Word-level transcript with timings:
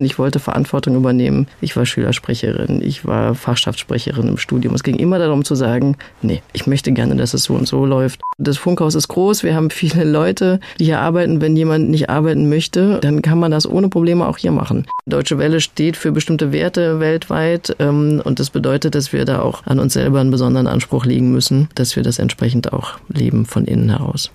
Ich 0.00 0.16
wollte 0.16 0.38
Verantwortung 0.38 0.94
übernehmen. 0.94 1.48
Ich 1.60 1.76
war 1.76 1.84
Schülersprecherin, 1.84 2.80
ich 2.82 3.04
war 3.04 3.34
Fachschaftssprecherin 3.34 4.28
im 4.28 4.38
Studium. 4.38 4.72
Es 4.76 4.84
ging 4.84 4.94
immer 4.94 5.18
darum 5.18 5.44
zu 5.44 5.56
sagen, 5.56 5.96
nee, 6.22 6.40
ich 6.52 6.68
möchte 6.68 6.92
gerne, 6.92 7.16
dass 7.16 7.34
es 7.34 7.42
so 7.42 7.54
und 7.54 7.66
so 7.66 7.84
läuft. 7.84 8.20
Das 8.38 8.58
Funkhaus 8.58 8.94
ist 8.94 9.08
groß, 9.08 9.42
wir 9.42 9.56
haben 9.56 9.70
viele 9.70 10.04
Leute, 10.04 10.60
die 10.78 10.84
hier 10.84 11.00
arbeiten. 11.00 11.40
Wenn 11.40 11.56
jemand 11.56 11.90
nicht 11.90 12.10
arbeiten 12.10 12.48
möchte, 12.48 13.00
dann 13.00 13.22
kann 13.22 13.40
man 13.40 13.50
das 13.50 13.68
ohne 13.68 13.88
Probleme 13.88 14.28
auch 14.28 14.38
hier 14.38 14.52
machen. 14.52 14.86
Deutsche 15.06 15.38
Welle 15.38 15.60
steht 15.60 15.96
für 15.96 16.12
bestimmte 16.12 16.52
Werte 16.52 17.00
weltweit 17.00 17.74
ähm, 17.80 18.22
und 18.22 18.38
das 18.38 18.50
bedeutet, 18.50 18.94
dass 18.94 19.12
wir 19.12 19.24
da 19.24 19.42
auch 19.42 19.66
an 19.66 19.80
uns 19.80 19.94
selber 19.94 20.20
einen 20.20 20.30
besonderen 20.30 20.68
Anspruch 20.68 21.06
legen 21.06 21.32
müssen, 21.32 21.70
dass 21.74 21.96
wir 21.96 22.04
das 22.04 22.20
entsprechend 22.20 22.72
auch 22.72 23.00
leben 23.08 23.46
von 23.46 23.64
innen 23.64 23.88
heraus. 23.88 24.30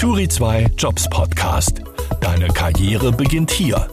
Turi 0.00 0.26
2 0.26 0.70
Jobs 0.78 1.06
Podcast. 1.10 1.82
Deine 2.22 2.48
Karriere 2.48 3.12
beginnt 3.12 3.50
hier. 3.50 3.86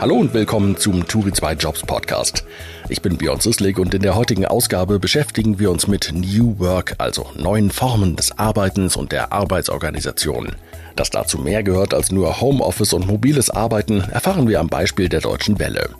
Hallo 0.00 0.14
und 0.14 0.32
willkommen 0.32 0.74
zum 0.78 1.06
Turi 1.06 1.32
2 1.32 1.52
Jobs 1.52 1.82
Podcast. 1.82 2.46
Ich 2.88 3.02
bin 3.02 3.18
Björn 3.18 3.40
Sislik 3.40 3.78
und 3.78 3.92
in 3.92 4.00
der 4.00 4.14
heutigen 4.14 4.46
Ausgabe 4.46 4.98
beschäftigen 4.98 5.58
wir 5.58 5.70
uns 5.70 5.86
mit 5.86 6.12
New 6.14 6.58
Work, 6.60 6.94
also 6.96 7.26
neuen 7.36 7.70
Formen 7.70 8.16
des 8.16 8.38
Arbeitens 8.38 8.96
und 8.96 9.12
der 9.12 9.34
Arbeitsorganisation. 9.34 10.56
Dass 10.96 11.10
dazu 11.10 11.36
mehr 11.36 11.62
gehört 11.62 11.92
als 11.92 12.10
nur 12.10 12.40
Homeoffice 12.40 12.94
und 12.94 13.06
mobiles 13.06 13.50
Arbeiten, 13.50 14.00
erfahren 14.00 14.48
wir 14.48 14.60
am 14.60 14.68
Beispiel 14.68 15.10
der 15.10 15.20
Deutschen 15.20 15.58
Welle. 15.58 15.90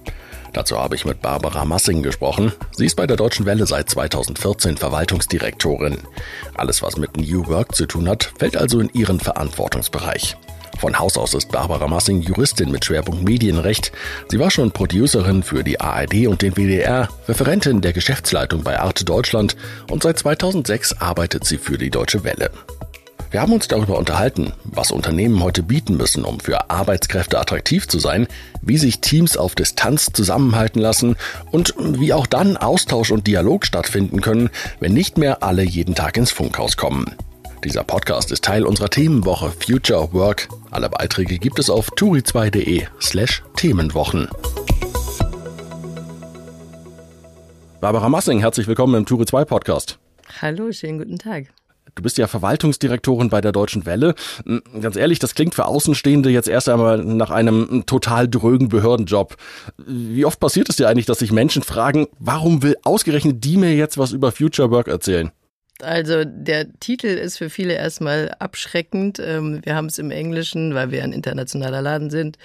Dazu 0.53 0.79
habe 0.79 0.97
ich 0.97 1.05
mit 1.05 1.23
Barbara 1.23 1.65
Massing 1.65 2.03
gesprochen. 2.03 2.53
Sie 2.73 2.87
ist 2.87 2.97
bei 2.97 3.07
der 3.07 3.17
Deutschen 3.17 3.47
Welle 3.47 3.67
seit 3.67 3.89
2014 3.89 4.77
Verwaltungsdirektorin. 4.77 5.99
Alles, 6.55 6.83
was 6.83 6.97
mit 6.97 7.17
New 7.17 7.47
Work 7.47 7.75
zu 7.75 7.87
tun 7.87 8.09
hat, 8.09 8.33
fällt 8.39 8.57
also 8.57 8.81
in 8.81 8.91
ihren 8.93 9.21
Verantwortungsbereich. 9.21 10.37
Von 10.79 10.99
Haus 10.99 11.19
aus 11.19 11.35
ist 11.35 11.53
Barbara 11.53 11.89
Massing 11.89 12.23
Juristin 12.23 12.71
mit 12.71 12.87
Schwerpunkt 12.87 13.23
Medienrecht. 13.23 13.93
Sie 14.29 14.39
war 14.39 14.51
schon 14.51 14.73
Producerin 14.73 15.43
für 15.43 15.63
die 15.63 15.79
ARD 15.79 16.27
und 16.27 16.41
den 16.41 16.57
WDR, 16.57 17.09
Referentin 17.29 17.83
der 17.83 17.93
Geschäftsleitung 17.93 18.63
bei 18.63 18.81
Arte 18.81 19.05
Deutschland 19.05 19.57
und 19.91 20.03
seit 20.03 20.19
2006 20.19 20.95
arbeitet 20.95 21.45
sie 21.45 21.59
für 21.59 21.77
die 21.77 21.91
Deutsche 21.91 22.25
Welle. 22.25 22.51
Wir 23.31 23.41
haben 23.41 23.53
uns 23.53 23.69
darüber 23.69 23.97
unterhalten, 23.97 24.53
was 24.65 24.91
Unternehmen 24.91 25.41
heute 25.41 25.63
bieten 25.63 25.97
müssen, 25.97 26.25
um 26.25 26.41
für 26.41 26.69
Arbeitskräfte 26.69 27.39
attraktiv 27.39 27.87
zu 27.87 28.01
sein, 28.01 28.27
wie 28.61 28.77
sich 28.77 29.01
Teams 29.01 29.37
auf 29.37 29.55
Distanz 29.55 30.11
zusammenhalten 30.13 30.81
lassen 30.83 31.15
und 31.53 31.75
wie 31.79 32.13
auch 32.13 32.27
dann 32.27 32.57
Austausch 32.57 33.13
und 33.13 33.29
Dialog 33.29 33.65
stattfinden 33.65 34.21
können, 34.21 34.51
wenn 34.81 34.95
nicht 34.95 35.17
mehr 35.17 35.45
alle 35.45 35.63
jeden 35.63 35.95
Tag 35.95 36.17
ins 36.17 36.33
Funkhaus 36.33 36.77
kommen. 36.77 37.15
Dieser 37.63 37.85
Podcast 37.85 38.33
ist 38.33 38.43
Teil 38.43 38.67
unserer 38.67 38.91
Themenwoche 38.91 39.53
Future 39.53 40.13
Work. 40.13 40.49
Alle 40.73 40.89
Beiträge 40.89 41.39
gibt 41.39 41.61
es 41.61 41.71
auf 41.71 41.89
turi2.de 41.93 42.87
slash 43.01 43.45
Themenwochen. 43.55 44.29
Barbara 47.81 48.09
Massing, 48.09 48.41
herzlich 48.41 48.67
willkommen 48.67 48.97
im 48.97 49.07
Turi 49.07 49.25
2 49.25 49.45
Podcast. 49.45 50.01
Hallo, 50.41 50.73
schönen 50.73 50.99
guten 50.99 51.19
Tag. 51.19 51.47
Du 51.95 52.03
bist 52.03 52.19
ja 52.19 52.27
Verwaltungsdirektorin 52.27 53.31
bei 53.31 53.41
der 53.41 53.53
Deutschen 53.53 53.87
Welle. 53.87 54.15
Hm, 54.45 54.63
ganz 54.81 54.97
ehrlich, 54.97 55.19
das 55.19 55.35
klingt 55.35 55.55
für 55.55 55.67
Außenstehende 55.67 56.31
jetzt 56.31 56.49
erst 56.49 56.69
einmal 56.69 56.99
nach 56.99 57.31
einem 57.31 57.85
total 57.87 58.29
drögen 58.29 58.69
Behördenjob. 58.69 59.37
Wie 59.87 60.25
oft 60.25 60.41
passiert 60.41 60.69
es 60.69 60.77
dir 60.77 60.89
eigentlich, 60.89 61.07
dass 61.07 61.19
sich 61.19 61.33
Menschen 61.33 61.63
fragen, 61.63 62.07
warum 62.19 62.63
will 62.63 62.77
ausgerechnet 62.83 63.45
die 63.45 63.57
mir 63.57 63.75
jetzt 63.75 63.99
was 63.99 64.13
über 64.13 64.33
Future 64.33 64.71
Work 64.71 64.89
erzählen? 64.89 65.31
Also 65.83 66.25
der 66.25 66.67
Titel 66.79 67.07
ist 67.07 67.39
für 67.39 67.49
viele 67.49 67.75
erstmal 67.75 68.35
abschreckend. 68.39 69.19
Ähm, 69.19 69.61
wir 69.65 69.75
haben 69.75 69.87
es 69.87 69.99
im 69.99 70.11
Englischen, 70.11 70.75
weil 70.75 70.91
wir 70.91 71.03
ein 71.03 71.13
internationaler 71.13 71.81
Laden 71.81 72.11
sind, 72.11 72.37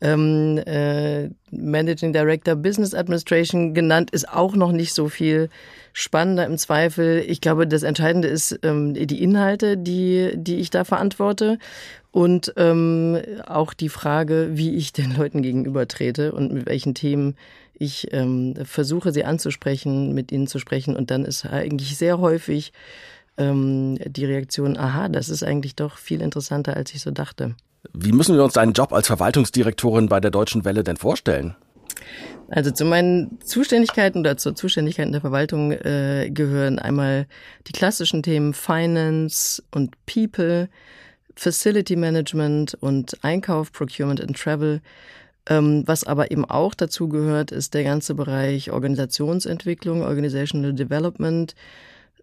ähm, 0.00 0.58
äh, 0.66 1.28
Managing 1.50 2.12
Director 2.12 2.56
Business 2.56 2.94
Administration 2.94 3.74
genannt, 3.74 4.10
ist 4.10 4.28
auch 4.28 4.56
noch 4.56 4.72
nicht 4.72 4.94
so 4.94 5.08
viel 5.08 5.50
spannender 5.92 6.46
im 6.46 6.58
Zweifel. 6.58 7.24
Ich 7.26 7.40
glaube, 7.40 7.66
das 7.66 7.82
Entscheidende 7.82 8.28
ist 8.28 8.58
ähm, 8.62 8.94
die 8.94 9.22
Inhalte, 9.22 9.76
die, 9.76 10.32
die 10.34 10.56
ich 10.56 10.70
da 10.70 10.84
verantworte 10.84 11.58
und 12.12 12.52
ähm, 12.56 13.18
auch 13.46 13.74
die 13.74 13.88
Frage, 13.88 14.50
wie 14.52 14.74
ich 14.74 14.92
den 14.94 15.16
Leuten 15.16 15.42
gegenüber 15.42 15.88
trete 15.88 16.32
und 16.32 16.52
mit 16.52 16.66
welchen 16.66 16.94
Themen 16.94 17.36
ich 17.74 18.12
ähm, 18.12 18.54
versuche, 18.64 19.10
sie 19.10 19.24
anzusprechen, 19.24 20.12
mit 20.12 20.32
ihnen 20.32 20.46
zu 20.46 20.58
sprechen. 20.58 20.96
Und 20.96 21.10
dann 21.10 21.24
ist 21.24 21.46
eigentlich 21.46 21.96
sehr 21.96 22.18
häufig 22.18 22.72
ähm, 23.38 23.98
die 24.04 24.26
Reaktion, 24.26 24.76
aha, 24.76 25.08
das 25.08 25.30
ist 25.30 25.42
eigentlich 25.42 25.76
doch 25.76 25.96
viel 25.96 26.20
interessanter, 26.20 26.76
als 26.76 26.92
ich 26.94 27.00
so 27.00 27.10
dachte. 27.10 27.54
Wie 27.94 28.12
müssen 28.12 28.36
wir 28.36 28.44
uns 28.44 28.52
deinen 28.52 28.74
Job 28.74 28.92
als 28.92 29.06
Verwaltungsdirektorin 29.06 30.10
bei 30.10 30.20
der 30.20 30.30
Deutschen 30.30 30.66
Welle 30.66 30.84
denn 30.84 30.98
vorstellen? 30.98 31.56
Also 32.48 32.72
zu 32.72 32.84
meinen 32.84 33.38
Zuständigkeiten 33.44 34.20
oder 34.20 34.36
zur 34.36 34.54
Zuständigkeit 34.54 35.06
in 35.06 35.12
der 35.12 35.20
Verwaltung 35.20 35.72
äh, 35.72 36.30
gehören 36.32 36.78
einmal 36.78 37.26
die 37.68 37.72
klassischen 37.72 38.22
Themen 38.22 38.54
Finance 38.54 39.62
und 39.70 39.94
People, 40.06 40.68
Facility 41.36 41.96
Management 41.96 42.74
und 42.80 43.22
Einkauf, 43.22 43.72
Procurement 43.72 44.20
and 44.20 44.36
Travel. 44.36 44.80
Ähm, 45.48 45.84
was 45.86 46.04
aber 46.04 46.30
eben 46.30 46.44
auch 46.44 46.74
dazu 46.74 47.08
gehört, 47.08 47.52
ist 47.52 47.74
der 47.74 47.84
ganze 47.84 48.14
Bereich 48.14 48.72
Organisationsentwicklung, 48.72 50.02
Organizational 50.02 50.74
Development, 50.74 51.54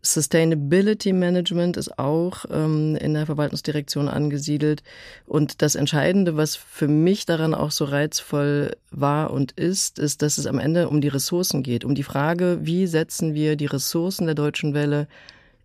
Sustainability 0.02 1.14
Management 1.14 1.78
ist 1.78 1.98
auch 2.00 2.46
ähm, 2.52 2.96
in 2.96 3.14
der 3.14 3.26
Verwaltungsdirektion 3.26 4.08
angesiedelt. 4.08 4.84
Und 5.26 5.62
das 5.62 5.76
Entscheidende, 5.76 6.38
was 6.38 6.56
für 6.56 6.88
mich 6.88 7.26
daran 7.26 7.54
auch 7.54 7.72
so 7.72 7.86
reizvoll 7.86 8.76
war 8.92 9.32
und 9.32 9.54
ist, 9.54 10.00
ist, 10.00 10.22
dass 10.22 10.38
es 10.38 10.48
am 10.48 10.60
Ende 10.60 10.90
um 10.90 11.02
die 11.02 11.08
Ressourcen 11.08 11.64
geht, 11.64 11.86
um 11.86 11.96
die 11.96 12.04
Frage, 12.04 12.60
wie 12.62 12.88
setzen 12.88 13.34
wir 13.34 13.56
die 13.56 13.66
Ressourcen 13.66 14.26
der 14.26 14.36
Deutschen 14.36 14.74
Welle 14.74 15.08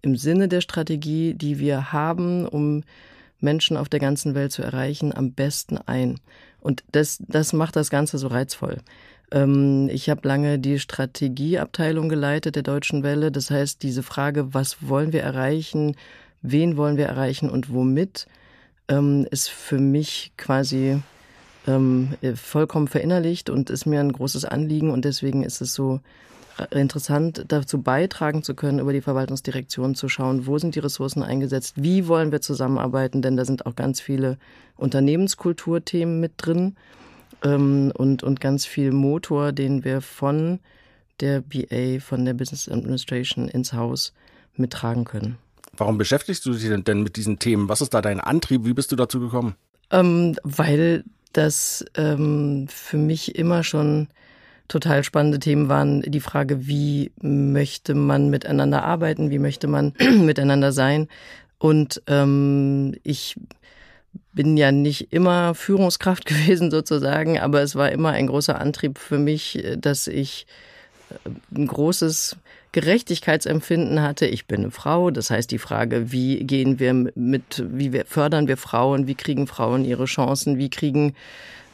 im 0.03 0.17
Sinne 0.17 0.49
der 0.49 0.61
Strategie, 0.61 1.35
die 1.35 1.59
wir 1.59 1.93
haben, 1.93 2.47
um 2.47 2.83
Menschen 3.41 3.77
auf 3.77 3.89
der 3.89 4.01
ganzen 4.01 4.35
Welt 4.35 4.53
zu 4.53 4.63
erreichen, 4.63 5.15
am 5.15 5.33
besten 5.33 5.79
ein. 5.79 6.19
Und 6.61 6.85
das, 6.93 7.19
das 7.27 7.53
macht 7.53 7.77
das 7.77 7.91
Ganze 7.91 8.19
so 8.19 8.29
reizvoll. 8.29 8.79
Ähm, 9.33 9.89
ich 9.91 10.11
habe 10.11 10.29
lange 10.29 10.59
die 10.59 10.79
Strategieabteilung 10.79 12.09
geleitet 12.09 12.55
der 12.55 12.63
Deutschen 12.63 13.03
Welle. 13.03 13.33
Das 13.33 13.51
heißt, 13.51 13.83
diese 13.83 14.03
Frage, 14.03 14.55
was 14.55 14.89
wollen 14.89 15.13
wir 15.13 15.23
erreichen, 15.23 15.97
wen 16.43 16.77
wollen 16.77 16.97
wir 16.97 17.07
erreichen 17.07 17.51
und 17.51 17.73
womit, 17.73 18.27
ähm, 18.89 19.27
ist 19.31 19.49
für 19.49 19.79
mich 19.79 20.33
quasi 20.37 21.01
ähm, 21.67 22.11
vollkommen 22.35 22.89
verinnerlicht 22.89 23.49
und 23.49 23.71
ist 23.71 23.87
mir 23.87 24.01
ein 24.01 24.13
großes 24.13 24.45
Anliegen. 24.45 24.91
Und 24.91 25.05
deswegen 25.05 25.43
ist 25.43 25.63
es 25.63 25.73
so 25.75 26.01
interessant, 26.71 27.47
dazu 27.49 27.81
beitragen 27.81 28.43
zu 28.43 28.55
können, 28.55 28.79
über 28.79 28.93
die 28.93 29.01
Verwaltungsdirektion 29.01 29.95
zu 29.95 30.11
schauen, 30.11 30.47
wo 30.47 30.59
sind 30.59 30.75
die 30.75 30.81
Ressourcen 30.81 31.23
eingesetzt, 31.23 31.77
wie 31.77 32.09
wollen 32.09 32.31
wir 32.31 32.43
zusammenarbeiten, 32.43 33.23
denn 33.23 33.39
da 33.39 33.47
sind 33.47 33.65
auch 33.65 33.75
ganz 33.75 34.03
viele 34.03 34.37
Unternehmenskulturthemen 34.77 36.21
mit 36.21 36.33
drin 36.37 36.77
ähm, 37.43 37.93
und, 37.95 38.23
und 38.23 38.41
ganz 38.41 38.67
viel 38.67 38.93
Motor, 38.93 39.53
den 39.53 39.85
wir 39.85 40.01
von 40.01 40.61
der 41.21 41.41
BA, 41.41 42.01
von 42.01 42.25
der 42.25 42.35
Business 42.35 42.69
Administration 42.69 43.49
ins 43.49 43.73
Haus 43.73 44.13
mittragen 44.57 45.05
können. 45.05 45.39
Warum 45.77 45.99
beschäftigst 45.99 46.45
du 46.45 46.53
dich 46.53 46.69
denn 46.85 47.03
mit 47.03 47.17
diesen 47.17 47.39
Themen? 47.39 47.69
Was 47.69 47.81
ist 47.81 47.95
da 47.95 48.03
dein 48.03 48.21
Antrieb? 48.21 48.65
Wie 48.65 48.75
bist 48.75 48.93
du 48.93 48.97
dazu 48.97 49.21
gekommen? 49.21 49.55
Ähm, 49.91 50.37
weil 50.43 51.05
das 51.33 51.85
ähm, 51.97 52.67
für 52.69 52.99
mich 52.99 53.37
immer 53.37 53.63
schon 53.63 54.09
total 54.69 55.05
spannende 55.05 55.39
Themen 55.39 55.69
waren. 55.69 56.03
Die 56.03 56.21
Frage, 56.21 56.67
wie 56.67 57.13
möchte 57.21 57.95
man 57.95 58.31
miteinander 58.31 58.85
arbeiten, 58.85 59.31
wie 59.31 59.39
möchte 59.39 59.67
man 59.67 59.95
miteinander 60.19 60.73
sein. 60.73 61.09
Und 61.59 62.03
ähm, 62.07 62.95
ich 63.03 63.37
bin 64.33 64.57
ja 64.57 64.73
nicht 64.73 65.13
immer 65.13 65.55
Führungskraft 65.55 66.27
gewesen 66.27 66.71
sozusagen, 66.71 67.39
aber 67.39 67.63
es 67.63 67.75
war 67.75 67.91
immer 67.91 68.11
ein 68.11 68.27
großer 68.27 68.61
Antrieb 68.61 68.99
für 68.99 69.19
mich, 69.19 69.63
dass 69.79 70.07
ich 70.07 70.47
äh, 71.11 71.31
ein 71.59 71.67
großes 71.67 72.37
Gerechtigkeitsempfinden 72.73 74.01
hatte. 74.01 74.27
Ich 74.27 74.47
bin 74.47 74.63
eine 74.63 74.71
Frau, 74.71 75.11
das 75.11 75.31
heißt 75.31 75.51
die 75.51 75.59
Frage, 75.59 76.11
wie 76.11 76.43
gehen 76.45 76.81
wir 76.81 76.95
mit, 76.95 77.63
wie 77.69 77.93
wir, 77.93 78.07
fördern 78.07 78.49
wir 78.49 78.57
Frauen, 78.57 79.07
wie 79.07 79.15
kriegen 79.15 79.47
Frauen 79.47 79.85
ihre 79.85 80.07
Chancen, 80.07 80.57
wie 80.57 80.71
kriegen 80.71 81.15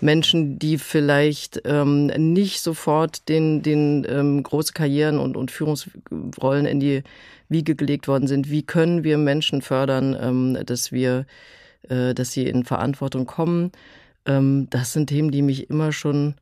Menschen, 0.01 0.59
die 0.59 0.79
vielleicht 0.79 1.63
ähm, 1.65 2.07
nicht 2.07 2.61
sofort 2.61 3.29
den, 3.29 3.63
den 3.63 4.07
ähm, 4.09 4.43
große 4.43 4.73
Karrieren 4.73 5.19
und, 5.19 5.37
und 5.37 5.51
Führungsrollen 5.51 6.67
in 6.67 6.81
die 6.81 7.03
Wiege 7.49 7.75
gelegt 7.75 8.09
worden 8.09 8.27
sind, 8.27 8.51
wie 8.51 8.63
können 8.63 9.05
wir 9.05 9.19
Menschen 9.19 9.63
fördern, 9.63 10.17
ähm, 10.21 10.59
dass 10.67 10.93
wir 10.93 11.27
äh, 11.89 12.15
dass 12.15 12.33
sie 12.33 12.47
in 12.47 12.65
Verantwortung 12.65 13.27
kommen. 13.27 13.73
Ähm, 14.27 14.69
das 14.71 14.93
sind 14.93 15.09
Themen, 15.09 15.31
die 15.31 15.43
mich 15.43 15.71
immer 15.71 15.93
schon 15.93 16.35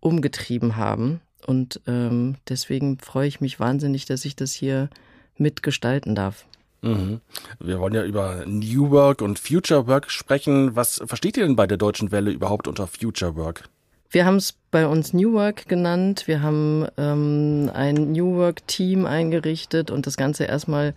umgetrieben 0.00 0.76
haben. 0.76 1.20
Und 1.46 1.80
ähm, 1.86 2.36
deswegen 2.48 2.98
freue 2.98 3.28
ich 3.28 3.40
mich 3.40 3.60
wahnsinnig, 3.60 4.06
dass 4.06 4.24
ich 4.24 4.36
das 4.36 4.52
hier 4.52 4.90
mitgestalten 5.36 6.14
darf. 6.14 6.44
Mhm. 6.82 7.20
Wir 7.58 7.80
wollen 7.80 7.94
ja 7.94 8.04
über 8.04 8.44
New 8.46 8.90
Work 8.90 9.22
und 9.22 9.38
Future 9.38 9.86
Work 9.86 10.10
sprechen. 10.10 10.76
Was 10.76 11.00
versteht 11.04 11.36
ihr 11.36 11.46
denn 11.46 11.56
bei 11.56 11.66
der 11.66 11.78
Deutschen 11.78 12.12
Welle 12.12 12.30
überhaupt 12.30 12.68
unter 12.68 12.86
Future 12.86 13.36
Work? 13.36 13.64
Wir 14.10 14.24
haben 14.24 14.36
es 14.36 14.54
bei 14.70 14.86
uns 14.86 15.12
New 15.12 15.32
Work 15.32 15.68
genannt. 15.68 16.24
Wir 16.26 16.40
haben 16.40 16.86
ähm, 16.96 17.70
ein 17.74 18.12
New 18.12 18.36
Work 18.36 18.66
Team 18.66 19.06
eingerichtet 19.06 19.90
und 19.90 20.06
das 20.06 20.16
Ganze 20.16 20.44
erstmal 20.44 20.94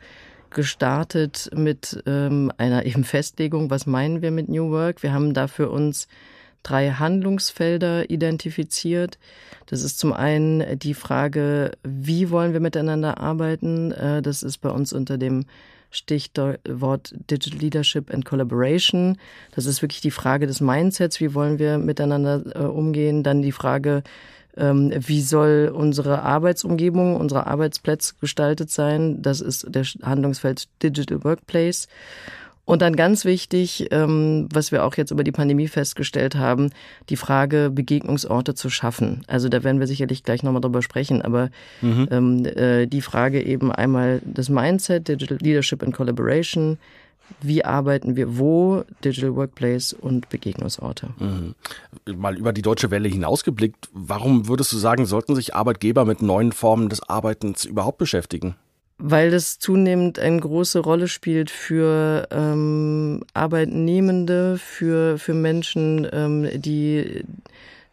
gestartet 0.52 1.50
mit 1.56 2.04
ähm, 2.06 2.52
einer 2.58 2.86
eben 2.86 3.04
Festlegung, 3.04 3.70
was 3.70 3.86
meinen 3.86 4.22
wir 4.22 4.32
mit 4.32 4.50
New 4.50 4.72
Work. 4.72 5.04
Wir 5.04 5.14
haben 5.14 5.34
dafür 5.34 5.72
uns 5.72 6.08
drei 6.64 6.92
Handlungsfelder 6.92 8.10
identifiziert. 8.10 9.18
Das 9.66 9.82
ist 9.82 10.00
zum 10.00 10.14
einen 10.14 10.78
die 10.78 10.94
Frage, 10.94 11.72
wie 11.84 12.30
wollen 12.30 12.54
wir 12.54 12.60
miteinander 12.60 13.20
arbeiten? 13.20 13.92
Äh, 13.92 14.22
das 14.22 14.44
ist 14.44 14.60
bei 14.60 14.70
uns 14.70 14.94
unter 14.94 15.18
dem 15.18 15.46
Stichwort 15.92 17.14
Digital 17.30 17.60
Leadership 17.60 18.14
and 18.14 18.26
Collaboration. 18.26 19.18
Das 19.54 19.66
ist 19.66 19.82
wirklich 19.82 20.02
die 20.02 20.12
Frage 20.12 20.48
des 20.48 20.62
Mindsets, 20.62 21.20
wie 21.20 21.34
wollen 21.34 21.60
wir 21.60 21.78
miteinander 21.78 22.44
äh, 22.56 22.60
umgehen. 22.60 23.24
Dann 23.24 23.42
die 23.42 23.52
Frage, 23.52 24.04
ähm, 24.58 24.92
wie 24.96 25.22
soll 25.22 25.72
unsere 25.74 26.22
Arbeitsumgebung, 26.22 27.16
unsere 27.16 27.48
Arbeitsplätze 27.48 28.16
gestaltet 28.20 28.70
sein. 28.70 29.22
Das 29.22 29.42
ist 29.42 29.66
der 29.70 29.84
Handlungsfeld 30.04 30.68
Digital 30.82 31.24
Workplace. 31.24 31.88
Und 32.64 32.82
dann 32.82 32.96
ganz 32.96 33.26
wichtig, 33.26 33.88
ähm, 33.92 34.48
was 34.54 34.72
wir 34.72 34.86
auch 34.86 34.96
jetzt 34.96 35.12
über 35.12 35.24
die 35.24 35.32
Pandemie 35.32 35.68
festgestellt 35.68 36.36
haben, 36.36 36.70
die 37.10 37.18
Frage, 37.18 37.70
Begegnungsorte 37.70 38.54
zu 38.54 38.70
schaffen. 38.70 39.24
Also 39.28 39.50
da 39.50 39.64
werden 39.64 39.80
wir 39.80 39.88
sicherlich 39.88 40.24
gleich 40.24 40.44
nochmal 40.44 40.62
drüber 40.62 40.82
sprechen, 40.82 41.22
aber 41.22 41.50
mhm. 41.82 42.08
ähm, 42.12 42.46
äh, 42.46 42.86
die 42.86 43.02
Frage 43.02 43.44
eben 43.44 43.72
einmal 43.72 44.22
das 44.24 44.48
Mindset, 44.48 45.08
Digital 45.08 45.40
Leadership 45.42 45.82
and 45.84 45.94
Collaboration, 45.94 46.78
wie 47.42 47.64
arbeiten 47.64 48.16
wir 48.16 48.38
wo, 48.38 48.84
Digital 49.04 49.36
Workplace 49.36 49.94
und 49.94 50.30
Begegnungsorte. 50.30 51.10
Mhm. 51.20 51.56
Mal 52.18 52.38
über 52.38 52.54
die 52.54 52.62
deutsche 52.62 52.92
Welle 52.92 53.10
hinausgeblickt, 53.10 53.90
warum 53.94 54.48
würdest 54.48 54.72
du 54.72 54.78
sagen, 54.78 55.06
sollten 55.06 55.36
sich 55.36 55.56
Arbeitgeber 55.56 56.06
mit 56.06 56.22
neuen 56.22 56.52
Formen 56.52 56.90
des 56.90 57.02
Arbeitens 57.08 57.66
überhaupt 57.66 57.98
beschäftigen? 57.98 58.56
weil 59.04 59.32
das 59.32 59.58
zunehmend 59.58 60.20
eine 60.20 60.40
große 60.40 60.80
Rolle 60.80 61.08
spielt 61.08 61.50
für 61.50 62.28
ähm, 62.30 63.24
Arbeitnehmende, 63.34 64.60
für, 64.60 65.18
für 65.18 65.34
Menschen, 65.34 66.08
ähm, 66.12 66.48
die 66.54 67.24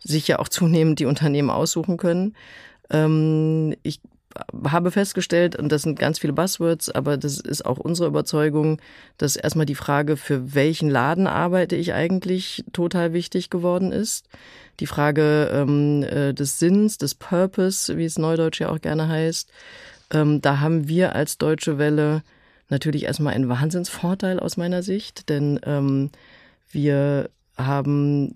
sich 0.00 0.28
ja 0.28 0.38
auch 0.38 0.48
zunehmend 0.48 0.98
die 0.98 1.06
Unternehmen 1.06 1.48
aussuchen 1.48 1.96
können. 1.96 2.34
Ähm, 2.90 3.74
ich 3.82 4.00
habe 4.64 4.90
festgestellt, 4.90 5.56
und 5.56 5.70
das 5.70 5.82
sind 5.82 5.98
ganz 5.98 6.18
viele 6.18 6.32
Buzzwords, 6.32 6.90
aber 6.90 7.16
das 7.16 7.38
ist 7.38 7.64
auch 7.64 7.78
unsere 7.78 8.08
Überzeugung, 8.08 8.80
dass 9.16 9.36
erstmal 9.36 9.66
die 9.66 9.74
Frage, 9.74 10.16
für 10.16 10.54
welchen 10.54 10.88
Laden 10.90 11.26
arbeite 11.26 11.76
ich 11.76 11.92
eigentlich, 11.92 12.64
total 12.72 13.12
wichtig 13.12 13.50
geworden 13.50 13.92
ist. 13.92 14.26
Die 14.80 14.86
Frage 14.86 15.50
ähm, 15.52 16.02
äh, 16.04 16.32
des 16.32 16.58
Sinns, 16.58 16.98
des 16.98 17.14
Purpose, 17.14 17.96
wie 17.96 18.04
es 18.04 18.18
neudeutsch 18.18 18.60
ja 18.60 18.68
auch 18.68 18.80
gerne 18.80 19.08
heißt. 19.08 19.50
Ähm, 20.12 20.40
da 20.40 20.60
haben 20.60 20.88
wir 20.88 21.14
als 21.14 21.38
Deutsche 21.38 21.78
Welle 21.78 22.22
natürlich 22.68 23.04
erstmal 23.04 23.34
einen 23.34 23.48
Wahnsinnsvorteil 23.48 24.38
aus 24.40 24.56
meiner 24.56 24.82
Sicht, 24.82 25.28
denn 25.28 25.58
ähm, 25.64 26.10
wir 26.70 27.30
haben 27.56 28.32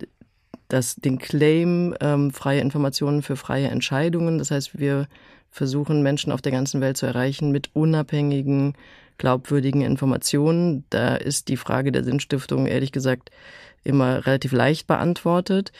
das, 0.67 0.95
den 0.95 1.19
Claim 1.19 1.95
ähm, 2.01 2.31
freie 2.31 2.61
Informationen 2.61 3.21
für 3.21 3.35
freie 3.35 3.67
Entscheidungen. 3.67 4.37
Das 4.39 4.51
heißt, 4.51 4.79
wir 4.79 5.07
versuchen 5.53 6.01
Menschen 6.01 6.31
auf 6.31 6.41
der 6.41 6.51
ganzen 6.51 6.81
Welt 6.81 6.97
zu 6.97 7.05
erreichen 7.05 7.51
mit 7.51 7.69
unabhängigen, 7.73 8.73
glaubwürdigen 9.19 9.81
Informationen. 9.81 10.83
Da 10.89 11.15
ist 11.15 11.47
die 11.47 11.57
Frage 11.57 11.91
der 11.91 12.03
Sinnstiftung 12.03 12.65
ehrlich 12.65 12.91
gesagt 12.91 13.29
immer 13.83 14.25
relativ 14.25 14.51
leicht 14.51 14.87
beantwortet. 14.87 15.71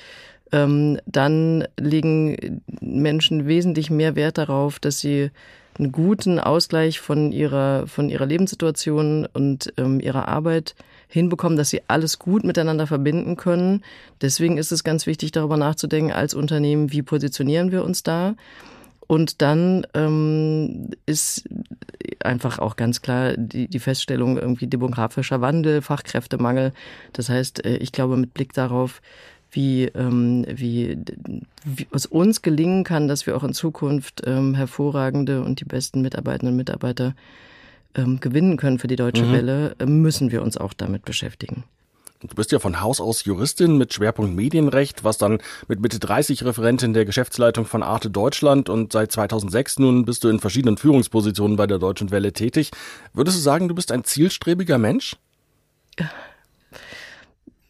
Ähm, 0.52 1.00
dann 1.08 1.68
legen 1.80 2.62
Menschen 2.82 3.48
wesentlich 3.48 3.90
mehr 3.90 4.16
Wert 4.16 4.38
darauf, 4.38 4.78
dass 4.78 5.00
sie 5.00 5.32
einen 5.80 5.92
guten 5.92 6.38
Ausgleich 6.38 7.00
von 7.00 7.32
ihrer, 7.32 7.88
von 7.88 8.10
ihrer 8.10 8.28
Lebenssituation 8.28 9.28
und 9.34 9.74
ähm, 9.78 10.00
ihrer 10.00 10.28
Arbeit 10.28 10.76
hinbekommen, 11.08 11.58
dass 11.58 11.72
sie 11.72 11.82
alles 11.88 12.20
gut 12.20 12.44
miteinander 12.44 12.86
verbinden 12.86 13.38
können. 13.38 13.84
Deswegen 14.22 14.60
ist 14.60 14.72
es 14.72 14.84
ganz 14.84 15.08
wichtig, 15.08 15.32
darüber 15.32 15.58
nachzudenken 15.58 16.12
als 16.12 16.36
Unternehmen, 16.36 16.92
wie 16.92 17.02
positionieren 17.02 17.72
wir 17.72 17.84
uns 17.84 18.04
da. 18.04 18.36
Und 19.08 19.42
dann 19.42 19.86
ähm, 19.94 20.90
ist 21.06 21.48
einfach 22.24 22.60
auch 22.60 22.76
ganz 22.76 23.02
klar 23.02 23.34
die, 23.38 23.68
die 23.68 23.80
Feststellung 23.80 24.38
irgendwie 24.38 24.68
demografischer 24.68 25.42
Wandel, 25.42 25.82
Fachkräftemangel. 25.82 26.74
Das 27.12 27.30
heißt, 27.30 27.66
äh, 27.66 27.78
ich 27.78 27.92
glaube, 27.92 28.18
mit 28.18 28.34
Blick 28.34 28.54
darauf, 28.54 29.02
wie, 29.52 29.86
ähm, 29.86 30.46
wie, 30.50 30.98
wie 31.64 31.88
es 31.92 32.06
uns 32.06 32.42
gelingen 32.42 32.84
kann, 32.84 33.08
dass 33.08 33.28
wir 33.28 33.38
auch 33.38 33.44
in 33.44 33.54
Zukunft 33.54 34.24
ähm, 34.26 34.56
hervorragende 34.56 35.44
und 35.44 35.60
die 35.60 35.66
besten 35.66 36.02
Mitarbeiterinnen 36.02 36.54
und 36.54 36.58
Mitarbeiter 36.58 37.14
ähm, 37.96 38.20
gewinnen 38.20 38.58
können 38.58 38.80
für 38.80 38.88
die 38.88 38.96
Deutsche 38.96 39.26
mhm. 39.26 39.34
Welle, 39.34 39.76
äh, 39.80 39.86
müssen 39.86 40.32
wir 40.32 40.42
uns 40.42 40.58
auch 40.58 40.74
damit 40.74 41.06
beschäftigen. 41.06 41.64
Du 42.26 42.36
bist 42.36 42.54
ja 42.54 42.60
von 42.60 42.80
Haus 42.80 43.02
aus 43.02 43.26
Juristin 43.26 43.78
mit 43.78 43.94
Schwerpunkt 43.94 44.34
Medienrecht, 44.34 45.04
was 45.04 45.18
dann 45.18 45.40
mit 45.68 45.82
Mitte 45.82 46.00
30 46.00 46.46
Referentin 46.46 46.94
der 46.94 47.04
Geschäftsleitung 47.04 47.66
von 47.66 47.84
Arte 47.84 48.10
Deutschland 48.10 48.70
und 48.70 48.94
seit 48.94 49.12
2006 49.12 49.80
nun 49.80 50.06
bist 50.06 50.24
du 50.24 50.30
in 50.30 50.40
verschiedenen 50.40 50.78
Führungspositionen 50.78 51.58
bei 51.58 51.68
der 51.68 51.80
Deutschen 51.80 52.12
Welle 52.12 52.32
tätig. 52.32 52.72
Würdest 53.14 53.38
du 53.38 53.42
sagen, 53.42 53.68
du 53.68 53.76
bist 53.76 53.92
ein 53.92 54.06
zielstrebiger 54.06 54.78
Mensch? 54.78 55.18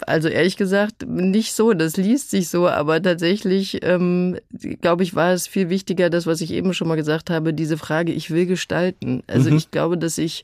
Also 0.05 0.27
ehrlich 0.27 0.57
gesagt, 0.57 1.07
nicht 1.07 1.53
so. 1.53 1.73
Das 1.73 1.97
liest 1.97 2.29
sich 2.29 2.49
so, 2.49 2.67
aber 2.67 3.01
tatsächlich, 3.01 3.79
ähm, 3.83 4.37
glaube 4.81 5.01
ich, 5.01 5.15
war 5.15 5.31
es 5.31 5.47
viel 5.47 5.69
wichtiger, 5.69 6.09
das, 6.11 6.27
was 6.27 6.41
ich 6.41 6.51
eben 6.51 6.73
schon 6.75 6.87
mal 6.87 6.95
gesagt 6.95 7.31
habe, 7.31 7.53
diese 7.53 7.77
Frage, 7.77 8.11
ich 8.11 8.29
will 8.29 8.45
gestalten. 8.45 9.23
Also 9.25 9.49
mhm. 9.49 9.57
ich 9.57 9.71
glaube, 9.71 9.97
dass 9.97 10.17
ich 10.19 10.43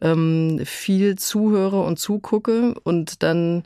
ähm, 0.00 0.60
viel 0.64 1.16
zuhöre 1.16 1.80
und 1.80 1.98
zugucke 1.98 2.74
und 2.82 3.22
dann 3.22 3.64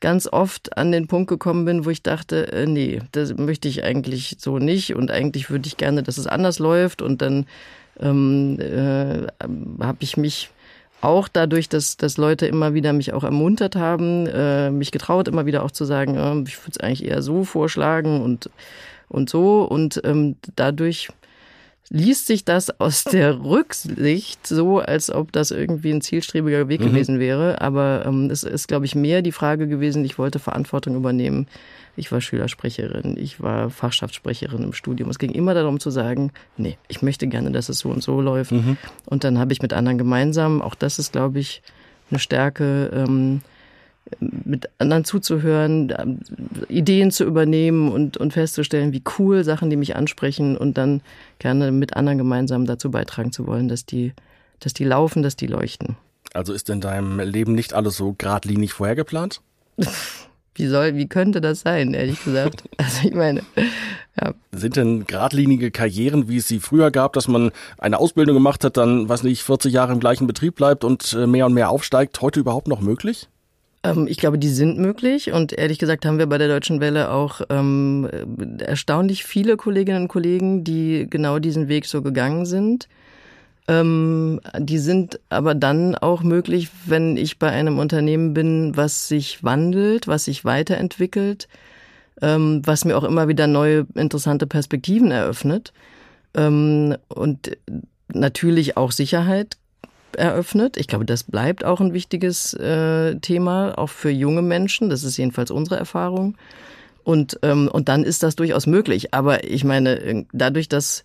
ganz 0.00 0.26
oft 0.26 0.76
an 0.76 0.92
den 0.92 1.06
Punkt 1.06 1.28
gekommen 1.28 1.64
bin, 1.64 1.84
wo 1.84 1.90
ich 1.90 2.02
dachte, 2.02 2.52
äh, 2.52 2.66
nee, 2.66 3.00
das 3.12 3.36
möchte 3.36 3.68
ich 3.68 3.84
eigentlich 3.84 4.36
so 4.38 4.58
nicht 4.58 4.94
und 4.94 5.10
eigentlich 5.10 5.50
würde 5.50 5.66
ich 5.66 5.76
gerne, 5.76 6.02
dass 6.02 6.18
es 6.18 6.26
anders 6.26 6.58
läuft 6.58 7.00
und 7.00 7.22
dann 7.22 7.46
ähm, 8.00 8.58
äh, 8.60 9.26
habe 9.82 9.98
ich 10.00 10.16
mich 10.16 10.50
auch 11.00 11.28
dadurch, 11.28 11.68
dass, 11.68 11.96
dass 11.96 12.16
Leute 12.16 12.46
immer 12.46 12.74
wieder 12.74 12.92
mich 12.92 13.12
auch 13.12 13.24
ermuntert 13.24 13.76
haben, 13.76 14.26
äh, 14.26 14.70
mich 14.70 14.90
getraut, 14.90 15.28
immer 15.28 15.46
wieder 15.46 15.62
auch 15.62 15.70
zu 15.70 15.84
sagen, 15.84 16.16
äh, 16.16 16.48
ich 16.48 16.58
würde 16.58 16.72
es 16.72 16.80
eigentlich 16.80 17.04
eher 17.04 17.22
so 17.22 17.44
vorschlagen 17.44 18.22
und, 18.22 18.50
und 19.08 19.28
so. 19.28 19.62
Und 19.62 20.00
ähm, 20.04 20.36
dadurch 20.56 21.10
liest 21.90 22.26
sich 22.26 22.44
das 22.44 22.80
aus 22.80 23.04
der 23.12 23.44
Rücksicht 23.44 24.46
so, 24.46 24.78
als 24.78 25.10
ob 25.10 25.32
das 25.32 25.50
irgendwie 25.50 25.92
ein 25.92 26.00
zielstrebiger 26.00 26.68
Weg 26.68 26.80
mhm. 26.80 26.86
gewesen 26.86 27.18
wäre. 27.18 27.60
Aber 27.60 28.04
ähm, 28.06 28.30
es 28.30 28.42
ist, 28.42 28.68
glaube 28.68 28.86
ich, 28.86 28.94
mehr 28.94 29.22
die 29.22 29.32
Frage 29.32 29.68
gewesen, 29.68 30.04
ich 30.04 30.18
wollte 30.18 30.38
Verantwortung 30.38 30.94
übernehmen 30.96 31.46
ich 31.96 32.10
war 32.10 32.20
Schülersprecherin, 32.20 33.16
ich 33.16 33.40
war 33.40 33.70
Fachschaftssprecherin 33.70 34.62
im 34.62 34.72
Studium. 34.72 35.10
Es 35.10 35.18
ging 35.18 35.30
immer 35.30 35.54
darum 35.54 35.78
zu 35.78 35.90
sagen, 35.90 36.32
nee, 36.56 36.76
ich 36.88 37.02
möchte 37.02 37.26
gerne, 37.26 37.50
dass 37.52 37.68
es 37.68 37.78
so 37.78 37.90
und 37.90 38.02
so 38.02 38.20
läuft. 38.20 38.52
Mhm. 38.52 38.76
Und 39.06 39.24
dann 39.24 39.38
habe 39.38 39.52
ich 39.52 39.62
mit 39.62 39.72
anderen 39.72 39.98
gemeinsam, 39.98 40.60
auch 40.60 40.74
das 40.74 40.98
ist, 40.98 41.12
glaube 41.12 41.38
ich, 41.38 41.62
eine 42.10 42.18
Stärke, 42.18 42.90
ähm, 42.92 43.42
mit 44.20 44.68
anderen 44.78 45.04
zuzuhören, 45.04 46.20
Ideen 46.68 47.10
zu 47.10 47.24
übernehmen 47.24 47.90
und, 47.90 48.16
und 48.16 48.32
festzustellen, 48.32 48.92
wie 48.92 49.02
cool 49.18 49.44
Sachen, 49.44 49.70
die 49.70 49.76
mich 49.76 49.96
ansprechen 49.96 50.56
und 50.56 50.78
dann 50.78 51.00
gerne 51.38 51.72
mit 51.72 51.96
anderen 51.96 52.18
gemeinsam 52.18 52.66
dazu 52.66 52.90
beitragen 52.90 53.32
zu 53.32 53.46
wollen, 53.46 53.68
dass 53.68 53.86
die, 53.86 54.12
dass 54.60 54.74
die 54.74 54.84
laufen, 54.84 55.22
dass 55.22 55.36
die 55.36 55.46
leuchten. 55.46 55.96
Also 56.32 56.52
ist 56.52 56.68
in 56.68 56.80
deinem 56.80 57.20
Leben 57.20 57.54
nicht 57.54 57.74
alles 57.74 57.96
so 57.96 58.14
geradlinig 58.16 58.72
vorhergeplant? 58.72 59.40
Wie 60.56 60.68
soll, 60.68 60.94
wie 60.94 61.08
könnte 61.08 61.40
das 61.40 61.62
sein, 61.62 61.94
ehrlich 61.94 62.22
gesagt? 62.22 62.62
Also 62.76 63.08
ich 63.08 63.14
meine, 63.14 63.42
ja. 64.20 64.34
Sind 64.52 64.76
denn 64.76 65.04
geradlinige 65.06 65.72
Karrieren, 65.72 66.28
wie 66.28 66.36
es 66.36 66.46
sie 66.46 66.60
früher 66.60 66.90
gab, 66.92 67.14
dass 67.14 67.26
man 67.26 67.50
eine 67.78 67.98
Ausbildung 67.98 68.34
gemacht 68.34 68.62
hat, 68.62 68.76
dann, 68.76 69.08
was 69.08 69.24
nicht, 69.24 69.42
40 69.42 69.72
Jahre 69.72 69.92
im 69.92 70.00
gleichen 70.00 70.26
Betrieb 70.26 70.54
bleibt 70.54 70.84
und 70.84 71.12
äh, 71.12 71.26
mehr 71.26 71.46
und 71.46 71.54
mehr 71.54 71.70
aufsteigt, 71.70 72.20
heute 72.20 72.40
überhaupt 72.40 72.68
noch 72.68 72.80
möglich? 72.80 73.28
Ähm, 73.84 74.06
ich 74.08 74.16
glaube, 74.16 74.38
die 74.38 74.48
sind 74.48 74.78
möglich 74.78 75.32
und 75.32 75.52
ehrlich 75.52 75.78
gesagt 75.78 76.06
haben 76.06 76.18
wir 76.18 76.26
bei 76.26 76.38
der 76.38 76.48
Deutschen 76.48 76.80
Welle 76.80 77.10
auch 77.10 77.42
ähm, 77.50 78.08
erstaunlich 78.58 79.24
viele 79.24 79.56
Kolleginnen 79.56 80.02
und 80.02 80.08
Kollegen, 80.08 80.64
die 80.64 81.06
genau 81.08 81.38
diesen 81.38 81.68
Weg 81.68 81.84
so 81.84 82.02
gegangen 82.02 82.46
sind. 82.46 82.88
Ähm, 83.68 84.40
die 84.58 84.78
sind 84.78 85.20
aber 85.28 85.54
dann 85.54 85.94
auch 85.94 86.22
möglich, 86.22 86.70
wenn 86.86 87.16
ich 87.16 87.38
bei 87.38 87.50
einem 87.50 87.78
Unternehmen 87.78 88.34
bin, 88.34 88.76
was 88.76 89.08
sich 89.08 89.44
wandelt, 89.44 90.06
was 90.08 90.24
sich 90.24 90.44
weiterentwickelt, 90.44 91.48
ähm, 92.20 92.62
was 92.64 92.84
mir 92.84 92.96
auch 92.96 93.04
immer 93.04 93.28
wieder 93.28 93.46
neue 93.46 93.86
interessante 93.94 94.46
Perspektiven 94.46 95.10
eröffnet. 95.10 95.72
Ähm, 96.34 96.96
und 97.08 97.56
natürlich 98.12 98.76
auch 98.76 98.92
Sicherheit 98.92 99.56
eröffnet. 100.16 100.76
Ich 100.76 100.88
glaube, 100.88 101.04
das 101.04 101.24
bleibt 101.24 101.64
auch 101.64 101.80
ein 101.80 101.92
wichtiges 101.92 102.54
äh, 102.54 103.16
Thema, 103.16 103.78
auch 103.78 103.88
für 103.88 104.10
junge 104.10 104.42
Menschen. 104.42 104.90
Das 104.90 105.04
ist 105.04 105.16
jedenfalls 105.16 105.50
unsere 105.50 105.76
Erfahrung. 105.76 106.36
Und, 107.02 107.38
ähm, 107.42 107.68
und 107.70 107.88
dann 107.88 108.02
ist 108.02 108.22
das 108.22 108.34
durchaus 108.36 108.66
möglich. 108.66 109.12
Aber 109.12 109.44
ich 109.44 109.64
meine, 109.64 110.24
dadurch, 110.32 110.68
dass 110.68 111.02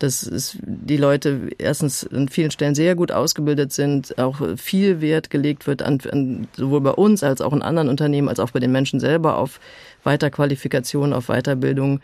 dass 0.00 0.22
es 0.22 0.56
die 0.62 0.96
Leute 0.96 1.50
erstens 1.58 2.06
an 2.10 2.28
vielen 2.28 2.50
Stellen 2.50 2.74
sehr 2.74 2.94
gut 2.94 3.12
ausgebildet 3.12 3.70
sind, 3.70 4.18
auch 4.18 4.40
viel 4.56 5.02
Wert 5.02 5.28
gelegt 5.28 5.66
wird 5.66 5.82
an, 5.82 5.98
an 6.10 6.48
sowohl 6.56 6.80
bei 6.80 6.92
uns 6.92 7.22
als 7.22 7.42
auch 7.42 7.52
in 7.52 7.60
anderen 7.60 7.90
Unternehmen 7.90 8.28
als 8.28 8.40
auch 8.40 8.50
bei 8.50 8.60
den 8.60 8.72
Menschen 8.72 8.98
selber 8.98 9.36
auf 9.36 9.60
Weiterqualifikation, 10.02 11.12
auf 11.12 11.26
Weiterbildung 11.26 12.00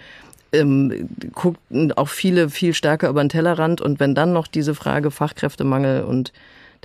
ähm, 0.56 1.08
guckten 1.34 1.92
auch 1.92 2.08
viele 2.08 2.48
viel 2.50 2.74
stärker 2.74 3.08
über 3.08 3.22
den 3.22 3.28
Tellerrand. 3.28 3.80
Und 3.80 4.00
wenn 4.00 4.14
dann 4.14 4.32
noch 4.32 4.46
diese 4.46 4.74
Frage 4.74 5.10
Fachkräftemangel 5.10 6.04
und 6.04 6.32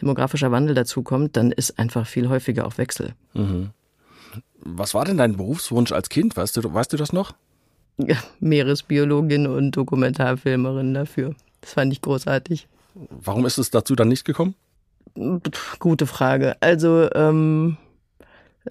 demografischer 0.02 0.52
Wandel 0.52 0.76
dazukommt, 0.76 1.38
dann 1.38 1.52
ist 1.52 1.78
einfach 1.80 2.08
viel 2.08 2.30
häufiger 2.30 2.66
auch 2.66 2.78
Wechsel. 2.78 3.14
Mhm. 3.34 3.70
Was 4.64 4.94
war 4.94 5.06
denn 5.06 5.18
dein 5.18 5.38
Berufswunsch 5.38 5.92
als 5.92 6.10
Kind? 6.10 6.38
Weißt 6.38 6.58
du, 6.58 6.74
weißt 6.74 6.94
du 6.94 6.98
das 6.98 7.14
noch? 7.14 7.34
Ja, 7.98 8.18
Meeresbiologin 8.40 9.48
und 9.48 9.72
Dokumentarfilmerin 9.72 10.94
dafür. 10.94 11.36
Das 11.62 11.74
fand 11.74 11.92
ich 11.94 12.02
großartig. 12.02 12.68
Warum 13.10 13.46
ist 13.46 13.58
es 13.58 13.70
dazu 13.72 13.96
dann 13.96 14.08
nicht 14.08 14.26
gekommen? 14.26 14.56
Gute 15.80 16.06
Frage. 16.06 16.56
Also 16.62 17.10
ähm, 17.14 17.78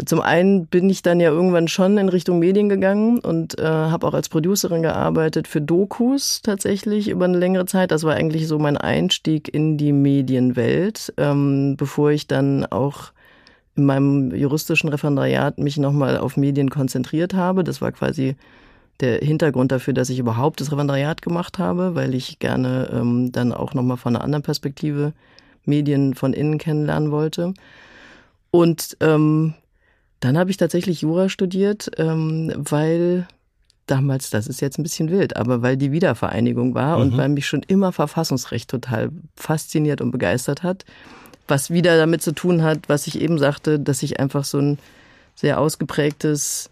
zum 0.06 0.20
einen 0.20 0.66
bin 0.66 0.88
ich 0.88 1.02
dann 1.02 1.18
ja 1.18 1.30
irgendwann 1.30 1.66
schon 1.66 1.98
in 1.98 2.08
Richtung 2.08 2.38
Medien 2.38 2.68
gegangen 2.68 3.18
und 3.18 3.58
äh, 3.58 3.64
habe 3.64 4.06
auch 4.06 4.14
als 4.14 4.28
Producerin 4.28 4.82
gearbeitet 4.82 5.48
für 5.48 5.60
Dokus 5.60 6.42
tatsächlich 6.42 7.08
über 7.08 7.24
eine 7.24 7.38
längere 7.38 7.66
Zeit. 7.66 7.90
Das 7.90 8.04
war 8.04 8.14
eigentlich 8.14 8.46
so 8.46 8.60
mein 8.60 8.76
Einstieg 8.76 9.52
in 9.52 9.78
die 9.78 9.92
Medienwelt, 9.92 11.12
ähm, 11.16 11.76
bevor 11.76 12.12
ich 12.12 12.28
dann 12.28 12.66
auch 12.66 13.12
in 13.74 13.84
meinem 13.84 14.32
juristischen 14.32 14.90
Referendariat 14.90 15.58
mich 15.58 15.76
nochmal 15.76 16.18
auf 16.18 16.36
Medien 16.36 16.70
konzentriert 16.70 17.34
habe. 17.34 17.64
Das 17.64 17.80
war 17.80 17.90
quasi 17.90 18.36
der 19.00 19.18
Hintergrund 19.18 19.72
dafür, 19.72 19.94
dass 19.94 20.10
ich 20.10 20.20
überhaupt 20.20 20.60
das 20.60 20.70
Referendariat 20.70 21.20
gemacht 21.20 21.58
habe, 21.58 21.96
weil 21.96 22.14
ich 22.14 22.38
gerne 22.38 22.90
ähm, 22.92 23.32
dann 23.32 23.52
auch 23.52 23.74
nochmal 23.74 23.96
von 23.96 24.14
einer 24.14 24.24
anderen 24.24 24.42
Perspektive 24.42 25.14
Medien 25.64 26.14
von 26.14 26.32
innen 26.32 26.58
kennenlernen 26.58 27.10
wollte. 27.10 27.54
Und 28.52 28.96
ähm, 29.00 29.54
dann 30.20 30.38
habe 30.38 30.50
ich 30.50 30.58
tatsächlich 30.58 31.02
Jura 31.02 31.28
studiert, 31.28 31.90
ähm, 31.96 32.52
weil 32.56 33.26
damals, 33.86 34.30
das 34.30 34.46
ist 34.46 34.60
jetzt 34.60 34.78
ein 34.78 34.82
bisschen 34.82 35.10
wild, 35.10 35.36
aber 35.36 35.62
weil 35.62 35.76
die 35.76 35.92
Wiedervereinigung 35.92 36.74
war 36.74 36.96
mhm. 36.96 37.02
und 37.02 37.16
weil 37.16 37.28
mich 37.28 37.46
schon 37.46 37.62
immer 37.62 37.92
Verfassungsrecht 37.92 38.70
total 38.70 39.10
fasziniert 39.34 40.00
und 40.00 40.12
begeistert 40.12 40.62
hat, 40.62 40.84
was 41.48 41.70
wieder 41.70 41.96
damit 41.96 42.22
zu 42.22 42.32
tun 42.32 42.62
hat, 42.62 42.88
was 42.88 43.08
ich 43.08 43.20
eben 43.20 43.38
sagte, 43.38 43.80
dass 43.80 44.02
ich 44.02 44.20
einfach 44.20 44.44
so 44.44 44.58
ein 44.58 44.78
sehr 45.34 45.58
ausgeprägtes 45.58 46.70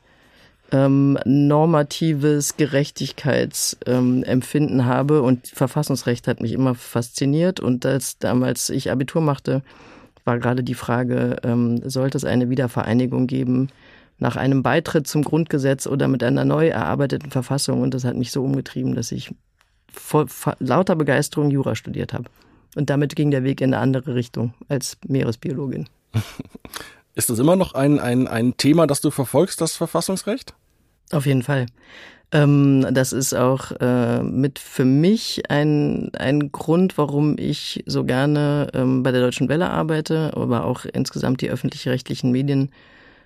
ähm, 0.70 1.18
normatives 1.24 2.56
Gerechtigkeitsempfinden 2.56 4.80
ähm, 4.80 4.84
habe 4.84 5.22
und 5.22 5.48
Verfassungsrecht 5.48 6.28
hat 6.28 6.40
mich 6.40 6.52
immer 6.52 6.74
fasziniert 6.74 7.60
und 7.60 7.86
als 7.86 8.18
damals 8.18 8.68
ich 8.68 8.90
Abitur 8.90 9.22
machte, 9.22 9.62
war 10.28 10.38
gerade 10.38 10.62
die 10.62 10.74
Frage, 10.74 11.38
ähm, 11.42 11.80
sollte 11.88 12.18
es 12.18 12.24
eine 12.24 12.50
Wiedervereinigung 12.50 13.26
geben 13.26 13.68
nach 14.18 14.36
einem 14.36 14.62
Beitritt 14.62 15.06
zum 15.06 15.22
Grundgesetz 15.22 15.86
oder 15.86 16.06
mit 16.06 16.22
einer 16.22 16.44
neu 16.44 16.68
erarbeiteten 16.68 17.30
Verfassung? 17.30 17.80
Und 17.80 17.94
das 17.94 18.04
hat 18.04 18.14
mich 18.14 18.30
so 18.30 18.44
umgetrieben, 18.44 18.94
dass 18.94 19.10
ich 19.10 19.34
vor 19.90 20.26
lauter 20.58 20.96
Begeisterung 20.96 21.50
Jura 21.50 21.74
studiert 21.74 22.12
habe. 22.12 22.26
Und 22.76 22.90
damit 22.90 23.16
ging 23.16 23.30
der 23.30 23.42
Weg 23.42 23.62
in 23.62 23.72
eine 23.72 23.82
andere 23.82 24.14
Richtung 24.14 24.52
als 24.68 24.98
Meeresbiologin. 25.06 25.88
Ist 27.14 27.30
das 27.30 27.38
immer 27.38 27.56
noch 27.56 27.72
ein, 27.72 27.98
ein, 27.98 28.28
ein 28.28 28.58
Thema, 28.58 28.86
das 28.86 29.00
du 29.00 29.10
verfolgst, 29.10 29.62
das 29.62 29.76
Verfassungsrecht? 29.76 30.52
Auf 31.10 31.24
jeden 31.24 31.42
Fall. 31.42 31.64
Ähm, 32.30 32.86
das 32.92 33.12
ist 33.12 33.34
auch 33.34 33.72
äh, 33.80 34.22
mit 34.22 34.58
für 34.58 34.84
mich 34.84 35.50
ein, 35.50 36.10
ein 36.14 36.52
Grund, 36.52 36.98
warum 36.98 37.36
ich 37.38 37.82
so 37.86 38.04
gerne 38.04 38.68
ähm, 38.74 39.02
bei 39.02 39.12
der 39.12 39.22
Deutschen 39.22 39.48
Welle 39.48 39.70
arbeite, 39.70 40.36
aber 40.36 40.64
auch 40.64 40.84
insgesamt 40.84 41.40
die 41.40 41.50
öffentlich-rechtlichen 41.50 42.30
Medien 42.30 42.70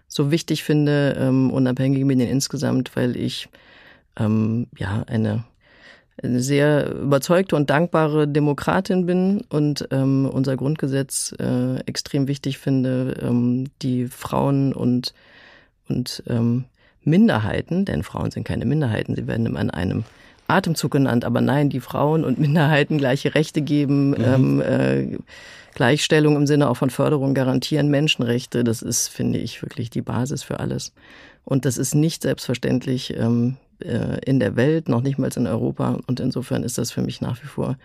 so 0.06 0.30
wichtig 0.30 0.62
finde, 0.62 1.16
ähm, 1.18 1.50
unabhängige 1.50 2.04
Medien 2.04 2.28
insgesamt, 2.28 2.94
weil 2.94 3.16
ich 3.16 3.48
ähm, 4.16 4.68
ja 4.78 5.02
eine, 5.08 5.44
sehr 6.22 6.94
überzeugte 6.94 7.56
und 7.56 7.70
dankbare 7.70 8.28
Demokratin 8.28 9.06
bin 9.06 9.42
und 9.48 9.88
ähm, 9.90 10.28
unser 10.30 10.56
Grundgesetz 10.56 11.34
äh, 11.38 11.78
extrem 11.86 12.28
wichtig 12.28 12.58
finde, 12.58 13.16
ähm, 13.22 13.68
die 13.80 14.06
Frauen 14.06 14.72
und 14.72 15.14
und 15.88 16.22
ähm, 16.28 16.64
Minderheiten, 17.04 17.84
denn 17.84 18.02
Frauen 18.02 18.30
sind 18.30 18.44
keine 18.44 18.64
Minderheiten, 18.64 19.14
sie 19.14 19.26
werden 19.26 19.46
immer 19.46 19.60
in 19.60 19.70
einem 19.70 20.04
Atemzug 20.48 20.92
genannt, 20.92 21.24
aber 21.24 21.40
nein, 21.40 21.70
die 21.70 21.80
Frauen 21.80 22.24
und 22.24 22.38
Minderheiten 22.38 22.98
gleiche 22.98 23.34
Rechte 23.34 23.62
geben, 23.62 24.10
mhm. 24.10 24.16
ähm, 24.24 24.60
äh, 24.60 25.18
Gleichstellung 25.74 26.36
im 26.36 26.46
Sinne 26.46 26.68
auch 26.68 26.76
von 26.76 26.90
Förderung 26.90 27.34
garantieren, 27.34 27.88
Menschenrechte, 27.88 28.62
das 28.62 28.82
ist, 28.82 29.08
finde 29.08 29.38
ich, 29.38 29.62
wirklich 29.62 29.88
die 29.88 30.02
Basis 30.02 30.42
für 30.42 30.60
alles. 30.60 30.92
Und 31.44 31.64
das 31.64 31.78
ist 31.78 31.94
nicht 31.94 32.22
selbstverständlich 32.22 33.16
ähm, 33.16 33.56
äh, 33.80 34.18
in 34.24 34.38
der 34.38 34.56
Welt, 34.56 34.88
noch 34.88 35.00
nicht 35.00 35.18
mal 35.18 35.30
in 35.34 35.46
Europa. 35.46 35.98
Und 36.06 36.20
insofern 36.20 36.62
ist 36.62 36.78
das 36.78 36.92
für 36.92 37.02
mich 37.02 37.20
nach 37.20 37.42
wie 37.42 37.46
vor 37.46 37.76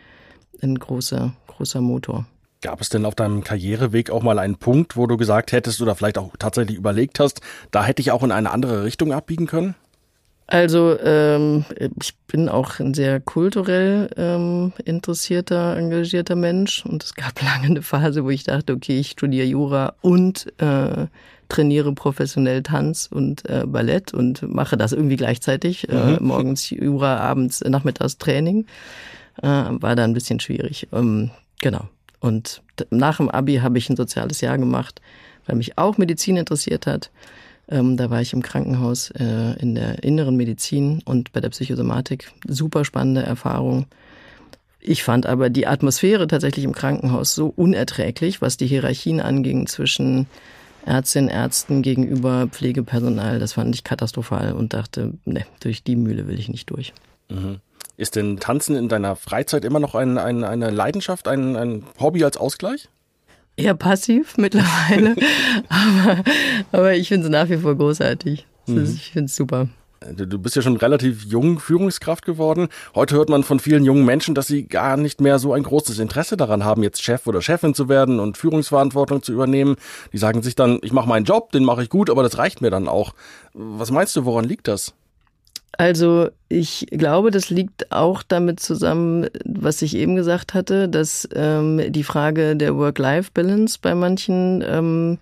ein 0.62 0.78
großer, 0.78 1.34
großer 1.48 1.82
Motor. 1.82 2.26
Gab 2.62 2.82
es 2.82 2.90
denn 2.90 3.06
auf 3.06 3.16
deinem 3.16 3.44
Karriereweg 3.44 4.10
auch 4.10 4.24
mal 4.24 4.40
einen 4.40 4.58
Punkt, 4.58 4.98
wo 4.98 5.06
du 5.06 5.18
gesagt 5.18 5.52
hättest 5.52 5.82
oder 5.82 5.96
vielleicht 5.96 6.18
auch 6.18 6.36
tatsächlich 6.38 6.78
überlegt 6.78 7.20
hast, 7.20 7.42
da 7.72 7.84
hätte 7.84 8.02
ich 8.02 8.12
auch 8.12 8.24
in 8.24 8.32
eine 8.32 8.52
andere 8.52 8.84
Richtung 8.84 9.14
abbiegen 9.14 9.46
können? 9.46 9.76
Also 10.48 10.98
ähm, 11.02 11.66
ich 11.78 12.16
bin 12.28 12.48
auch 12.48 12.80
ein 12.80 12.94
sehr 12.94 13.20
kulturell 13.20 14.10
ähm, 14.16 14.72
interessierter, 14.86 15.76
engagierter 15.76 16.38
Mensch 16.38 16.86
und 16.86 17.04
es 17.04 17.16
gab 17.16 17.42
lange 17.44 17.68
eine 17.68 17.82
Phase, 17.82 18.24
wo 18.24 18.30
ich 18.30 18.46
dachte, 18.46 18.74
okay, 18.74 18.98
ich 18.98 19.12
studiere 19.12 19.46
Jura 19.46 19.96
und 20.02 20.48
äh, 20.60 21.08
trainiere 21.50 21.94
professionell 21.94 22.64
Tanz 22.64 23.10
und 23.12 23.48
äh, 23.50 23.66
Ballett 23.68 24.14
und 24.14 24.42
mache 24.42 24.78
das 24.78 24.94
irgendwie 24.94 25.18
gleichzeitig. 25.18 25.90
Äh, 25.90 25.94
mhm. 25.94 26.16
Äh, 26.16 26.20
morgens 26.22 26.70
Jura, 26.70 27.18
abends, 27.18 27.62
nachmittags 27.62 28.18
Training. 28.18 28.66
Äh, 29.42 29.48
war 29.48 29.96
da 29.96 30.06
ein 30.06 30.14
bisschen 30.14 30.40
schwierig. 30.40 30.88
Ähm, 30.94 31.32
genau. 31.62 31.90
Und 32.20 32.62
nach 32.90 33.18
dem 33.18 33.30
Abi 33.30 33.58
habe 33.58 33.78
ich 33.78 33.90
ein 33.90 33.96
soziales 33.96 34.42
Jahr 34.42 34.58
gemacht, 34.58 35.02
weil 35.46 35.56
mich 35.56 35.78
auch 35.78 35.98
Medizin 35.98 36.38
interessiert 36.38 36.88
hat. 36.88 37.12
Ähm, 37.70 37.98
da 37.98 38.10
war 38.10 38.22
ich 38.22 38.34
im 38.34 38.42
Krankenhaus 38.42 39.12
äh, 39.12 39.60
in 39.60 39.76
der 39.76 40.04
inneren 40.04 40.38
Medizin 40.38 41.02
und 41.06 41.32
bei 41.34 41.42
der 41.42 41.50
Psychosomatik. 41.50 42.32
Super 42.48 42.86
spannende 42.86 43.24
Erfahrung. 43.24 43.86
Ich 44.80 45.04
fand 45.04 45.26
aber 45.26 45.50
die 45.50 45.68
Atmosphäre 45.68 46.28
tatsächlich 46.28 46.64
im 46.64 46.74
Krankenhaus 46.74 47.36
so 47.36 47.52
unerträglich, 47.56 48.42
was 48.42 48.56
die 48.58 48.68
Hierarchien 48.68 49.20
anging 49.20 49.68
zwischen 49.68 50.28
Ärztinnen, 50.86 51.30
Ärzten 51.30 51.82
gegenüber 51.82 52.48
Pflegepersonal. 52.48 53.40
Das 53.40 53.54
fand 53.54 53.76
ich 53.76 53.84
katastrophal 53.84 54.54
und 54.54 54.74
dachte, 54.74 55.14
ne, 55.26 55.46
durch 55.60 55.84
die 55.84 55.98
Mühle 55.98 56.28
will 56.28 56.40
ich 56.40 56.48
nicht 56.48 56.70
durch. 56.70 56.94
Mhm. 57.30 57.60
Ist 57.98 58.16
denn 58.16 58.39
Tanzen 58.39 58.75
in 58.75 58.89
deiner 58.89 59.16
Freizeit 59.16 59.66
immer 59.66 59.80
noch 59.80 59.96
ein, 59.96 60.20
ein, 60.20 60.44
eine 60.44 60.70
Leidenschaft, 60.70 61.27
ein, 61.27 61.56
ein 61.56 61.84
Hobby 62.00 62.24
als 62.24 62.38
Ausgleich? 62.38 62.89
Eher 63.56 63.74
passiv 63.74 64.38
mittlerweile, 64.38 65.16
aber, 65.70 66.24
aber 66.72 66.94
ich 66.94 67.08
finde 67.08 67.25
es 67.25 67.32
nach 67.32 67.50
wie 67.50 67.58
vor 67.58 67.75
großartig. 67.75 68.46
Mhm. 68.68 68.84
Ist, 68.84 68.94
ich 68.94 69.12
finde 69.12 69.25
es 69.25 69.36
super. 69.36 69.68
Du 70.16 70.38
bist 70.38 70.56
ja 70.56 70.62
schon 70.62 70.77
relativ 70.77 71.25
jung 71.25 71.58
Führungskraft 71.58 72.24
geworden. 72.24 72.68
Heute 72.94 73.16
hört 73.16 73.30
man 73.30 73.42
von 73.42 73.60
vielen 73.60 73.84
jungen 73.84 74.06
Menschen, 74.06 74.36
dass 74.36 74.46
sie 74.46 74.68
gar 74.68 74.96
nicht 74.96 75.20
mehr 75.20 75.39
so 75.39 75.54
ein 75.54 75.63
großes 75.63 75.98
Interesse 75.98 76.38
daran 76.38 76.63
haben, 76.63 76.84
jetzt 76.84 77.01
Chef 77.01 77.25
oder 77.25 77.42
Chefin 77.42 77.74
zu 77.74 77.89
werden 77.89 78.20
und 78.20 78.38
Führungsverantwortung 78.38 79.24
zu 79.24 79.34
übernehmen. 79.34 79.75
Die 80.13 80.20
sagen 80.20 80.44
sich 80.44 80.54
dann, 80.54 80.80
ich 80.84 80.94
mache 80.94 81.10
meinen 81.10 81.25
Job, 81.25 81.51
den 81.51 81.66
mache 81.66 81.82
ich 81.82 81.89
gut, 81.89 82.12
aber 82.12 82.22
das 82.22 82.38
reicht 82.38 82.62
mir 82.62 82.70
dann 82.70 82.88
auch. 82.88 83.16
Was 83.54 83.89
meinst 83.89 84.16
du, 84.16 84.25
woran 84.25 84.46
liegt 84.46 84.68
das? 84.68 84.94
Also 85.74 86.30
ich 86.50 86.88
glaube, 86.92 87.30
das 87.30 87.50
liegt 87.50 87.92
auch 87.92 88.24
damit 88.24 88.60
zusammen, 88.60 89.28
was 89.46 89.82
ich 89.82 89.96
eben 89.96 90.16
gesagt 90.16 90.54
hatte, 90.54 90.90
dass 90.90 91.28
ähm, 91.34 91.92
die 91.92 92.04
Frage 92.04 92.56
der 92.56 92.76
Work-Life-Balance 92.76 93.80
bei 93.82 93.94
manchen 93.94 94.64
ähm, 94.68 95.20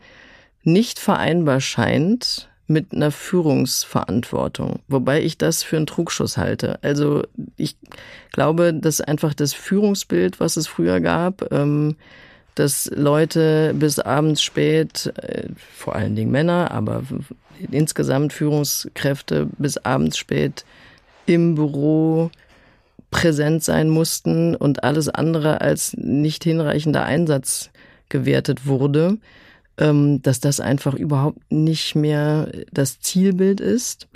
nicht 0.63 0.99
vereinbar 0.99 1.59
scheint 1.59 2.47
mit 2.67 2.93
einer 2.93 3.11
Führungsverantwortung, 3.11 4.79
wobei 4.87 5.21
ich 5.21 5.37
das 5.37 5.61
für 5.61 5.77
einen 5.77 5.85
Trugschuss 5.85 6.37
halte. 6.37 6.79
Also 6.81 7.23
ich 7.57 7.75
glaube, 8.31 8.73
dass 8.73 9.01
einfach 9.01 9.33
das 9.33 9.53
Führungsbild, 9.53 10.39
was 10.39 10.57
es 10.57 10.67
früher 10.67 10.99
gab, 10.99 11.51
ähm, 11.51 11.95
dass 12.55 12.89
Leute 12.95 13.73
bis 13.75 13.99
abends 13.99 14.41
spät, 14.41 15.13
äh, 15.17 15.49
vor 15.75 15.95
allen 15.95 16.15
Dingen 16.15 16.31
Männer, 16.31 16.71
aber 16.71 17.03
insgesamt 17.71 18.33
Führungskräfte 18.33 19.47
bis 19.57 19.77
abends 19.77 20.17
spät 20.17 20.65
im 21.25 21.55
Büro 21.55 22.29
präsent 23.11 23.63
sein 23.63 23.89
mussten 23.89 24.55
und 24.55 24.83
alles 24.83 25.09
andere 25.09 25.61
als 25.61 25.95
nicht 25.97 26.43
hinreichender 26.43 27.03
Einsatz 27.03 27.69
gewertet 28.09 28.65
wurde, 28.65 29.17
ähm, 29.77 30.21
dass 30.21 30.39
das 30.39 30.59
einfach 30.59 30.93
überhaupt 30.93 31.39
nicht 31.51 31.95
mehr 31.95 32.51
das 32.71 32.99
Zielbild 32.99 33.61
ist. 33.61 34.07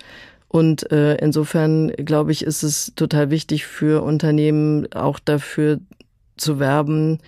Und 0.48 0.91
äh, 0.91 1.15
insofern 1.15 1.91
glaube 1.91 2.31
ich, 2.31 2.43
ist 2.43 2.63
es 2.63 2.93
total 2.96 3.29
wichtig 3.29 3.65
für 3.65 4.03
Unternehmen 4.03 4.91
auch 4.93 5.19
dafür 5.19 5.79
zu 6.38 6.60
werben, 6.60 7.19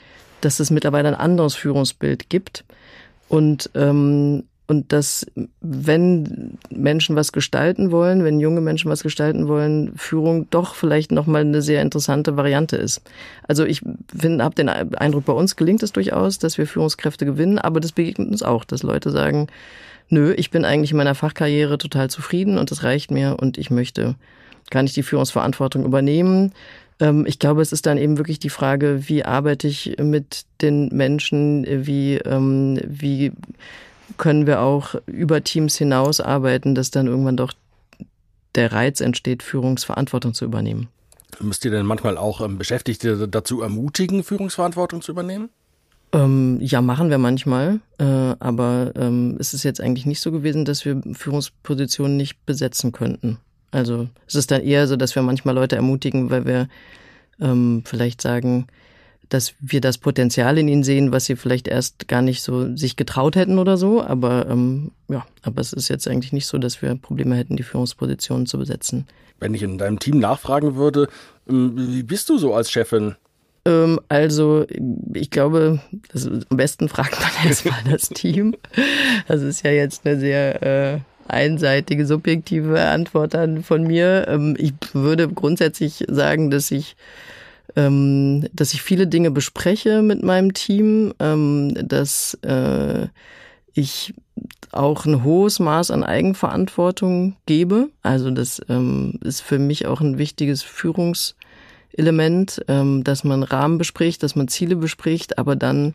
dass 0.41 0.59
es 0.59 0.71
mittlerweile 0.71 1.09
ein 1.09 1.15
anderes 1.15 1.55
Führungsbild 1.55 2.29
gibt. 2.29 2.65
Und 3.29 3.69
ähm, 3.75 4.43
und 4.71 4.93
dass, 4.93 5.25
wenn 5.59 6.57
Menschen 6.69 7.17
was 7.17 7.33
gestalten 7.33 7.91
wollen, 7.91 8.23
wenn 8.23 8.39
junge 8.39 8.61
Menschen 8.61 8.89
was 8.89 9.03
gestalten 9.03 9.49
wollen, 9.49 9.91
Führung 9.97 10.49
doch 10.49 10.75
vielleicht 10.75 11.11
nochmal 11.11 11.41
eine 11.41 11.61
sehr 11.61 11.81
interessante 11.81 12.37
Variante 12.37 12.77
ist. 12.77 13.01
Also 13.45 13.65
ich 13.65 13.81
habe 13.81 14.55
den 14.55 14.69
Eindruck, 14.69 15.25
bei 15.25 15.33
uns 15.33 15.57
gelingt 15.57 15.83
es 15.83 15.91
durchaus, 15.91 16.39
dass 16.39 16.57
wir 16.57 16.67
Führungskräfte 16.67 17.25
gewinnen, 17.25 17.59
aber 17.59 17.81
das 17.81 17.91
begegnet 17.91 18.29
uns 18.29 18.43
auch, 18.43 18.63
dass 18.63 18.81
Leute 18.81 19.11
sagen, 19.11 19.47
nö, 20.07 20.31
ich 20.37 20.51
bin 20.51 20.63
eigentlich 20.63 20.91
in 20.91 20.97
meiner 20.97 21.15
Fachkarriere 21.15 21.77
total 21.77 22.09
zufrieden 22.09 22.57
und 22.57 22.71
das 22.71 22.83
reicht 22.83 23.11
mir 23.11 23.35
und 23.41 23.57
ich 23.57 23.71
möchte 23.71 24.15
gar 24.69 24.83
nicht 24.83 24.95
die 24.95 25.03
Führungsverantwortung 25.03 25.83
übernehmen. 25.83 26.53
Ähm, 27.01 27.25
ich 27.27 27.39
glaube, 27.39 27.61
es 27.61 27.73
ist 27.73 27.87
dann 27.87 27.97
eben 27.97 28.17
wirklich 28.17 28.39
die 28.39 28.49
Frage, 28.49 29.09
wie 29.09 29.25
arbeite 29.25 29.67
ich 29.67 29.97
mit 30.01 30.45
den 30.61 30.87
Menschen, 30.93 31.65
wie, 31.67 32.19
ähm, 32.19 32.79
wie 32.87 33.33
können 34.17 34.47
wir 34.47 34.61
auch 34.61 34.95
über 35.05 35.43
Teams 35.43 35.77
hinaus 35.77 36.21
arbeiten, 36.21 36.75
dass 36.75 36.91
dann 36.91 37.07
irgendwann 37.07 37.37
doch 37.37 37.53
der 38.55 38.71
Reiz 38.71 39.01
entsteht, 39.01 39.43
Führungsverantwortung 39.43 40.33
zu 40.33 40.45
übernehmen. 40.45 40.89
Müsst 41.39 41.63
ihr 41.65 41.71
denn 41.71 41.85
manchmal 41.85 42.17
auch 42.17 42.41
ähm, 42.41 42.57
Beschäftigte 42.57 43.27
dazu 43.27 43.61
ermutigen, 43.61 44.23
Führungsverantwortung 44.23 45.01
zu 45.01 45.11
übernehmen? 45.11 45.49
Ähm, 46.13 46.57
ja, 46.61 46.81
machen 46.81 47.09
wir 47.09 47.17
manchmal. 47.17 47.79
Äh, 47.97 48.03
aber 48.03 48.91
ähm, 48.95 49.37
es 49.39 49.53
ist 49.53 49.63
jetzt 49.63 49.79
eigentlich 49.79 50.05
nicht 50.05 50.19
so 50.19 50.31
gewesen, 50.31 50.65
dass 50.65 50.83
wir 50.83 51.01
Führungspositionen 51.13 52.17
nicht 52.17 52.45
besetzen 52.45 52.91
könnten. 52.91 53.37
Also 53.71 54.09
es 54.27 54.35
ist 54.35 54.51
dann 54.51 54.61
eher 54.61 54.87
so, 54.87 54.97
dass 54.97 55.15
wir 55.15 55.23
manchmal 55.23 55.55
Leute 55.55 55.77
ermutigen, 55.77 56.29
weil 56.29 56.45
wir 56.45 56.67
ähm, 57.39 57.83
vielleicht 57.85 58.21
sagen, 58.21 58.67
dass 59.33 59.53
wir 59.61 59.79
das 59.79 59.97
Potenzial 59.97 60.57
in 60.57 60.67
ihnen 60.67 60.83
sehen, 60.83 61.13
was 61.13 61.25
sie 61.25 61.38
vielleicht 61.38 61.69
erst 61.69 62.09
gar 62.09 62.21
nicht 62.21 62.41
so 62.43 62.75
sich 62.75 62.97
getraut 62.97 63.38
hätten 63.38 63.59
oder 63.59 63.77
so. 63.77 64.03
Aber 64.03 64.45
ähm, 64.50 64.91
ja, 65.07 65.25
aber 65.41 65.61
es 65.61 65.71
ist 65.71 65.88
jetzt 65.88 66.07
eigentlich 66.07 66.33
nicht 66.33 66.47
so, 66.47 66.57
dass 66.57 66.81
wir 66.81 66.93
Probleme 66.95 67.35
hätten, 67.35 67.55
die 67.55 67.63
Führungspositionen 67.63 68.45
zu 68.45 68.57
besetzen. 68.57 69.07
Wenn 69.39 69.53
ich 69.53 69.63
in 69.63 69.77
deinem 69.77 70.00
Team 70.00 70.19
nachfragen 70.19 70.75
würde, 70.75 71.07
ähm, 71.50 71.73
wie 71.75 72.03
bist 72.03 72.27
du 72.27 72.38
so 72.38 72.53
als 72.53 72.69
Chefin? 72.69 73.15
Ähm, 73.65 74.01
also 74.09 74.65
ich 75.13 75.29
glaube, 75.29 75.79
das, 76.11 76.27
am 76.27 76.57
besten 76.57 76.89
fragt 76.89 77.17
man 77.21 77.31
erstmal 77.47 77.79
das 77.89 78.09
Team. 78.09 78.55
Das 79.29 79.41
ist 79.41 79.63
ja 79.63 79.71
jetzt 79.71 80.05
eine 80.05 80.19
sehr 80.19 80.61
äh, 80.61 81.00
einseitige, 81.29 82.05
subjektive 82.05 82.81
Antwort 82.81 83.33
dann 83.33 83.63
von 83.63 83.83
mir. 83.83 84.27
Ähm, 84.27 84.55
ich 84.57 84.73
würde 84.91 85.29
grundsätzlich 85.29 86.03
sagen, 86.09 86.51
dass 86.51 86.69
ich 86.69 86.97
ähm, 87.75 88.47
dass 88.53 88.73
ich 88.73 88.81
viele 88.81 89.07
Dinge 89.07 89.31
bespreche 89.31 90.01
mit 90.01 90.23
meinem 90.23 90.53
Team, 90.53 91.13
ähm, 91.19 91.73
dass 91.87 92.35
äh, 92.43 93.07
ich 93.73 94.13
auch 94.71 95.05
ein 95.05 95.23
hohes 95.23 95.59
Maß 95.59 95.91
an 95.91 96.03
Eigenverantwortung 96.03 97.35
gebe. 97.45 97.89
Also 98.01 98.31
das 98.31 98.61
ähm, 98.69 99.19
ist 99.23 99.41
für 99.41 99.59
mich 99.59 99.85
auch 99.85 100.01
ein 100.01 100.17
wichtiges 100.17 100.63
Führungselement, 100.63 102.63
ähm, 102.67 103.03
dass 103.03 103.23
man 103.23 103.43
Rahmen 103.43 103.77
bespricht, 103.77 104.23
dass 104.23 104.35
man 104.35 104.47
Ziele 104.47 104.75
bespricht, 104.75 105.37
aber 105.37 105.55
dann 105.55 105.93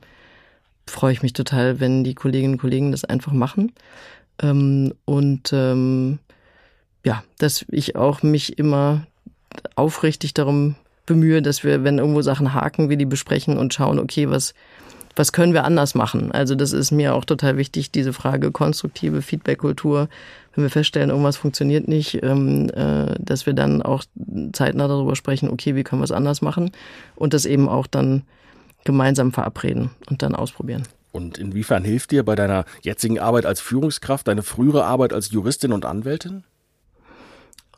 freue 0.87 1.13
ich 1.13 1.23
mich 1.23 1.33
total, 1.33 1.81
wenn 1.81 2.05
die 2.05 2.15
Kolleginnen 2.15 2.55
und 2.55 2.61
Kollegen 2.61 2.93
das 2.93 3.05
einfach 3.05 3.33
machen. 3.33 3.73
Ähm, 4.41 4.95
und 5.05 5.53
ähm, 5.53 6.19
ja, 7.05 7.25
dass 7.39 7.65
ich 7.71 7.97
auch 7.97 8.23
mich 8.23 8.59
immer 8.59 9.07
aufrichtig 9.75 10.35
darum 10.35 10.77
bemühe, 11.07 11.43
dass 11.43 11.65
wir, 11.65 11.85
wenn 11.85 11.99
irgendwo 11.99 12.23
Sachen 12.23 12.53
haken, 12.53 12.91
wir 12.91 12.97
die 12.97 13.07
besprechen 13.07 13.57
und 13.57 13.73
schauen, 13.73 13.99
okay, 13.99 14.29
was, 14.29 14.55
was 15.15 15.33
können 15.33 15.55
wir 15.55 15.65
anders 15.65 15.95
machen? 15.95 16.33
Also 16.33 16.55
das 16.55 16.73
ist 16.73 16.91
mir 16.91 17.15
auch 17.15 17.25
total 17.25 17.57
wichtig, 17.57 17.91
diese 17.91 18.13
Frage 18.13 18.51
konstruktive 18.51 19.23
Feedback-Kultur. 19.23 20.09
Wenn 20.55 20.65
wir 20.65 20.71
feststellen, 20.71 21.11
irgendwas 21.11 21.37
funktioniert 21.37 21.89
nicht, 21.89 22.23
ähm, 22.23 22.69
äh, 22.71 23.15
dass 23.19 23.47
wir 23.47 23.55
dann 23.55 23.83
auch 23.83 24.05
zeitnah 24.53 24.89
darüber 24.89 25.17
sprechen, 25.17 25.49
okay, 25.49 25.75
wie 25.75 25.85
können 25.85 26.01
wir 26.01 26.05
es 26.05 26.13
anders 26.13 26.43
machen? 26.43 26.71
Und 27.15 27.35
das 27.35 27.47
eben 27.47 27.69
auch 27.69 27.87
dann 27.87 28.23
gemeinsam 28.85 29.33
verabreden 29.33 29.91
und 30.09 30.23
dann 30.23 30.35
ausprobieren. 30.35 30.85
Und 31.13 31.39
inwiefern 31.39 31.83
hilft 31.83 32.11
dir 32.11 32.25
bei 32.25 32.35
deiner 32.35 32.67
jetzigen 32.83 33.19
Arbeit 33.19 33.47
als 33.47 33.61
Führungskraft 33.61 34.29
deine 34.29 34.43
frühere 34.43 34.85
Arbeit 34.85 35.15
als 35.15 35.31
Juristin 35.31 35.73
und 35.73 35.87
Anwältin? 35.87 36.45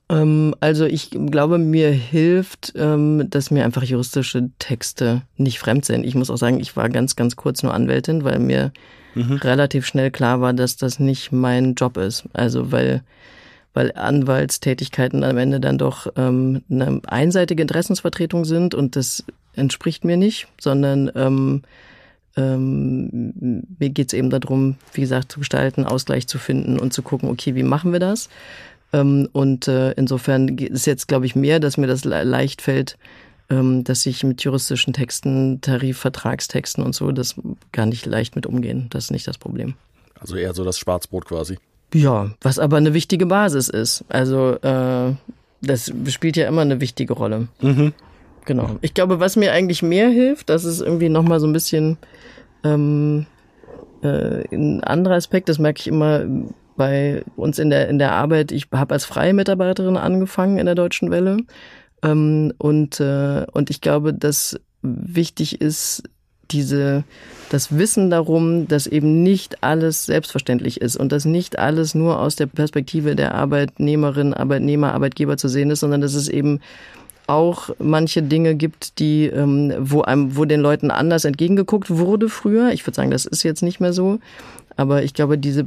Ähm, 0.09 0.55
also 0.61 0.85
ich 0.85 1.11
glaube, 1.11 1.59
mir 1.59 1.91
hilft, 1.91 2.73
ähm, 2.77 3.29
dass 3.31 3.51
mir 3.51 3.65
einfach 3.65 3.83
juristische 3.83 4.51
Texte 4.59 5.23
nicht 5.37 5.59
fremd 5.59 5.85
sind. 5.85 6.05
Ich 6.05 6.15
muss 6.15 6.31
auch 6.31 6.37
sagen, 6.37 6.61
ich 6.61 6.77
war 6.77 6.89
ganz, 6.89 7.17
ganz 7.17 7.37
kurz 7.37 7.63
nur 7.63 7.75
Anwältin, 7.75 8.25
weil 8.25 8.39
mir 8.39 8.73
mhm. 9.15 9.35
relativ 9.35 9.87
schnell 9.87 10.11
klar 10.11 10.41
war, 10.41 10.53
dass 10.53 10.77
das 10.77 10.99
nicht 10.99 11.33
mein 11.33 11.75
Job 11.75 11.97
ist. 11.97 12.25
Also 12.33 12.73
weil 12.73 13.03
weil 13.75 13.93
Anwaltstätigkeiten 13.95 15.23
am 15.23 15.37
Ende 15.37 15.61
dann 15.61 15.79
doch 15.79 16.09
ähm, 16.17 16.63
eine 16.69 17.01
einseitige 17.07 17.63
Interessensvertretung 17.63 18.45
sind 18.45 18.75
und 18.75 18.97
das 18.97 19.25
entspricht 19.55 20.05
mir 20.05 20.17
nicht, 20.17 20.49
sondern 20.59 21.13
ähm, 21.15 21.63
ähm, 22.37 23.65
mir 23.79 23.91
geht 23.91 24.09
es 24.09 24.15
eben 24.15 24.31
darum, 24.31 24.77
wie 24.95 25.03
gesagt, 25.03 25.31
zu 25.31 25.39
gestalten, 25.39 25.85
Ausgleich 25.85 26.27
zu 26.27 26.39
finden 26.39 26.81
und 26.81 26.93
zu 26.93 27.03
gucken, 27.03 27.29
okay, 27.29 27.55
wie 27.55 27.63
machen 27.63 27.93
wir 27.93 28.01
das? 28.01 28.29
Ähm, 28.93 29.29
und 29.33 29.69
äh, 29.69 29.93
insofern 29.93 30.49
ist 30.59 30.87
jetzt, 30.87 31.09
glaube 31.09 31.27
ich, 31.27 31.37
mehr, 31.37 31.61
dass 31.61 31.77
mir 31.77 31.87
das 31.87 32.05
leicht 32.05 32.63
fällt, 32.63 32.97
ähm, 33.51 33.85
dass 33.85 34.07
ich 34.07 34.25
mit 34.25 34.43
juristischen 34.43 34.93
Texten, 34.93 35.61
Tarifvertragstexten 35.61 36.85
und 36.85 36.95
so, 36.95 37.13
das 37.13 37.37
gar 37.73 37.87
nicht 37.87 38.07
leicht 38.07 38.37
mit 38.37 38.47
umgehen. 38.47 38.87
Das 38.91 39.05
ist 39.05 39.11
nicht 39.11 39.27
das 39.27 39.39
Problem. 39.39 39.75
Also 40.21 40.37
eher 40.37 40.55
so 40.55 40.65
das 40.65 40.79
Schwarzbrot 40.79 41.27
quasi. 41.27 41.59
Ja, 41.95 42.31
was 42.43 42.59
aber 42.59 42.77
eine 42.77 42.93
wichtige 42.93 43.27
Basis 43.27 43.69
ist. 43.69 44.05
Also 44.09 44.57
äh, 44.61 45.15
das 45.63 45.93
spielt 46.09 46.37
ja 46.37 46.47
immer 46.47 46.63
eine 46.63 46.81
wichtige 46.81 47.15
Rolle. 47.15 47.49
Mhm. 47.61 47.93
Genau. 48.45 48.77
Ich 48.81 48.95
glaube, 48.95 49.21
was 49.21 49.37
mir 49.37 49.53
eigentlich 49.53 49.83
mehr 49.83 50.09
hilft, 50.09 50.49
das 50.49 50.65
ist 50.65 50.81
irgendwie 50.81 51.09
nochmal 51.09 51.41
so 51.41 51.47
ein 51.47 51.53
bisschen 51.53 51.99
ähm, 52.65 53.27
äh, 54.03 54.45
ein 54.55 54.83
anderer 54.83 55.17
Aspekt, 55.17 55.49
das 55.49 55.59
merke 55.59 55.81
ich 55.81 55.89
immer 55.89 56.25
bei 56.79 57.23
uns 57.37 57.59
in 57.59 57.69
der, 57.69 57.89
in 57.89 57.99
der 57.99 58.13
Arbeit, 58.13 58.53
ich 58.53 58.69
habe 58.73 58.95
als 58.95 59.05
freie 59.05 59.35
Mitarbeiterin 59.35 59.99
angefangen 59.99 60.57
in 60.57 60.65
der 60.65 60.75
Deutschen 60.75 61.11
Welle. 61.11 61.39
Ähm, 62.03 62.55
und, 62.57 63.01
äh, 63.01 63.45
und 63.53 63.69
ich 63.69 63.83
glaube, 63.83 64.15
dass 64.15 64.59
wichtig 64.81 65.61
ist, 65.61 66.05
diese, 66.51 67.05
das 67.51 67.77
Wissen 67.77 68.09
darum, 68.09 68.69
dass 68.69 68.87
eben 68.87 69.23
nicht 69.23 69.63
alles 69.63 70.07
selbstverständlich 70.07 70.81
ist 70.81 70.97
und 70.97 71.13
dass 71.13 71.27
nicht 71.27 71.59
alles 71.59 71.95
nur 71.95 72.19
aus 72.19 72.37
der 72.37 72.47
Perspektive 72.47 73.15
der 73.15 73.35
Arbeitnehmerin, 73.35 74.33
Arbeitnehmer, 74.33 74.95
Arbeitgeber 74.95 75.37
zu 75.37 75.49
sehen 75.49 75.71
ist, 75.71 75.81
sondern 75.81 76.01
dass 76.01 76.15
es 76.15 76.29
eben 76.29 76.61
auch 77.27 77.69
manche 77.79 78.23
Dinge 78.23 78.55
gibt, 78.55 78.99
die, 78.99 79.27
ähm, 79.27 79.75
wo 79.79 80.01
einem, 80.01 80.37
wo 80.37 80.47
den 80.47 80.61
Leuten 80.61 80.91
anders 80.91 81.27
entgegengeguckt 81.27 81.91
wurde 81.91 82.31
früher. 82.31 82.71
Ich 82.71 82.87
würde 82.87 82.95
sagen, 82.95 83.11
das 83.11 83.27
ist 83.27 83.43
jetzt 83.43 83.63
nicht 83.63 83.81
mehr 83.81 83.93
so. 83.93 84.19
Aber 84.77 85.03
ich 85.03 85.13
glaube, 85.13 85.37
diese, 85.37 85.67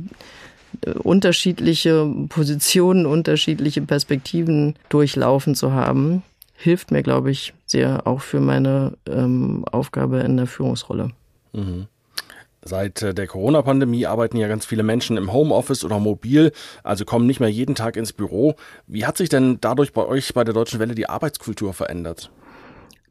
unterschiedliche 1.04 2.06
Positionen, 2.30 3.06
unterschiedliche 3.06 3.82
Perspektiven 3.82 4.76
durchlaufen 4.90 5.56
zu 5.56 5.74
haben, 5.74 6.24
hilft 6.56 6.92
mir, 6.92 7.04
glaube 7.04 7.32
ich, 7.32 7.54
sehr 7.66 8.08
auch 8.08 8.22
für 8.22 8.40
meine 8.40 8.94
ähm, 9.08 9.66
Aufgabe 9.72 10.20
in 10.20 10.38
der 10.38 10.48
Führungsrolle. 10.48 11.12
Mhm. 11.54 11.88
Seit 12.64 13.02
äh, 13.02 13.14
der 13.14 13.26
Corona-Pandemie 13.26 14.06
arbeiten 14.06 14.38
ja 14.38 14.48
ganz 14.48 14.66
viele 14.66 14.84
Menschen 14.84 15.18
im 15.18 15.34
Homeoffice 15.34 15.84
oder 15.84 16.00
mobil, 16.00 16.52
also 16.84 17.06
kommen 17.06 17.26
nicht 17.26 17.40
mehr 17.40 17.50
jeden 17.50 17.74
Tag 17.74 17.98
ins 17.98 18.14
Büro. 18.14 18.56
Wie 18.86 19.06
hat 19.06 19.18
sich 19.18 19.30
denn 19.30 19.58
dadurch 19.62 19.94
bei 19.94 20.06
euch 20.06 20.34
bei 20.34 20.44
der 20.44 20.54
Deutschen 20.54 20.80
Welle 20.80 20.94
die 20.94 21.10
Arbeitskultur 21.10 21.74
verändert? 21.74 22.32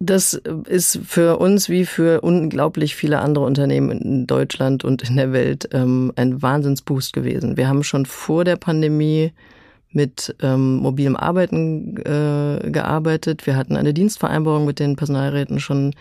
Das 0.02 0.32
ist 0.32 0.98
für 1.04 1.36
uns 1.36 1.68
wie 1.68 1.84
für 1.84 2.22
unglaublich 2.22 2.96
viele 2.96 3.18
andere 3.18 3.44
Unternehmen 3.44 3.90
in 3.90 4.26
Deutschland 4.26 4.82
und 4.82 5.02
in 5.02 5.16
der 5.16 5.34
Welt 5.34 5.68
ähm, 5.72 6.10
ein 6.16 6.40
Wahnsinnsboost 6.40 7.12
gewesen. 7.12 7.58
Wir 7.58 7.68
haben 7.68 7.84
schon 7.84 8.06
vor 8.06 8.44
der 8.44 8.56
Pandemie 8.56 9.32
mit 9.92 10.34
ähm, 10.40 10.76
mobilem 10.76 11.16
Arbeiten 11.16 11.98
äh, 11.98 12.70
gearbeitet. 12.70 13.46
Wir 13.46 13.56
hatten 13.56 13.76
eine 13.76 13.92
Dienstvereinbarung 13.92 14.64
mit 14.64 14.78
den 14.78 14.96
Personalräten 14.96 15.60
schon 15.60 15.94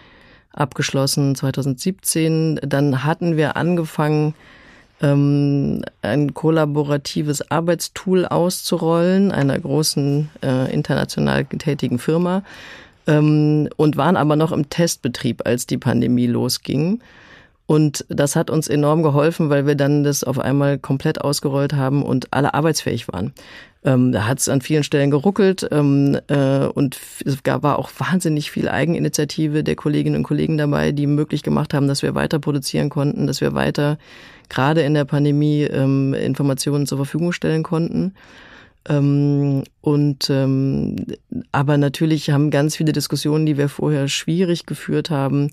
abgeschlossen 0.54 1.36
2017. 1.36 2.62
Dann 2.64 3.04
hatten 3.04 3.36
wir 3.36 3.58
angefangen, 3.58 4.34
ähm, 5.02 5.82
ein 6.02 6.34
kollaboratives 6.34 7.52
Arbeitstool 7.52 8.26
auszurollen 8.26 9.34
einer 9.34 9.60
großen 9.60 10.30
äh, 10.42 10.74
international 10.74 11.44
tätigen 11.44 12.00
Firma 12.00 12.44
ähm, 13.10 13.67
und 13.76 13.98
waren 13.98 14.15
aber 14.15 14.36
noch 14.36 14.52
im 14.52 14.69
Testbetrieb, 14.69 15.41
als 15.45 15.65
die 15.65 15.78
Pandemie 15.78 16.28
losging. 16.28 17.02
Und 17.65 18.06
das 18.10 18.36
hat 18.36 18.50
uns 18.50 18.67
enorm 18.67 19.04
geholfen, 19.04 19.50
weil 19.50 19.67
wir 19.67 19.76
dann 19.76 20.04
das 20.04 20.24
auf 20.24 20.39
einmal 20.39 20.80
komplett 20.80 21.22
ausgerollt 21.22 21.74
haben 21.74 22.02
und 22.02 22.34
alle 22.34 22.54
arbeitsfähig 22.54 23.08
waren. 23.12 23.34
Ähm, 23.86 24.12
da 24.12 24.28
hat 24.28 24.39
es 24.39 24.50
an 24.50 24.62
vielen 24.62 24.84
Stellen 24.84 25.12
geruckelt 25.12 25.67
ähm, 25.72 26.17
äh, 26.28 26.65
und 26.65 27.00
es 27.26 27.43
gab, 27.43 27.63
war 27.63 27.80
auch 27.80 27.91
wahnsinnig 27.98 28.52
viel 28.52 28.67
Eigeninitiative 28.67 29.63
der 29.63 29.76
Kolleginnen 29.76 30.17
und 30.17 30.24
Kollegen 30.24 30.58
dabei, 30.58 30.91
die 30.91 31.08
möglich 31.08 31.43
gemacht 31.43 31.74
haben, 31.74 31.88
dass 31.88 32.02
wir 32.02 32.15
weiter 32.15 32.39
produzieren 32.39 32.89
konnten, 32.89 33.28
dass 33.28 33.39
wir 33.39 33.54
weiter 33.54 33.98
gerade 34.50 34.82
in 34.82 34.95
der 34.95 35.06
Pandemie 35.06 35.62
ähm, 35.63 36.13
Informationen 36.13 36.88
zur 36.88 36.98
Verfügung 36.98 37.32
stellen 37.32 37.63
konnten. 37.63 38.15
Ähm, 38.88 39.63
und 39.82 40.30
ähm, 40.30 40.96
aber 41.52 41.78
natürlich 41.78 42.30
haben 42.30 42.52
ganz 42.52 42.76
viele 42.76 42.94
Diskussionen, 42.94 43.46
die 43.46 43.58
wir 43.58 43.70
vorher 43.70 44.08
schwierig 44.08 44.65
geführt 44.65 45.10
haben, 45.10 45.52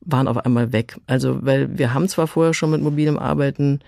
waren 0.00 0.28
auf 0.28 0.38
einmal 0.38 0.72
weg. 0.72 0.96
Also 1.06 1.38
weil 1.42 1.78
wir 1.78 1.92
haben 1.94 2.08
zwar 2.08 2.26
vorher 2.26 2.54
schon 2.54 2.70
mit 2.70 2.80
mobilem 2.80 3.18
Arbeiten 3.18 3.80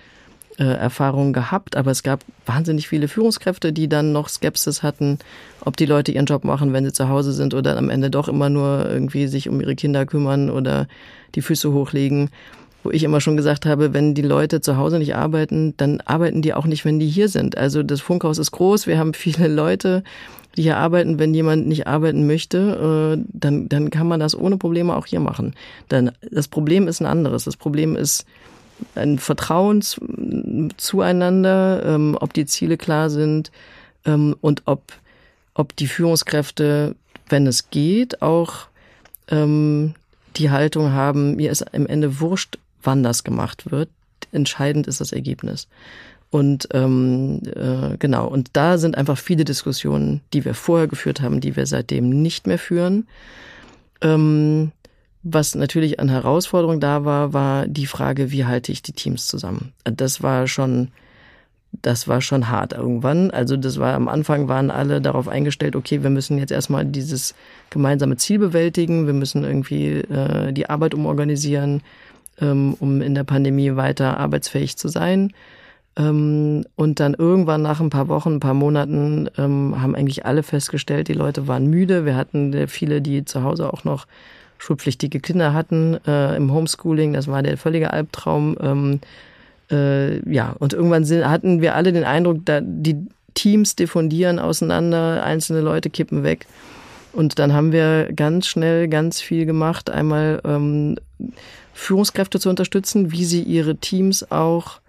äh, 0.59 0.65
Erfahrungen 0.65 1.33
gehabt, 1.33 1.77
aber 1.77 1.91
es 1.91 2.03
gab 2.03 2.25
wahnsinnig 2.45 2.89
viele 2.89 3.09
Führungskräfte, 3.09 3.73
die 3.73 3.89
dann 3.89 4.13
noch 4.13 4.29
Skepsis 4.29 4.83
hatten, 4.83 5.19
ob 5.65 5.77
die 5.77 5.87
Leute 5.87 6.13
ihren 6.13 6.27
Job 6.27 6.45
machen, 6.45 6.73
wenn 6.73 6.85
sie 6.85 6.93
zu 6.93 7.09
Hause 7.09 7.33
sind 7.33 7.55
oder 7.55 7.77
am 7.79 7.89
Ende 7.89 8.11
doch 8.11 8.29
immer 8.29 8.51
nur 8.51 8.87
irgendwie 8.89 9.29
sich 9.29 9.49
um 9.49 9.61
ihre 9.61 9.75
Kinder 9.75 10.05
kümmern 10.05 10.51
oder 10.51 10.89
die 11.35 11.43
Füße 11.43 11.73
hochlegen 11.73 12.31
wo 12.83 12.91
ich 12.91 13.05
immer 13.05 13.21
schon 13.21 13.37
gesagt 13.37 13.67
habe, 13.67 13.95
wenn 13.95 14.15
die 14.15 14.23
Leute 14.23 14.61
zu 14.61 14.77
Hause 14.77 14.99
nicht 14.99 15.15
arbeiten, 15.15 15.75
dann 15.77 16.01
arbeiten 16.01 16.43
die 16.43 16.55
auch 16.55 16.67
nicht, 16.67 16.85
wenn 16.85 16.99
die 16.99 17.09
hier 17.09 17.29
sind. 17.29 17.57
Also 17.57 17.83
das 17.83 18.01
Funkhaus 18.01 18.39
ist 18.39 18.51
groß, 18.51 18.87
wir 18.87 18.99
haben 18.99 19.15
viele 19.15 19.49
Leute, 19.49 20.03
die 20.57 20.63
hier 20.63 20.77
arbeiten. 20.77 21.19
Wenn 21.19 21.35
jemand 21.35 21.67
nicht 21.67 21.87
arbeiten 21.87 22.27
möchte, 22.27 23.17
äh, 23.19 23.25
dann, 23.33 23.69
dann 23.69 23.91
kann 23.91 24.07
man 24.07 24.21
das 24.21 24.39
ohne 24.39 24.57
Probleme 24.57 24.95
auch 24.95 25.07
hier 25.07 25.21
machen. 25.21 25.55
Dann, 25.89 26.13
das 26.31 26.49
Problem 26.49 26.89
ist 26.89 27.01
ein 27.01 27.07
anderes. 27.07 27.45
Das 27.45 27.57
Problem 27.57 27.97
ist 27.97 28.27
ein 28.95 29.19
Vertrauen 29.19 29.83
zueinander, 30.77 31.83
ähm, 31.87 32.17
ob 32.21 32.33
die 32.33 32.47
Ziele 32.47 32.77
klar 32.77 33.11
sind 33.11 33.53
ähm, 34.05 34.35
und 34.41 34.63
ob, 34.67 34.83
ob 35.55 35.77
die 35.77 35.87
Führungskräfte, 35.87 36.97
wenn 37.29 37.47
es 37.47 37.71
geht, 37.71 38.23
auch 38.23 38.67
ähm, 39.29 39.95
die 40.37 40.51
Haltung 40.51 40.93
haben, 40.93 41.37
mir 41.37 41.51
ist 41.51 41.75
am 41.75 41.87
Ende 41.87 42.21
wurscht, 42.21 42.59
wann 42.83 43.03
das 43.03 43.25
gemacht 43.25 43.71
wird. 43.71 43.89
Entscheidend 44.31 44.87
ist 44.87 45.01
das 45.01 45.13
Ergebnis. 45.13 45.69
Und 46.31 46.69
ähm, 46.73 47.43
äh, 47.55 47.99
genau, 47.99 48.27
und 48.27 48.51
da 48.55 48.79
sind 48.79 48.97
einfach 48.97 49.19
viele 49.19 49.45
Diskussionen, 49.45 50.23
die 50.33 50.47
wir 50.47 50.55
vorher 50.55 50.89
geführt 50.89 51.21
haben, 51.21 51.41
die 51.41 51.57
wir 51.57 51.67
seitdem 51.67 52.09
nicht 52.09 52.47
mehr 52.47 52.59
führen. 52.59 53.07
Ähm, 54.01 54.73
was 55.23 55.55
natürlich 55.55 56.01
an 56.01 56.09
Herausforderung 56.09 56.81
da 56.81 57.05
war, 57.05 57.33
war 57.33 57.67
die 57.69 57.87
Frage, 57.87 58.33
wie 58.33 58.45
halte 58.45 58.73
ich 58.73 58.83
die 58.83 58.93
Teams 58.93 59.27
zusammen? 59.27 59.73
Das 59.85 60.23
war 60.23 60.49
schon, 60.49 60.89
das 61.83 62.09
war 62.09 62.21
schon 62.21 62.49
hart 62.49 62.73
irgendwann. 62.73 63.31
Also 63.31 63.57
das 63.59 63.79
war 63.79 63.95
am 63.95 64.09
Anfang 64.09 64.49
waren 64.49 64.71
alle 64.71 65.01
darauf 65.01 65.29
eingestellt, 65.29 65.77
okay, 65.77 66.03
wir 66.03 66.11
müssen 66.11 66.39
jetzt 66.39 66.51
erstmal 66.51 66.85
dieses 66.85 67.35
gemeinsame 67.71 68.17
Ziel 68.17 68.39
bewältigen, 68.39 69.07
wir 69.07 69.15
müssen 69.15 69.45
irgendwie 69.45 69.99
äh, 69.99 70.53
die 70.53 70.69
Arbeit 70.69 70.95
umorganisieren, 70.95 71.83
ähm, 72.41 72.75
um 72.79 73.03
in 73.03 73.15
der 73.15 73.25
Pandemie 73.25 73.77
weiter 73.77 74.19
arbeitsfähig 74.19 74.77
zu 74.77 74.89
sein. 74.89 75.33
Ähm, 75.97 76.65
und 76.75 77.01
dann 77.01 77.15
irgendwann 77.15 77.63
nach 77.63 77.81
ein 77.81 77.91
paar 77.91 78.09
Wochen, 78.09 78.35
ein 78.35 78.41
paar 78.41 78.55
Monaten 78.55 79.29
ähm, 79.37 79.81
haben 79.81 79.95
eigentlich 79.95 80.25
alle 80.25 80.43
festgestellt, 80.43 81.09
die 81.09 81.13
Leute 81.13 81.49
waren 81.49 81.67
müde. 81.67 82.05
Wir 82.07 82.17
hatten 82.17 82.67
viele, 82.67 83.03
die 83.03 83.25
zu 83.25 83.43
Hause 83.43 83.73
auch 83.73 83.85
noch 83.85 84.07
schulpflichtige 84.59 85.21
Kinder 85.21 85.53
hatten 85.53 85.99
äh, 86.07 86.37
im 86.37 86.53
Homeschooling. 86.53 87.13
Das 87.13 87.27
war 87.27 87.43
der 87.43 87.59
völlige 87.59 87.93
Albtraum. 87.93 88.57
Ähm, 88.61 89.01
äh, 89.71 90.31
ja, 90.33 90.55
und 90.59 90.73
irgendwann 90.73 91.05
sind, 91.05 91.29
hatten 91.29 91.61
wir 91.61 91.75
alle 91.75 91.93
den 91.93 92.05
Eindruck, 92.05 92.45
da 92.45 92.61
die 92.63 92.97
Teams 93.35 93.77
diffundieren 93.77 94.39
auseinander, 94.39 95.25
einzelne 95.25 95.61
Leute 95.61 95.91
kippen 95.91 96.23
weg. 96.23 96.47
Und 97.13 97.39
dann 97.39 97.53
haben 97.53 97.73
wir 97.73 98.13
ganz 98.15 98.47
schnell 98.47 98.89
ganz 98.89 99.21
viel 99.21 99.47
gemacht. 99.47 99.91
Einmal 99.91 100.41
ähm, 100.45 100.97
Führungskräfte 101.75 102.41
zu 102.41 102.49
unterstützen, 102.49 103.13
wie 103.13 103.25
sie 103.25 103.43
ihre 103.43 103.77
Teams 103.77 104.31
auch 104.31 104.81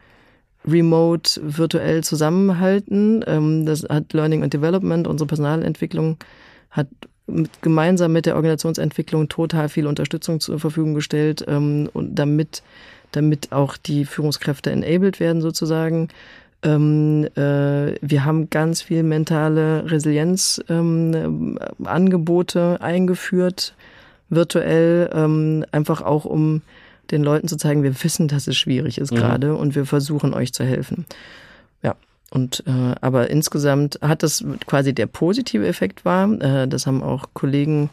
remote 0.65 1.41
virtuell 1.43 2.03
zusammenhalten. 2.03 3.23
Ähm, 3.27 3.65
das 3.65 3.83
hat 3.83 4.13
Learning 4.13 4.43
and 4.43 4.53
Development, 4.53 5.07
unsere 5.07 5.27
Personalentwicklung, 5.27 6.17
hat 6.71 6.88
mit, 7.27 7.62
gemeinsam 7.62 8.13
mit 8.13 8.25
der 8.25 8.36
Organisationsentwicklung 8.36 9.29
total 9.29 9.69
viel 9.69 9.88
Unterstützung 9.88 10.39
zur 10.39 10.59
Verfügung 10.59 10.93
gestellt, 10.93 11.43
ähm, 11.47 11.89
und 11.93 12.15
damit, 12.15 12.63
damit 13.12 13.51
auch 13.51 13.77
die 13.77 14.05
Führungskräfte 14.05 14.71
enabled 14.71 15.19
werden 15.19 15.41
sozusagen. 15.41 16.09
Ähm, 16.63 17.28
äh, 17.36 17.93
wir 18.02 18.26
haben 18.26 18.49
ganz 18.49 18.82
viel 18.82 19.04
mentale 19.04 19.91
Resilienzangebote 19.91 22.82
eingeführt, 22.82 23.76
virtuell, 24.30 25.67
einfach 25.71 26.02
auch 26.02 26.26
um 26.26 26.63
den 27.12 27.23
Leuten 27.23 27.47
zu 27.47 27.58
zeigen, 27.58 27.84
wir 27.84 28.04
wissen, 28.04 28.28
dass 28.28 28.47
es 28.47 28.58
schwierig 28.58 28.97
ist 28.97 29.12
mhm. 29.12 29.17
gerade 29.17 29.56
und 29.56 29.76
wir 29.76 29.86
versuchen 29.86 30.34
euch 30.34 30.54
zu 30.54 30.63
helfen. 30.63 31.06
Ja. 31.82 31.95
Und 32.32 32.63
äh, 32.65 32.95
aber 33.02 33.30
insgesamt 33.30 33.99
hat 34.02 34.23
das 34.23 34.43
quasi 34.65 34.93
der 34.93 35.06
positive 35.06 35.67
Effekt 35.67 36.06
war. 36.06 36.32
Äh, 36.41 36.67
das 36.67 36.88
haben 36.88 37.04
auch 37.04 37.28
Kollegen 37.34 37.89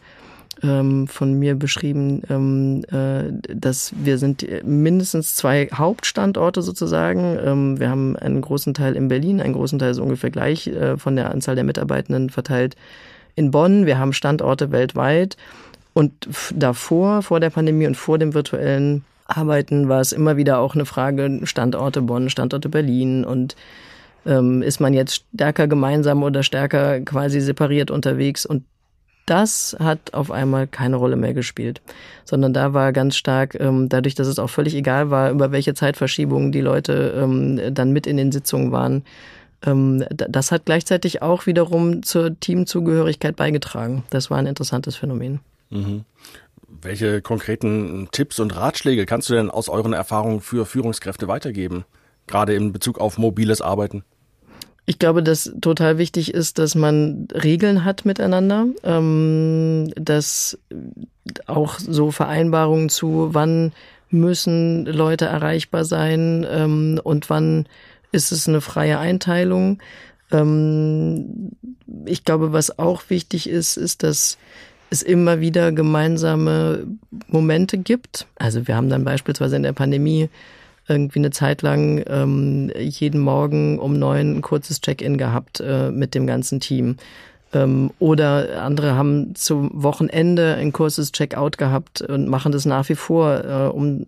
ähm, 0.63 1.07
von 1.07 1.35
mir 1.35 1.55
beschrieben, 1.55 2.23
ähm, 2.29 2.83
äh, 2.91 3.33
dass 3.55 3.93
wir 3.97 4.19
sind 4.19 4.47
mindestens 4.65 5.35
zwei 5.35 5.69
Hauptstandorte 5.73 6.63
sozusagen. 6.63 7.39
Ähm, 7.45 7.81
wir 7.81 7.91
haben 7.91 8.17
einen 8.17 8.41
großen 8.41 8.75
Teil 8.75 8.97
in 8.97 9.09
Berlin, 9.09 9.41
einen 9.41 9.55
großen 9.55 9.79
Teil 9.79 9.91
ist 9.91 9.99
ungefähr 9.99 10.31
gleich 10.31 10.67
äh, 10.67 10.97
von 10.97 11.17
der 11.17 11.31
Anzahl 11.31 11.55
der 11.55 11.65
Mitarbeitenden 11.65 12.31
verteilt 12.31 12.77
in 13.35 13.51
Bonn. 13.51 13.87
Wir 13.87 13.99
haben 13.99 14.13
Standorte 14.13 14.71
weltweit. 14.71 15.37
Und 15.93 16.29
davor, 16.55 17.23
vor 17.23 17.41
der 17.41 17.51
Pandemie 17.51 17.87
und 17.87 17.97
vor 17.97 18.19
dem 18.19 18.33
virtuellen 18.35 19.05
Arbeiten 19.27 19.89
war 19.89 20.01
es 20.01 20.13
immer 20.13 20.37
wieder 20.37 20.59
auch 20.59 20.75
eine 20.75 20.87
Frage 20.87 21.41
Standorte 21.45 22.03
Bonn, 22.03 22.31
Standorte 22.31 22.69
Berlin 22.69 23.25
und 23.25 23.57
ähm, 24.27 24.63
ist 24.63 24.81
man 24.81 24.93
jetzt 24.93 25.25
stärker 25.35 25.67
gemeinsam 25.67 26.23
oder 26.23 26.43
stärker 26.43 27.01
quasi 27.01 27.41
separiert 27.41 27.91
unterwegs 27.91 28.45
und 28.45 28.65
das 29.27 29.77
hat 29.79 30.15
auf 30.15 30.31
einmal 30.31 30.67
keine 30.67 30.97
Rolle 30.97 31.17
mehr 31.17 31.35
gespielt, 31.35 31.81
sondern 32.25 32.53
da 32.53 32.75
war 32.75 32.93
ganz 32.93 33.17
stark, 33.17 33.59
ähm, 33.59 33.89
dadurch, 33.89 34.15
dass 34.15 34.27
es 34.27 34.39
auch 34.39 34.51
völlig 34.51 34.75
egal 34.75 35.11
war, 35.11 35.31
über 35.31 35.53
welche 35.53 35.75
Zeitverschiebungen 35.75 36.53
die 36.53 36.61
Leute 36.61 37.15
ähm, 37.17 37.75
dann 37.75 37.93
mit 37.93 38.07
in 38.07 38.17
den 38.17 38.33
Sitzungen 38.33 38.73
waren, 38.73 39.05
ähm, 39.65 40.05
das 40.11 40.53
hat 40.53 40.65
gleichzeitig 40.65 41.23
auch 41.23 41.47
wiederum 41.47 42.03
zur 42.03 42.39
Teamzugehörigkeit 42.39 43.37
beigetragen. 43.37 44.05
Das 44.11 44.31
war 44.31 44.39
ein 44.39 44.47
interessantes 44.47 44.97
Phänomen. 44.97 45.41
Mhm. 45.71 46.05
Welche 46.83 47.21
konkreten 47.21 48.09
Tipps 48.13 48.39
und 48.39 48.57
Ratschläge 48.57 49.05
kannst 49.05 49.29
du 49.29 49.35
denn 49.35 49.51
aus 49.51 49.69
euren 49.69 49.93
Erfahrungen 49.93 50.41
für 50.41 50.65
Führungskräfte 50.65 51.29
weitergeben, 51.29 51.85
gerade 52.27 52.55
in 52.55 52.73
Bezug 52.73 52.99
auf 52.99 53.19
mobiles 53.19 53.61
Arbeiten? 53.61 54.05
Ich 54.87 54.99
glaube, 54.99 55.23
dass 55.23 55.53
total 55.61 55.99
wichtig 55.99 56.35
ist, 56.35 56.59
dass 56.59 56.75
man 56.75 57.29
Regeln 57.33 57.85
hat 57.85 58.05
miteinander, 58.05 58.67
ähm, 58.83 59.93
dass 59.95 60.59
auch 61.47 61.79
so 61.79 62.11
Vereinbarungen 62.11 62.89
zu, 62.89 63.29
wann 63.33 63.73
müssen 64.11 64.87
Leute 64.87 65.27
erreichbar 65.27 65.85
sein 65.85 66.45
ähm, 66.51 67.01
und 67.03 67.31
wann 67.31 67.67
ist 68.13 68.33
es 68.33 68.49
eine 68.49 68.61
freie 68.61 68.99
Einteilung. 68.99 69.81
Ähm, 70.33 71.53
ich 72.05 72.25
glaube, 72.25 72.53
was 72.53 72.79
auch 72.79 73.05
wichtig 73.09 73.49
ist, 73.49 73.77
ist, 73.77 74.03
dass 74.03 74.39
es 74.91 75.03
immer 75.03 75.41
wieder 75.41 75.71
gemeinsame 75.71 76.87
Momente 77.29 77.79
gibt. 77.79 78.27
Also 78.37 78.67
wir 78.67 78.75
haben 78.77 78.91
dann 78.91 79.05
beispielsweise 79.05 79.57
in 79.57 79.63
der 79.63 79.73
Pandemie 79.73 80.29
irgendwie 80.91 81.21
eine 81.21 81.31
Zeit 81.31 81.63
lang 81.63 82.05
ähm, 82.09 82.71
jeden 82.77 83.21
Morgen 83.21 83.79
um 83.79 83.99
neun 83.99 84.37
ein 84.37 84.43
kurzes 84.43 84.81
Check-in 84.81 85.17
gehabt 85.17 85.61
äh, 85.61 85.91
mit 85.91 86.15
dem 86.15 86.27
ganzen 86.27 86.61
Team. 86.61 86.97
Ähm, 87.55 87.91
oder 87.99 88.63
andere 88.63 88.97
haben 88.97 89.35
zum 89.35 89.71
Wochenende 89.73 90.57
ein 90.57 90.73
kurzes 90.73 91.13
Check-out 91.13 91.59
gehabt 91.59 92.03
und 92.03 92.29
machen 92.29 92.53
das 92.53 92.67
nach 92.67 92.89
wie 92.89 92.95
vor, 92.95 93.45
äh, 93.45 93.69
um 93.69 94.07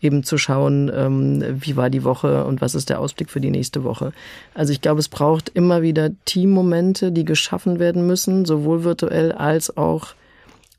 eben 0.00 0.22
zu 0.22 0.36
schauen, 0.36 0.90
ähm, 0.94 1.42
wie 1.60 1.76
war 1.76 1.88
die 1.88 2.04
Woche 2.04 2.44
und 2.44 2.60
was 2.60 2.74
ist 2.74 2.90
der 2.90 3.00
Ausblick 3.00 3.30
für 3.30 3.40
die 3.40 3.50
nächste 3.50 3.84
Woche. 3.84 4.12
Also 4.52 4.72
ich 4.72 4.80
glaube, 4.80 5.00
es 5.00 5.08
braucht 5.08 5.48
immer 5.48 5.82
wieder 5.82 6.10
Teammomente, 6.26 7.10
die 7.10 7.24
geschaffen 7.24 7.78
werden 7.78 8.06
müssen, 8.06 8.44
sowohl 8.44 8.84
virtuell 8.84 9.32
als 9.32 9.76
auch 9.76 10.14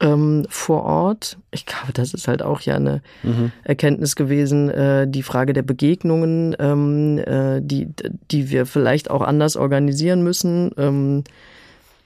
ähm, 0.01 0.45
vor 0.49 0.83
Ort. 0.83 1.37
Ich 1.51 1.65
glaube, 1.65 1.93
das 1.93 2.13
ist 2.13 2.27
halt 2.27 2.41
auch 2.41 2.61
ja 2.61 2.75
eine 2.75 3.01
mhm. 3.23 3.51
Erkenntnis 3.63 4.15
gewesen, 4.15 4.69
äh, 4.69 5.07
die 5.07 5.23
Frage 5.23 5.53
der 5.53 5.61
Begegnungen, 5.61 6.55
ähm, 6.59 7.17
äh, 7.19 7.61
die, 7.61 7.87
die 8.31 8.49
wir 8.49 8.65
vielleicht 8.65 9.09
auch 9.09 9.21
anders 9.21 9.55
organisieren 9.55 10.23
müssen, 10.23 10.71
ähm, 10.77 11.23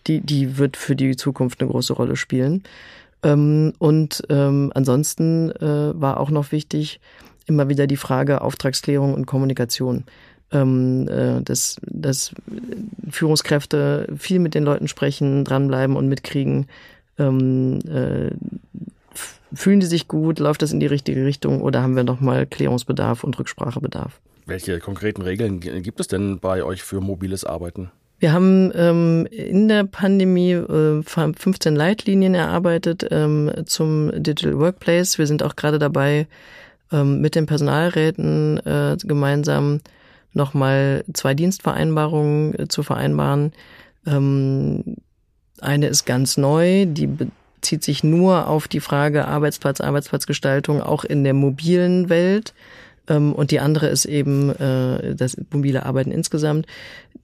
die, 0.07 0.21
die 0.21 0.57
wird 0.57 0.77
für 0.77 0.95
die 0.95 1.15
Zukunft 1.15 1.61
eine 1.61 1.69
große 1.69 1.93
Rolle 1.93 2.15
spielen. 2.15 2.63
Ähm, 3.23 3.73
und 3.79 4.23
ähm, 4.29 4.71
ansonsten 4.75 5.51
äh, 5.51 5.99
war 5.99 6.19
auch 6.19 6.29
noch 6.29 6.51
wichtig, 6.51 6.99
immer 7.47 7.69
wieder 7.69 7.87
die 7.87 7.97
Frage 7.97 8.41
Auftragsklärung 8.41 9.13
und 9.13 9.25
Kommunikation. 9.25 10.05
Ähm, 10.51 11.07
äh, 11.07 11.43
dass, 11.43 11.77
dass 11.81 12.33
Führungskräfte 13.09 14.07
viel 14.17 14.39
mit 14.39 14.55
den 14.55 14.63
Leuten 14.63 14.87
sprechen, 14.87 15.43
dranbleiben 15.43 15.95
und 15.95 16.07
mitkriegen, 16.07 16.65
ähm, 17.19 17.79
äh, 17.87 18.31
fühlen 19.53 19.79
die 19.79 19.85
sich 19.85 20.07
gut, 20.07 20.39
läuft 20.39 20.61
das 20.61 20.71
in 20.71 20.79
die 20.79 20.87
richtige 20.87 21.25
Richtung 21.25 21.61
oder 21.61 21.81
haben 21.81 21.95
wir 21.95 22.03
nochmal 22.03 22.45
Klärungsbedarf 22.45 23.23
und 23.23 23.37
Rücksprachebedarf? 23.37 24.19
Welche 24.45 24.79
konkreten 24.79 25.21
Regeln 25.21 25.59
gibt 25.59 25.99
es 25.99 26.07
denn 26.07 26.39
bei 26.39 26.63
euch 26.63 26.81
für 26.81 27.01
mobiles 27.01 27.43
Arbeiten? 27.45 27.91
Wir 28.19 28.33
haben 28.33 28.71
ähm, 28.75 29.27
in 29.31 29.69
der 29.69 29.85
Pandemie 29.85 30.51
äh, 30.51 31.01
15 31.03 31.75
Leitlinien 31.75 32.35
erarbeitet 32.35 33.07
ähm, 33.11 33.49
zum 33.65 34.11
Digital 34.11 34.59
Workplace. 34.59 35.17
Wir 35.17 35.27
sind 35.27 35.41
auch 35.41 35.55
gerade 35.55 35.79
dabei, 35.79 36.27
ähm, 36.91 37.21
mit 37.21 37.35
den 37.35 37.45
Personalräten 37.45 38.57
äh, 38.65 38.97
gemeinsam 39.01 39.79
nochmal 40.33 41.05
zwei 41.13 41.33
Dienstvereinbarungen 41.33 42.59
äh, 42.59 42.67
zu 42.67 42.83
vereinbaren. 42.83 43.53
Ähm, 44.05 44.97
eine 45.63 45.87
ist 45.87 46.05
ganz 46.05 46.37
neu, 46.37 46.85
die 46.85 47.07
bezieht 47.07 47.83
sich 47.83 48.03
nur 48.03 48.47
auf 48.47 48.67
die 48.67 48.79
Frage 48.79 49.27
Arbeitsplatz, 49.27 49.81
Arbeitsplatzgestaltung, 49.81 50.81
auch 50.81 51.03
in 51.03 51.23
der 51.23 51.33
mobilen 51.33 52.09
Welt. 52.09 52.53
Ähm, 53.07 53.33
und 53.33 53.51
die 53.51 53.59
andere 53.59 53.87
ist 53.87 54.05
eben 54.05 54.49
äh, 54.55 55.15
das 55.15 55.37
mobile 55.51 55.85
Arbeiten 55.85 56.11
insgesamt. 56.11 56.65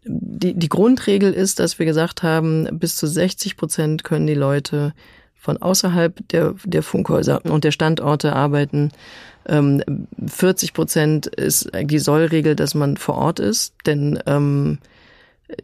Die, 0.04 0.54
die 0.54 0.70
Grundregel 0.70 1.34
ist, 1.34 1.60
dass 1.60 1.80
wir 1.80 1.86
gesagt 1.86 2.24
haben, 2.24 2.68
bis 2.80 2.96
zu 2.96 3.08
60 3.08 3.58
Prozent 3.58 4.04
können 4.04 4.28
die 4.28 4.34
Leute 4.34 4.94
von 5.36 5.58
außerhalb 5.58 6.28
der, 6.30 6.56
der 6.66 6.84
Funkhäuser 6.84 7.46
und 7.46 7.64
der 7.64 7.72
Standorte 7.72 8.34
arbeiten. 8.34 8.92
40 9.48 10.70
ähm, 10.70 10.74
Prozent 10.74 11.28
ist 11.28 11.70
die 11.84 12.00
Sollregel, 12.00 12.56
dass 12.56 12.74
man 12.74 12.98
vor 12.98 13.16
Ort 13.16 13.40
ist, 13.40 13.76
denn 13.86 14.20
ähm, 14.26 14.80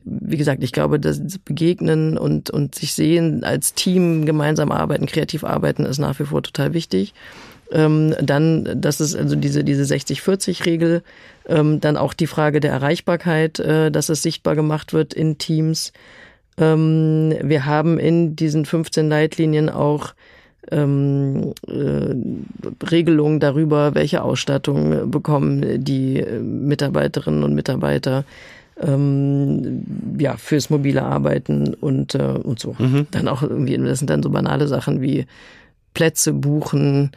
wie 0.03 0.37
gesagt, 0.37 0.63
ich 0.63 0.71
glaube, 0.71 0.99
das 0.99 1.19
Begegnen 1.39 2.17
und, 2.17 2.49
und 2.49 2.75
sich 2.75 2.93
sehen 2.93 3.43
als 3.43 3.73
Team, 3.73 4.25
gemeinsam 4.25 4.71
arbeiten, 4.71 5.07
kreativ 5.07 5.43
arbeiten, 5.43 5.85
ist 5.85 5.97
nach 5.97 6.19
wie 6.19 6.25
vor 6.25 6.43
total 6.43 6.73
wichtig. 6.73 7.13
Ähm, 7.71 8.15
dann, 8.21 8.69
das 8.79 9.01
ist 9.01 9.15
also 9.15 9.35
diese, 9.35 9.63
diese 9.63 9.83
60-40-Regel, 9.83 11.03
ähm, 11.47 11.79
dann 11.79 11.97
auch 11.97 12.13
die 12.13 12.27
Frage 12.27 12.59
der 12.59 12.71
Erreichbarkeit, 12.71 13.59
äh, 13.59 13.91
dass 13.91 14.09
es 14.09 14.21
sichtbar 14.21 14.55
gemacht 14.55 14.93
wird 14.93 15.13
in 15.13 15.37
Teams. 15.37 15.93
Ähm, 16.57 17.33
wir 17.41 17.65
haben 17.65 17.97
in 17.97 18.35
diesen 18.35 18.65
15 18.65 19.09
Leitlinien 19.09 19.69
auch 19.69 20.13
ähm, 20.69 21.53
äh, 21.67 22.85
Regelungen 22.85 23.39
darüber, 23.39 23.95
welche 23.95 24.21
Ausstattung 24.21 25.09
bekommen 25.09 25.83
die 25.83 26.23
Mitarbeiterinnen 26.41 27.43
und 27.43 27.55
Mitarbeiter 27.55 28.25
ähm, 28.81 29.83
ja 30.17 30.37
fürs 30.37 30.69
mobile 30.69 31.03
Arbeiten 31.03 31.73
und 31.73 32.15
äh, 32.15 32.19
und 32.21 32.59
so. 32.59 32.75
Mhm. 32.77 33.07
Dann 33.11 33.27
auch 33.27 33.43
irgendwie, 33.43 33.77
das 33.77 33.99
sind 33.99 34.09
dann 34.09 34.23
so 34.23 34.29
banale 34.29 34.67
Sachen 34.67 35.01
wie 35.01 35.25
Plätze 35.93 36.33
buchen. 36.33 37.11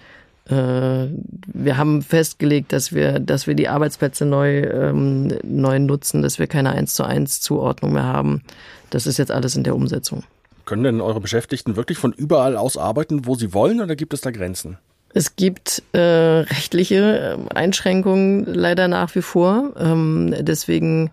Äh, 0.46 0.52
wir 0.52 1.76
haben 1.76 2.02
festgelegt, 2.02 2.72
dass 2.72 2.92
wir, 2.92 3.18
dass 3.18 3.46
wir 3.46 3.54
die 3.54 3.68
Arbeitsplätze 3.68 4.26
neu 4.26 4.60
ähm, 4.62 5.32
neu 5.42 5.78
nutzen, 5.78 6.22
dass 6.22 6.38
wir 6.38 6.46
keine 6.46 6.72
eins 6.72 6.94
zu 6.94 7.04
eins 7.04 7.40
Zuordnung 7.40 7.92
mehr 7.92 8.04
haben. 8.04 8.42
Das 8.90 9.06
ist 9.06 9.18
jetzt 9.18 9.30
alles 9.30 9.56
in 9.56 9.64
der 9.64 9.74
Umsetzung. 9.74 10.24
Können 10.66 10.84
denn 10.84 11.00
eure 11.00 11.20
Beschäftigten 11.20 11.76
wirklich 11.76 11.98
von 11.98 12.12
überall 12.12 12.56
aus 12.56 12.78
arbeiten, 12.78 13.26
wo 13.26 13.34
sie 13.34 13.52
wollen, 13.52 13.80
oder 13.80 13.96
gibt 13.96 14.14
es 14.14 14.22
da 14.22 14.30
Grenzen? 14.30 14.78
Es 15.16 15.36
gibt 15.36 15.82
äh, 15.92 15.98
rechtliche 16.00 17.38
äh, 17.50 17.54
Einschränkungen 17.54 18.46
leider 18.46 18.88
nach 18.88 19.14
wie 19.14 19.22
vor. 19.22 19.72
Ähm, 19.78 20.34
deswegen 20.40 21.10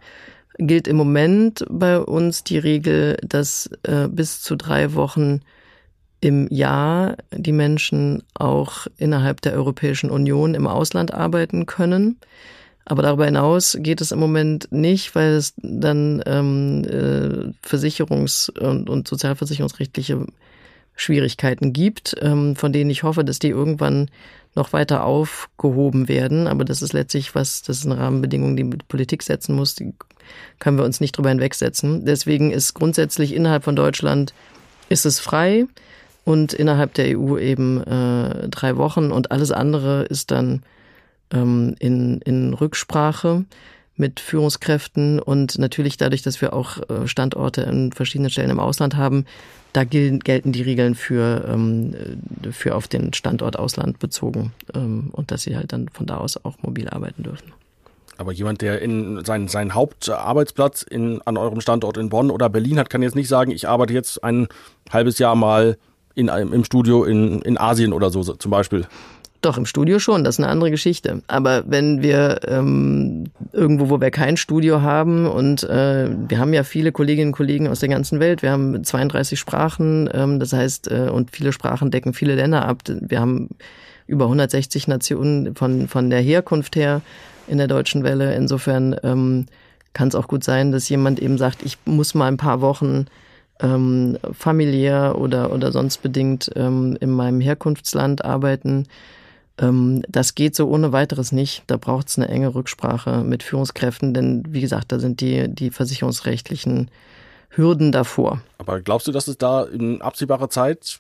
gilt 0.67 0.87
im 0.87 0.95
Moment 0.95 1.65
bei 1.69 1.99
uns 1.99 2.43
die 2.43 2.57
Regel, 2.57 3.17
dass 3.27 3.69
äh, 3.83 4.07
bis 4.07 4.41
zu 4.41 4.55
drei 4.55 4.93
Wochen 4.93 5.41
im 6.21 6.47
Jahr 6.51 7.17
die 7.31 7.51
Menschen 7.51 8.23
auch 8.35 8.85
innerhalb 8.97 9.41
der 9.41 9.53
Europäischen 9.53 10.11
Union 10.11 10.53
im 10.53 10.67
Ausland 10.67 11.13
arbeiten 11.13 11.65
können. 11.65 12.17
Aber 12.85 13.01
darüber 13.01 13.25
hinaus 13.25 13.77
geht 13.79 14.01
es 14.01 14.11
im 14.11 14.19
Moment 14.19 14.71
nicht, 14.71 15.15
weil 15.15 15.33
es 15.33 15.53
dann 15.57 16.21
ähm, 16.25 16.83
äh, 16.85 17.67
Versicherungs- 17.67 18.51
und, 18.57 18.89
und 18.89 19.07
sozialversicherungsrechtliche 19.07 20.25
Schwierigkeiten 20.95 21.73
gibt, 21.73 22.15
ähm, 22.21 22.55
von 22.55 22.73
denen 22.73 22.89
ich 22.89 23.03
hoffe, 23.03 23.23
dass 23.23 23.39
die 23.39 23.49
irgendwann 23.49 24.09
noch 24.55 24.73
weiter 24.73 25.05
aufgehoben 25.05 26.07
werden. 26.07 26.47
Aber 26.47 26.65
das 26.65 26.81
ist 26.81 26.93
letztlich 26.93 27.33
was, 27.33 27.63
das 27.63 27.79
ist 27.79 27.85
eine 27.85 27.97
Rahmenbedingung, 27.97 28.55
die 28.55 28.65
Politik 28.65 29.23
setzen 29.23 29.55
muss. 29.55 29.75
Die 29.75 29.93
können 30.59 30.77
wir 30.77 30.85
uns 30.85 30.99
nicht 30.99 31.17
drüber 31.17 31.29
hinwegsetzen. 31.29 32.05
Deswegen 32.05 32.51
ist 32.51 32.73
grundsätzlich 32.73 33.33
innerhalb 33.33 33.63
von 33.63 33.75
Deutschland 33.75 34.33
ist 34.89 35.05
es 35.05 35.19
frei 35.19 35.65
und 36.25 36.53
innerhalb 36.53 36.93
der 36.93 37.17
EU 37.17 37.37
eben 37.37 37.81
äh, 37.81 38.49
drei 38.49 38.77
Wochen 38.77 39.11
und 39.11 39.31
alles 39.31 39.51
andere 39.51 40.03
ist 40.03 40.31
dann 40.31 40.63
ähm, 41.31 41.75
in, 41.79 42.19
in 42.21 42.53
Rücksprache 42.53 43.45
mit 43.95 44.19
Führungskräften 44.19 45.19
und 45.19 45.57
natürlich 45.57 45.97
dadurch, 45.97 46.21
dass 46.21 46.41
wir 46.41 46.53
auch 46.53 46.77
äh, 46.89 47.07
Standorte 47.07 47.61
in 47.61 47.91
verschiedenen 47.91 48.29
Stellen 48.29 48.49
im 48.49 48.59
Ausland 48.59 48.95
haben, 48.95 49.25
da 49.73 49.83
gelten 49.85 50.51
die 50.51 50.61
Regeln 50.61 50.95
für, 50.95 51.45
ähm, 51.47 51.95
für 52.51 52.75
auf 52.75 52.87
den 52.87 53.13
Standort 53.13 53.57
Ausland 53.57 53.99
bezogen 53.99 54.53
ähm, 54.73 55.09
und 55.11 55.31
dass 55.31 55.43
sie 55.43 55.55
halt 55.55 55.71
dann 55.71 55.87
von 55.89 56.05
da 56.05 56.17
aus 56.17 56.43
auch 56.43 56.61
mobil 56.61 56.89
arbeiten 56.89 57.23
dürfen. 57.23 57.53
Aber 58.21 58.31
jemand, 58.31 58.61
der 58.61 58.83
in 58.83 59.25
seinen, 59.25 59.47
seinen 59.47 59.73
Hauptarbeitsplatz 59.73 60.83
in, 60.83 61.23
an 61.23 61.37
eurem 61.37 61.59
Standort 61.59 61.97
in 61.97 62.09
Bonn 62.09 62.29
oder 62.29 62.49
Berlin 62.49 62.77
hat, 62.77 62.91
kann 62.91 63.01
jetzt 63.01 63.15
nicht 63.15 63.27
sagen, 63.27 63.49
ich 63.49 63.67
arbeite 63.67 63.93
jetzt 63.93 64.23
ein 64.23 64.47
halbes 64.91 65.17
Jahr 65.17 65.35
mal 65.35 65.75
in 66.13 66.27
im 66.27 66.63
Studio 66.63 67.03
in, 67.03 67.41
in 67.41 67.57
Asien 67.57 67.93
oder 67.93 68.11
so 68.11 68.21
zum 68.21 68.51
Beispiel. 68.51 68.85
Doch, 69.41 69.57
im 69.57 69.65
Studio 69.65 69.97
schon, 69.97 70.23
das 70.23 70.35
ist 70.35 70.39
eine 70.43 70.51
andere 70.51 70.69
Geschichte. 70.69 71.23
Aber 71.27 71.63
wenn 71.65 72.03
wir 72.03 72.41
ähm, 72.47 73.31
irgendwo, 73.53 73.89
wo 73.89 73.99
wir 73.99 74.11
kein 74.11 74.37
Studio 74.37 74.83
haben 74.83 75.25
und 75.25 75.63
äh, 75.63 76.07
wir 76.27 76.37
haben 76.37 76.53
ja 76.53 76.61
viele 76.61 76.91
Kolleginnen 76.91 77.29
und 77.29 77.35
Kollegen 77.35 77.67
aus 77.67 77.79
der 77.79 77.89
ganzen 77.89 78.19
Welt, 78.19 78.43
wir 78.43 78.51
haben 78.51 78.83
32 78.83 79.39
Sprachen, 79.39 80.07
ähm, 80.13 80.39
das 80.39 80.53
heißt, 80.53 80.91
äh, 80.91 81.09
und 81.11 81.31
viele 81.31 81.53
Sprachen 81.53 81.89
decken 81.89 82.13
viele 82.13 82.35
Länder 82.35 82.67
ab. 82.67 82.83
Wir 82.87 83.19
haben 83.19 83.49
über 84.05 84.25
160 84.25 84.87
Nationen 84.87 85.55
von, 85.55 85.87
von 85.87 86.11
der 86.11 86.21
Herkunft 86.21 86.75
her 86.75 87.01
in 87.51 87.57
der 87.57 87.67
deutschen 87.67 88.03
Welle. 88.03 88.33
Insofern 88.33 88.95
ähm, 89.03 89.45
kann 89.93 90.07
es 90.07 90.15
auch 90.15 90.27
gut 90.27 90.43
sein, 90.43 90.71
dass 90.71 90.89
jemand 90.89 91.19
eben 91.19 91.37
sagt, 91.37 91.63
ich 91.63 91.77
muss 91.85 92.15
mal 92.15 92.27
ein 92.27 92.37
paar 92.37 92.61
Wochen 92.61 93.05
ähm, 93.59 94.17
familiär 94.31 95.15
oder, 95.17 95.51
oder 95.53 95.71
sonst 95.71 96.01
bedingt 96.01 96.49
ähm, 96.55 96.97
in 96.99 97.11
meinem 97.11 97.41
Herkunftsland 97.41 98.25
arbeiten 98.25 98.87
ähm, 99.61 100.01
das 100.07 100.35
geht 100.35 100.55
so 100.55 100.67
ohne 100.67 100.91
weiteres 100.91 101.31
nicht. 101.31 101.63
Da 101.67 101.77
braucht 101.77 102.09
es 102.09 102.17
eine 102.17 102.27
enge 102.27 102.53
Rücksprache 102.53 103.23
mit 103.23 103.43
Führungskräften, 103.43 104.13
denn 104.13 104.43
wie 104.49 104.61
gesagt, 104.61 104.91
da 104.91 104.99
sind 104.99 105.21
die, 105.21 105.47
die 105.47 105.69
versicherungsrechtlichen 105.69 106.89
Hürden 107.49 107.91
davor. 107.91 108.41
Aber 108.57 108.81
glaubst 108.81 109.07
du, 109.07 109.11
dass 109.11 109.27
es 109.27 109.37
da 109.37 109.63
in 109.63 110.01
absehbarer 110.01 110.49
Zeit 110.49 110.99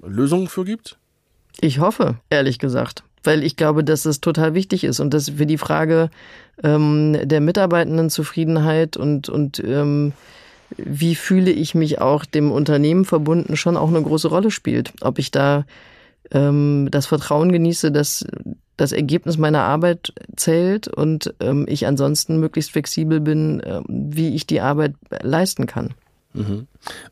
Lösungen 0.00 0.48
für 0.48 0.64
gibt? 0.64 0.98
Ich 1.60 1.78
hoffe, 1.78 2.16
ehrlich 2.28 2.58
gesagt, 2.58 3.04
weil 3.24 3.44
ich 3.44 3.56
glaube, 3.56 3.84
dass 3.84 4.04
es 4.04 4.20
total 4.20 4.54
wichtig 4.54 4.84
ist 4.84 5.00
und 5.00 5.12
dass 5.14 5.30
für 5.30 5.46
die 5.46 5.58
Frage 5.58 6.10
ähm, 6.62 7.16
der 7.22 7.40
Mitarbeitendenzufriedenheit 7.40 8.96
und, 8.96 9.28
und 9.28 9.60
ähm, 9.60 10.12
wie 10.76 11.14
fühle 11.14 11.50
ich 11.50 11.74
mich 11.74 12.00
auch 12.00 12.24
dem 12.24 12.50
Unternehmen 12.50 13.04
verbunden, 13.04 13.56
schon 13.56 13.76
auch 13.76 13.88
eine 13.88 14.02
große 14.02 14.28
Rolle 14.28 14.50
spielt. 14.50 14.92
Ob 15.00 15.18
ich 15.18 15.30
da 15.30 15.64
ähm, 16.30 16.88
das 16.90 17.06
Vertrauen 17.06 17.52
genieße, 17.52 17.92
dass 17.92 18.24
das 18.76 18.92
Ergebnis 18.92 19.36
meiner 19.38 19.62
Arbeit 19.62 20.12
zählt 20.36 20.88
und 20.88 21.34
ähm, 21.40 21.66
ich 21.68 21.86
ansonsten 21.86 22.40
möglichst 22.40 22.72
flexibel 22.72 23.20
bin, 23.20 23.60
äh, 23.60 23.80
wie 23.86 24.34
ich 24.34 24.46
die 24.46 24.60
Arbeit 24.60 24.94
leisten 25.22 25.66
kann. 25.66 25.94
Mhm. 26.34 26.66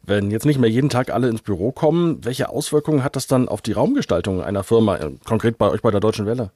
Wenn 0.04 0.30
jetzt 0.30 0.46
nicht 0.46 0.58
mehr 0.58 0.70
jeden 0.70 0.88
Tag 0.88 1.10
alle 1.10 1.28
ins 1.28 1.42
Büro 1.42 1.72
kommen, 1.72 2.24
welche 2.24 2.48
Auswirkungen 2.48 3.04
hat 3.04 3.16
das 3.16 3.26
dann 3.26 3.48
auf 3.48 3.62
die 3.62 3.72
Raumgestaltung 3.72 4.42
einer 4.42 4.64
Firma, 4.64 4.96
äh, 4.96 5.10
konkret 5.24 5.58
bei 5.58 5.68
euch 5.68 5.82
bei 5.82 5.90
der 5.90 6.00
Deutschen 6.00 6.26
Welle? 6.26 6.50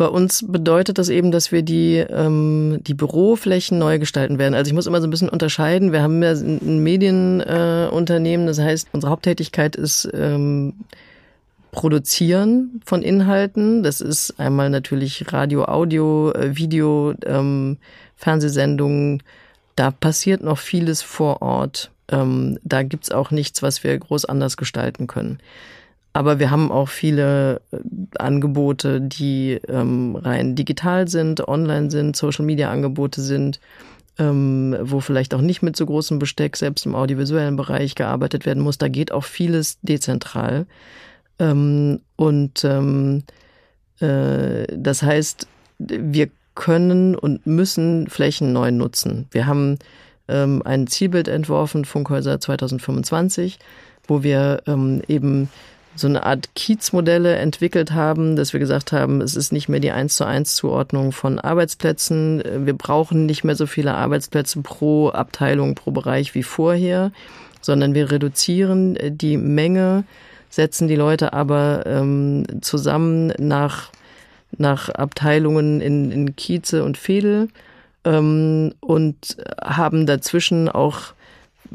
Bei 0.00 0.06
uns 0.06 0.46
bedeutet 0.48 0.96
das 0.96 1.10
eben, 1.10 1.30
dass 1.30 1.52
wir 1.52 1.60
die, 1.60 1.98
ähm, 1.98 2.78
die 2.86 2.94
Büroflächen 2.94 3.78
neu 3.78 3.98
gestalten 3.98 4.38
werden. 4.38 4.54
Also 4.54 4.70
ich 4.70 4.74
muss 4.74 4.86
immer 4.86 5.02
so 5.02 5.06
ein 5.06 5.10
bisschen 5.10 5.28
unterscheiden. 5.28 5.92
Wir 5.92 6.00
haben 6.00 6.22
ja 6.22 6.30
ein 6.30 6.82
Medienunternehmen, 6.82 8.46
äh, 8.46 8.48
das 8.48 8.58
heißt, 8.58 8.88
unsere 8.92 9.10
Haupttätigkeit 9.10 9.76
ist 9.76 10.08
ähm, 10.14 10.72
Produzieren 11.70 12.80
von 12.86 13.02
Inhalten. 13.02 13.82
Das 13.82 14.00
ist 14.00 14.40
einmal 14.40 14.70
natürlich 14.70 15.32
Radio, 15.34 15.66
Audio, 15.66 16.32
äh, 16.32 16.56
Video, 16.56 17.12
ähm, 17.26 17.76
Fernsehsendungen. 18.16 19.22
Da 19.76 19.90
passiert 19.90 20.42
noch 20.42 20.58
vieles 20.58 21.02
vor 21.02 21.42
Ort. 21.42 21.90
Ähm, 22.10 22.58
da 22.62 22.82
gibt's 22.82 23.10
auch 23.10 23.30
nichts, 23.30 23.62
was 23.62 23.84
wir 23.84 23.96
groß 23.98 24.24
anders 24.24 24.56
gestalten 24.56 25.06
können. 25.06 25.38
Aber 26.12 26.38
wir 26.40 26.50
haben 26.50 26.72
auch 26.72 26.88
viele 26.88 27.60
äh, 27.70 27.78
Angebote, 28.18 29.00
die 29.00 29.60
ähm, 29.68 30.16
rein 30.16 30.56
digital 30.56 31.08
sind, 31.08 31.46
online 31.46 31.90
sind, 31.90 32.16
Social-Media-Angebote 32.16 33.20
sind, 33.22 33.60
ähm, 34.18 34.76
wo 34.80 35.00
vielleicht 35.00 35.34
auch 35.34 35.40
nicht 35.40 35.62
mit 35.62 35.76
so 35.76 35.86
großem 35.86 36.18
Besteck 36.18 36.56
selbst 36.56 36.84
im 36.84 36.96
audiovisuellen 36.96 37.56
Bereich 37.56 37.94
gearbeitet 37.94 38.44
werden 38.44 38.62
muss. 38.62 38.78
Da 38.78 38.88
geht 38.88 39.12
auch 39.12 39.24
vieles 39.24 39.78
dezentral. 39.82 40.66
Ähm, 41.38 42.00
und 42.16 42.64
ähm, 42.64 43.22
äh, 44.00 44.66
das 44.76 45.02
heißt, 45.02 45.46
wir 45.78 46.28
können 46.56 47.14
und 47.14 47.46
müssen 47.46 48.08
Flächen 48.08 48.52
neu 48.52 48.72
nutzen. 48.72 49.28
Wir 49.30 49.46
haben 49.46 49.78
ähm, 50.30 50.62
ein 50.64 50.86
Zielbild 50.86 51.28
entworfen, 51.28 51.84
Funkhäuser 51.84 52.40
2025, 52.40 53.58
wo 54.06 54.22
wir 54.22 54.62
ähm, 54.66 55.02
eben 55.08 55.48
so 55.96 56.06
eine 56.06 56.24
Art 56.24 56.54
Kiezmodelle 56.54 57.36
entwickelt 57.36 57.92
haben, 57.92 58.36
dass 58.36 58.52
wir 58.52 58.60
gesagt 58.60 58.92
haben, 58.92 59.20
es 59.20 59.34
ist 59.34 59.52
nicht 59.52 59.68
mehr 59.68 59.80
die 59.80 59.90
eins 59.90 60.16
zu 60.16 60.24
eins 60.24 60.54
Zuordnung 60.54 61.12
von 61.12 61.38
Arbeitsplätzen. 61.38 62.42
Wir 62.66 62.74
brauchen 62.74 63.26
nicht 63.26 63.44
mehr 63.44 63.56
so 63.56 63.66
viele 63.66 63.94
Arbeitsplätze 63.94 64.60
pro 64.62 65.10
Abteilung, 65.10 65.74
pro 65.74 65.90
Bereich 65.90 66.34
wie 66.34 66.42
vorher, 66.42 67.10
sondern 67.60 67.94
wir 67.94 68.10
reduzieren 68.10 68.96
die 69.02 69.36
Menge, 69.36 70.04
setzen 70.48 70.88
die 70.88 70.96
Leute 70.96 71.32
aber 71.32 71.84
ähm, 71.86 72.44
zusammen 72.60 73.32
nach, 73.38 73.90
nach 74.56 74.88
Abteilungen 74.90 75.80
in, 75.80 76.10
in 76.12 76.36
Kieze 76.36 76.84
und 76.84 76.98
Fedel 76.98 77.48
ähm, 78.04 78.72
und 78.80 79.36
haben 79.62 80.06
dazwischen 80.06 80.68
auch 80.68 81.14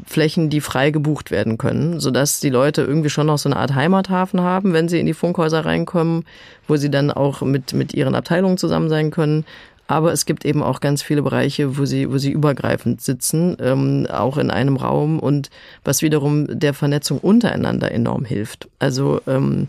Flächen, 0.04 0.50
die 0.50 0.60
frei 0.60 0.90
gebucht 0.90 1.30
werden 1.30 1.56
können, 1.56 2.00
sodass 2.00 2.40
die 2.40 2.50
Leute 2.50 2.82
irgendwie 2.82 3.08
schon 3.08 3.28
noch 3.28 3.38
so 3.38 3.48
eine 3.48 3.56
Art 3.56 3.74
Heimathafen 3.74 4.40
haben, 4.40 4.74
wenn 4.74 4.88
sie 4.88 5.00
in 5.00 5.06
die 5.06 5.14
Funkhäuser 5.14 5.64
reinkommen, 5.64 6.24
wo 6.68 6.76
sie 6.76 6.90
dann 6.90 7.10
auch 7.10 7.40
mit, 7.40 7.72
mit 7.72 7.94
ihren 7.94 8.14
Abteilungen 8.14 8.58
zusammen 8.58 8.90
sein 8.90 9.10
können. 9.10 9.46
Aber 9.88 10.12
es 10.12 10.26
gibt 10.26 10.44
eben 10.44 10.62
auch 10.62 10.80
ganz 10.80 11.02
viele 11.02 11.22
Bereiche, 11.22 11.78
wo 11.78 11.84
sie, 11.84 12.10
wo 12.10 12.18
sie 12.18 12.32
übergreifend 12.32 13.00
sitzen, 13.00 13.56
ähm, 13.60 14.06
auch 14.10 14.36
in 14.36 14.50
einem 14.50 14.76
Raum 14.76 15.20
und 15.20 15.48
was 15.84 16.02
wiederum 16.02 16.46
der 16.58 16.74
Vernetzung 16.74 17.18
untereinander 17.18 17.92
enorm 17.92 18.24
hilft. 18.24 18.68
Also 18.80 19.20
ähm, 19.28 19.68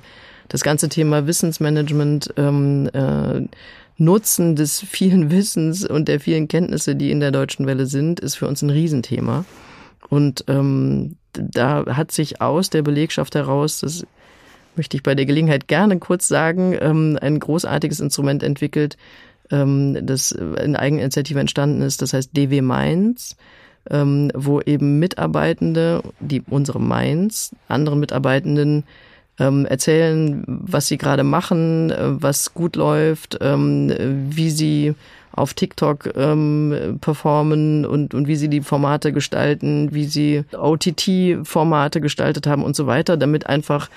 das 0.49 0.63
ganze 0.63 0.89
Thema 0.89 1.27
Wissensmanagement, 1.27 2.33
ähm, 2.37 2.89
äh, 2.93 3.41
Nutzen 3.97 4.55
des 4.55 4.79
vielen 4.79 5.31
Wissens 5.31 5.85
und 5.85 6.07
der 6.07 6.19
vielen 6.19 6.47
Kenntnisse, 6.47 6.95
die 6.95 7.11
in 7.11 7.19
der 7.19 7.31
deutschen 7.31 7.65
Welle 7.67 7.85
sind, 7.85 8.19
ist 8.19 8.35
für 8.35 8.47
uns 8.47 8.61
ein 8.61 8.69
Riesenthema. 8.69 9.45
Und 10.09 10.45
ähm, 10.47 11.17
da 11.33 11.85
hat 11.85 12.11
sich 12.11 12.41
aus 12.41 12.69
der 12.69 12.81
Belegschaft 12.81 13.35
heraus, 13.35 13.81
das 13.81 14.05
möchte 14.75 14.95
ich 14.95 15.03
bei 15.03 15.15
der 15.15 15.25
Gelegenheit 15.25 15.67
gerne 15.67 15.99
kurz 15.99 16.27
sagen, 16.27 16.77
ähm, 16.79 17.17
ein 17.21 17.39
großartiges 17.39 17.99
Instrument 17.99 18.43
entwickelt, 18.43 18.97
ähm, 19.51 20.05
das 20.05 20.31
in 20.31 20.75
Eigeninitiative 20.75 21.39
entstanden 21.39 21.81
ist, 21.81 22.01
das 22.01 22.13
heißt 22.13 22.31
DW 22.35 22.61
Mainz, 22.61 23.35
ähm, 23.89 24.31
wo 24.33 24.61
eben 24.61 24.99
Mitarbeitende, 24.99 26.03
die 26.19 26.41
unsere 26.41 26.79
Mainz, 26.79 27.55
anderen 27.67 27.99
Mitarbeitenden 27.99 28.83
ähm, 29.39 29.65
erzählen, 29.65 30.43
was 30.47 30.87
sie 30.87 30.97
gerade 30.97 31.23
machen, 31.23 31.91
äh, 31.91 32.21
was 32.21 32.53
gut 32.53 32.75
läuft, 32.75 33.37
ähm, 33.41 33.93
wie 34.29 34.49
sie 34.49 34.95
auf 35.31 35.53
TikTok 35.53 36.15
ähm, 36.15 36.97
performen 36.99 37.85
und, 37.85 38.15
und 38.15 38.27
wie 38.27 38.35
sie 38.35 38.49
die 38.49 38.61
Formate 38.61 39.13
gestalten, 39.13 39.93
wie 39.93 40.05
sie 40.05 40.43
OTT-Formate 40.51 42.01
gestaltet 42.01 42.47
haben 42.47 42.63
und 42.63 42.75
so 42.75 42.87
weiter, 42.87 43.17
damit 43.17 43.45
einfach 43.45 43.89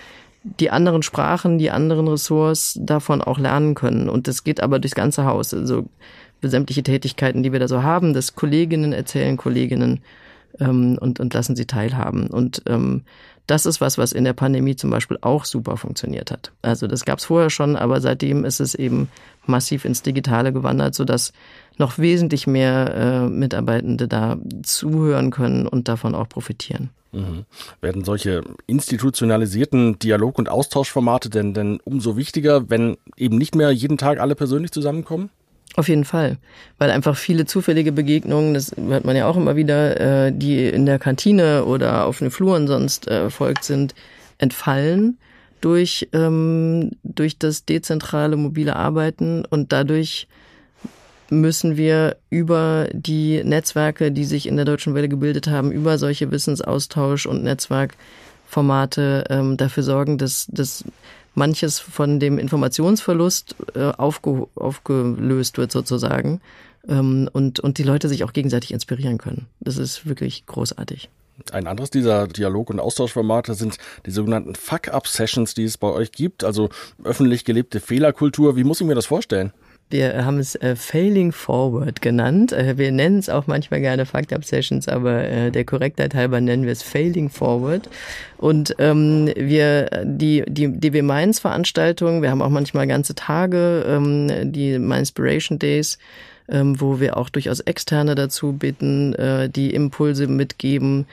die 0.43 0.71
anderen 0.71 1.03
Sprachen, 1.03 1.59
die 1.59 1.71
anderen 1.71 2.09
Ressorts 2.09 2.79
davon 2.81 3.23
auch 3.23 3.39
lernen 3.39 3.75
können. 3.75 4.09
Und 4.09 4.29
das 4.29 4.45
geht 4.45 4.63
aber 4.63 4.79
durchs 4.79 4.95
ganze 4.95 5.25
Haus. 5.25 5.55
Also 5.55 5.89
sämtliche 6.43 6.83
Tätigkeiten, 6.83 7.43
die 7.43 7.53
wir 7.53 7.61
da 7.61 7.69
so 7.69 7.83
haben, 7.83 8.15
dass 8.15 8.35
Kolleginnen 8.35 8.93
erzählen 8.93 9.37
Kolleginnen 9.37 10.01
ähm, 10.59 10.99
und, 11.01 11.21
und 11.21 11.33
lassen 11.33 11.57
sie 11.57 11.67
teilhaben. 11.67 12.29
Und 12.29 12.63
ähm, 12.67 13.03
das 13.51 13.67
ist 13.67 13.81
was, 13.81 13.99
was 13.99 14.13
in 14.13 14.23
der 14.23 14.33
Pandemie 14.33 14.77
zum 14.77 14.91
Beispiel 14.91 15.19
auch 15.23 15.45
super 15.45 15.77
funktioniert 15.77 16.31
hat. 16.31 16.53
Also 16.63 16.87
das 16.87 17.05
gab 17.05 17.19
es 17.19 17.25
vorher 17.25 17.51
schon, 17.51 17.75
aber 17.75 18.01
seitdem 18.01 18.45
ist 18.45 18.61
es 18.61 18.77
eben 18.77 19.09
massiv 19.45 19.85
ins 19.85 20.03
Digitale 20.03 20.53
gewandert, 20.53 20.95
sodass 20.95 21.33
noch 21.77 21.99
wesentlich 21.99 22.47
mehr 22.47 22.95
äh, 22.95 23.29
Mitarbeitende 23.29 24.07
da 24.07 24.39
zuhören 24.63 25.33
können 25.33 25.67
und 25.67 25.89
davon 25.89 26.15
auch 26.15 26.29
profitieren. 26.29 26.91
Mhm. 27.11 27.45
Werden 27.81 28.05
solche 28.05 28.43
institutionalisierten 28.69 29.99
Dialog- 29.99 30.39
und 30.39 30.49
Austauschformate 30.49 31.29
denn, 31.29 31.53
denn 31.53 31.81
umso 31.83 32.17
wichtiger, 32.17 32.71
wenn 32.71 32.99
eben 33.17 33.37
nicht 33.37 33.57
mehr 33.57 33.73
jeden 33.73 33.99
Tag 33.99 34.21
alle 34.21 34.37
persönlich 34.37 34.71
zusammenkommen? 34.71 35.31
Auf 35.77 35.89
jeden 35.89 36.05
Fall, 36.05 36.37
weil 36.79 36.91
einfach 36.91 37.17
viele 37.17 37.47
zufällige 37.47 37.93
Begegnungen, 37.93 38.55
das 38.55 38.75
hört 38.77 39.05
man 39.05 39.15
ja 39.15 39.27
auch 39.27 39.37
immer 39.37 39.55
wieder, 39.55 40.27
äh, 40.27 40.33
die 40.33 40.67
in 40.67 40.85
der 40.85 40.99
Kantine 40.99 41.65
oder 41.65 42.07
auf 42.07 42.19
den 42.19 42.33
Fluren 42.33 42.67
sonst 42.67 43.07
äh, 43.07 43.23
erfolgt 43.23 43.63
sind, 43.63 43.95
entfallen 44.39 45.19
durch, 45.61 46.09
ähm, 46.13 46.91
durch 47.05 47.39
das 47.39 47.65
dezentrale 47.65 48.37
mobile 48.37 48.75
Arbeiten. 48.75 49.45
Und 49.45 49.73
dadurch 49.73 50.27
müssen 51.29 51.77
wir 51.77 52.17
über 52.31 52.89
die 52.93 53.43
Netzwerke, 53.45 54.11
die 54.11 54.25
sich 54.25 54.47
in 54.47 54.57
der 54.57 54.65
Deutschen 54.65 54.95
Welle 54.95 55.09
gebildet 55.09 55.47
haben, 55.47 55.71
über 55.71 55.99
solche 55.99 56.33
Wissensaustausch 56.33 57.27
und 57.27 57.45
Netzwerkformate 57.45 59.25
ähm, 59.31 59.57
dafür 59.57 59.85
sorgen, 59.85 60.19
dass, 60.19 60.47
dass 60.51 60.85
manches 61.35 61.79
von 61.79 62.21
dem 62.21 62.39
Informationsverlust 62.39 63.57
äh, 63.75 63.93
aufge, 63.93 64.49
aufgelöst 64.55 65.59
wird 65.59 65.73
sozusagen 65.73 66.41
ähm, 66.89 67.29
und, 67.33 67.61
und 67.61 67.79
die 67.79 67.83
Leute 67.83 68.09
sich 68.09 68.25
auch 68.25 68.33
gegenseitig 68.33 68.73
inspirieren 68.73 69.19
können. 69.19 69.47
Das 69.61 69.77
ist 69.77 70.07
wirklich 70.07 70.47
großartig. 70.47 71.09
Ein 71.53 71.67
anderes 71.67 71.91
dieser 71.91 72.27
Dialog- 72.27 72.71
und 72.71 72.81
Austauschformate 72.81 73.55
sind 73.55 73.79
die 74.05 74.11
sogenannten 74.11 74.55
Fuck-Up-Sessions, 74.55 75.55
die 75.55 75.65
es 75.65 75.79
bei 75.79 75.89
euch 75.89 76.13
gibt, 76.13 76.45
also 76.45 76.69
öffentlich 77.03 77.45
gelebte 77.45 77.81
Fehlerkultur. 77.81 78.57
Wie 78.57 78.65
muss 78.65 78.81
ich 78.81 78.87
mir 78.87 78.95
das 78.95 79.07
vorstellen? 79.07 79.53
Wir 79.91 80.25
haben 80.25 80.39
es 80.39 80.55
äh, 80.57 80.77
Failing 80.77 81.33
Forward 81.33 82.01
genannt. 82.01 82.53
Äh, 82.53 82.79
wir 82.79 82.93
nennen 82.93 83.19
es 83.19 83.29
auch 83.29 83.47
manchmal 83.47 83.81
gerne 83.81 84.07
Fucked 84.07 84.33
Up 84.33 84.45
Sessions, 84.45 84.89
aber 84.89 85.25
äh, 85.25 85.51
der 85.51 85.65
Korrektheit 85.65 86.15
halber 86.15 86.41
nennen 86.41 86.65
wir 86.65 86.73
es 86.73 86.83
Failing 86.83 87.29
Forward. 87.29 87.89
Und 88.39 88.75
ähm, 88.79 89.33
wir 89.37 89.91
die 90.05 90.45
die 90.47 90.69
DB 90.69 91.03
Mainz 91.03 91.41
Veranstaltung, 91.41 92.23
wir 92.23 92.31
haben 92.31 92.41
auch 92.41 92.51
manchmal 92.51 92.87
ganze 92.87 93.15
Tage, 93.15 93.85
ähm, 93.87 94.53
die 94.53 94.75
Inspiration 94.75 95.59
Days, 95.59 95.99
ähm, 96.49 96.81
wo 96.81 97.01
wir 97.01 97.17
auch 97.17 97.29
durchaus 97.29 97.61
Externe 97.61 98.15
dazu 98.15 98.53
bitten, 98.53 99.15
äh, 99.15 99.49
die 99.49 99.75
Impulse 99.75 100.29
mitgeben 100.29 101.07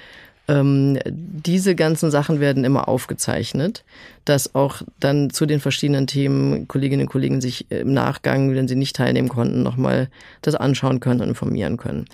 ähm, 0.48 0.98
diese 1.06 1.76
ganzen 1.76 2.10
Sachen 2.10 2.40
werden 2.40 2.64
immer 2.64 2.88
aufgezeichnet, 2.88 3.84
dass 4.24 4.56
auch 4.56 4.82
dann 5.00 5.30
zu 5.30 5.46
den 5.46 5.60
verschiedenen 5.60 6.08
Themen 6.08 6.68
Kolleginnen 6.68 7.04
und 7.04 7.12
Kollegen 7.12 7.42
sich 7.42 7.70
im 7.70 7.94
Nachgang, 7.94 8.56
wenn 8.56 8.68
sie 8.68 8.76
nicht 8.76 8.96
teilnehmen 8.96 9.28
konnten, 9.28 9.62
nochmal 9.62 10.10
das 10.42 10.56
anschauen 10.56 11.02
können 11.02 11.22
und 11.22 11.30
informieren 11.30 11.78
können. 11.78 12.06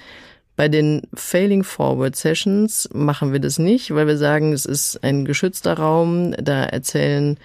Bei 0.55 0.67
den 0.67 1.03
Failing 1.13 1.63
Forward 1.63 2.15
Sessions 2.15 2.89
machen 2.93 3.33
wir 3.33 3.39
das 3.39 3.59
nicht, 3.59 3.93
weil 3.93 4.07
wir 4.07 4.17
sagen, 4.17 4.53
es 4.53 4.65
ist 4.65 5.03
ein 5.03 5.25
geschützter 5.25 5.73
Raum. 5.73 6.35
Da 6.37 6.63
erzählen 6.63 7.37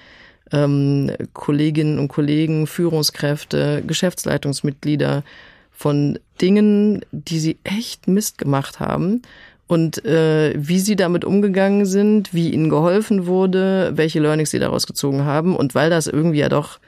ähm, 0.52 1.10
Kolleginnen 1.32 1.98
und 1.98 2.08
Kollegen, 2.08 2.66
Führungskräfte, 2.66 3.82
Geschäftsleitungsmitglieder 3.86 5.22
von 5.70 6.18
Dingen, 6.40 7.04
die 7.12 7.38
sie 7.38 7.58
echt 7.64 8.08
Mist 8.08 8.36
gemacht 8.38 8.80
haben 8.80 9.22
und 9.68 10.04
äh, 10.04 10.54
wie 10.56 10.80
sie 10.80 10.96
damit 10.96 11.24
umgegangen 11.24 11.84
sind, 11.84 12.32
wie 12.32 12.50
ihnen 12.50 12.70
geholfen 12.70 13.26
wurde, 13.26 13.92
welche 13.94 14.18
Learnings 14.18 14.50
sie 14.50 14.58
daraus 14.58 14.86
gezogen 14.86 15.24
haben. 15.24 15.54
Und 15.54 15.74
weil 15.74 15.90
das 15.90 16.06
irgendwie 16.06 16.38
ja 16.38 16.48
doch 16.48 16.80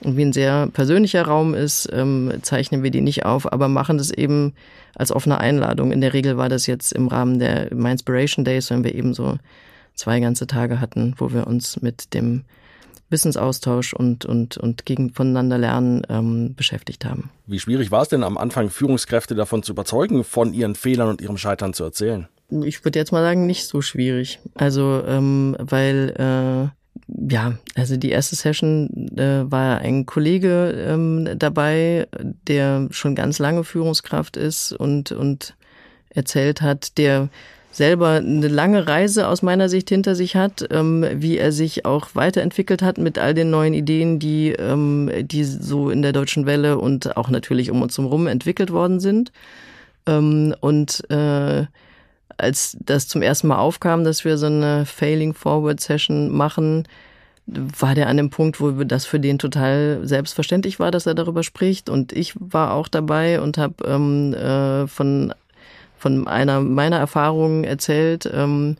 irgendwie 0.00 0.24
ein 0.24 0.32
sehr 0.32 0.66
persönlicher 0.72 1.26
Raum 1.26 1.54
ist, 1.54 1.88
ähm, 1.92 2.32
zeichnen 2.40 2.82
wir 2.82 2.90
die 2.90 3.02
nicht 3.02 3.26
auf, 3.26 3.52
aber 3.52 3.68
machen 3.68 3.98
das 3.98 4.10
eben 4.10 4.54
als 4.94 5.12
offene 5.12 5.38
Einladung. 5.38 5.92
In 5.92 6.00
der 6.00 6.14
Regel 6.14 6.38
war 6.38 6.48
das 6.48 6.66
jetzt 6.66 6.92
im 6.92 7.08
Rahmen 7.08 7.38
der 7.38 7.72
My 7.74 7.92
Inspiration 7.92 8.44
Days, 8.44 8.70
wenn 8.70 8.82
wir 8.82 8.94
eben 8.94 9.14
so 9.14 9.36
zwei 9.94 10.18
ganze 10.18 10.46
Tage 10.46 10.80
hatten, 10.80 11.14
wo 11.18 11.32
wir 11.32 11.46
uns 11.46 11.82
mit 11.82 12.14
dem 12.14 12.44
Wissensaustausch 13.12 13.92
und, 13.92 14.24
und, 14.24 14.56
und 14.56 14.86
gegen 14.86 15.12
voneinander 15.12 15.58
lernen 15.58 16.02
ähm, 16.08 16.54
beschäftigt 16.54 17.04
haben. 17.04 17.30
Wie 17.46 17.60
schwierig 17.60 17.90
war 17.90 18.02
es 18.02 18.08
denn 18.08 18.24
am 18.24 18.38
Anfang, 18.38 18.70
Führungskräfte 18.70 19.34
davon 19.34 19.62
zu 19.62 19.72
überzeugen, 19.72 20.24
von 20.24 20.52
ihren 20.52 20.74
Fehlern 20.74 21.08
und 21.08 21.20
ihrem 21.20 21.36
Scheitern 21.36 21.74
zu 21.74 21.84
erzählen? 21.84 22.26
Ich 22.64 22.84
würde 22.84 22.98
jetzt 22.98 23.12
mal 23.12 23.22
sagen, 23.22 23.46
nicht 23.46 23.66
so 23.66 23.80
schwierig. 23.80 24.40
Also, 24.54 25.02
ähm, 25.06 25.56
weil 25.58 26.14
äh, 26.18 26.82
ja, 27.30 27.58
also 27.74 27.96
die 27.96 28.10
erste 28.10 28.36
Session 28.36 29.10
äh, 29.16 29.50
war 29.50 29.78
ein 29.78 30.06
Kollege 30.06 30.74
ähm, 30.86 31.28
dabei, 31.36 32.08
der 32.46 32.88
schon 32.90 33.14
ganz 33.14 33.38
lange 33.38 33.64
Führungskraft 33.64 34.36
ist 34.36 34.72
und, 34.72 35.12
und 35.12 35.56
erzählt 36.10 36.62
hat, 36.62 36.98
der 36.98 37.28
selber 37.72 38.10
eine 38.10 38.48
lange 38.48 38.86
Reise 38.86 39.26
aus 39.26 39.42
meiner 39.42 39.68
Sicht 39.68 39.88
hinter 39.88 40.14
sich 40.14 40.36
hat, 40.36 40.66
ähm, 40.70 41.04
wie 41.14 41.38
er 41.38 41.52
sich 41.52 41.84
auch 41.84 42.10
weiterentwickelt 42.14 42.82
hat 42.82 42.98
mit 42.98 43.18
all 43.18 43.34
den 43.34 43.50
neuen 43.50 43.74
Ideen, 43.74 44.18
die, 44.18 44.50
ähm, 44.50 45.10
die 45.22 45.44
so 45.44 45.90
in 45.90 46.02
der 46.02 46.12
deutschen 46.12 46.46
Welle 46.46 46.78
und 46.78 47.16
auch 47.16 47.30
natürlich 47.30 47.70
um 47.70 47.82
uns 47.82 47.96
herum 47.98 48.26
entwickelt 48.26 48.70
worden 48.70 49.00
sind. 49.00 49.32
Ähm, 50.06 50.54
und 50.60 51.08
äh, 51.10 51.64
als 52.36 52.76
das 52.80 53.08
zum 53.08 53.22
ersten 53.22 53.48
Mal 53.48 53.58
aufkam, 53.58 54.04
dass 54.04 54.24
wir 54.24 54.36
so 54.36 54.46
eine 54.46 54.84
Failing 54.84 55.32
Forward 55.32 55.80
Session 55.80 56.30
machen, 56.30 56.86
war 57.46 57.94
der 57.94 58.08
an 58.08 58.16
dem 58.16 58.30
Punkt, 58.30 58.60
wo 58.60 58.70
das 58.84 59.04
für 59.04 59.18
den 59.18 59.38
total 59.38 60.00
selbstverständlich 60.04 60.78
war, 60.78 60.90
dass 60.90 61.06
er 61.06 61.14
darüber 61.14 61.42
spricht. 61.42 61.88
Und 61.88 62.12
ich 62.12 62.34
war 62.38 62.72
auch 62.74 62.88
dabei 62.88 63.40
und 63.40 63.58
habe 63.58 63.74
ähm, 63.84 64.34
äh, 64.34 64.86
von 64.86 65.34
von 66.02 66.26
einer 66.26 66.60
meiner 66.60 66.98
Erfahrungen 66.98 67.62
erzählt. 67.62 68.28
Ähm, 68.32 68.76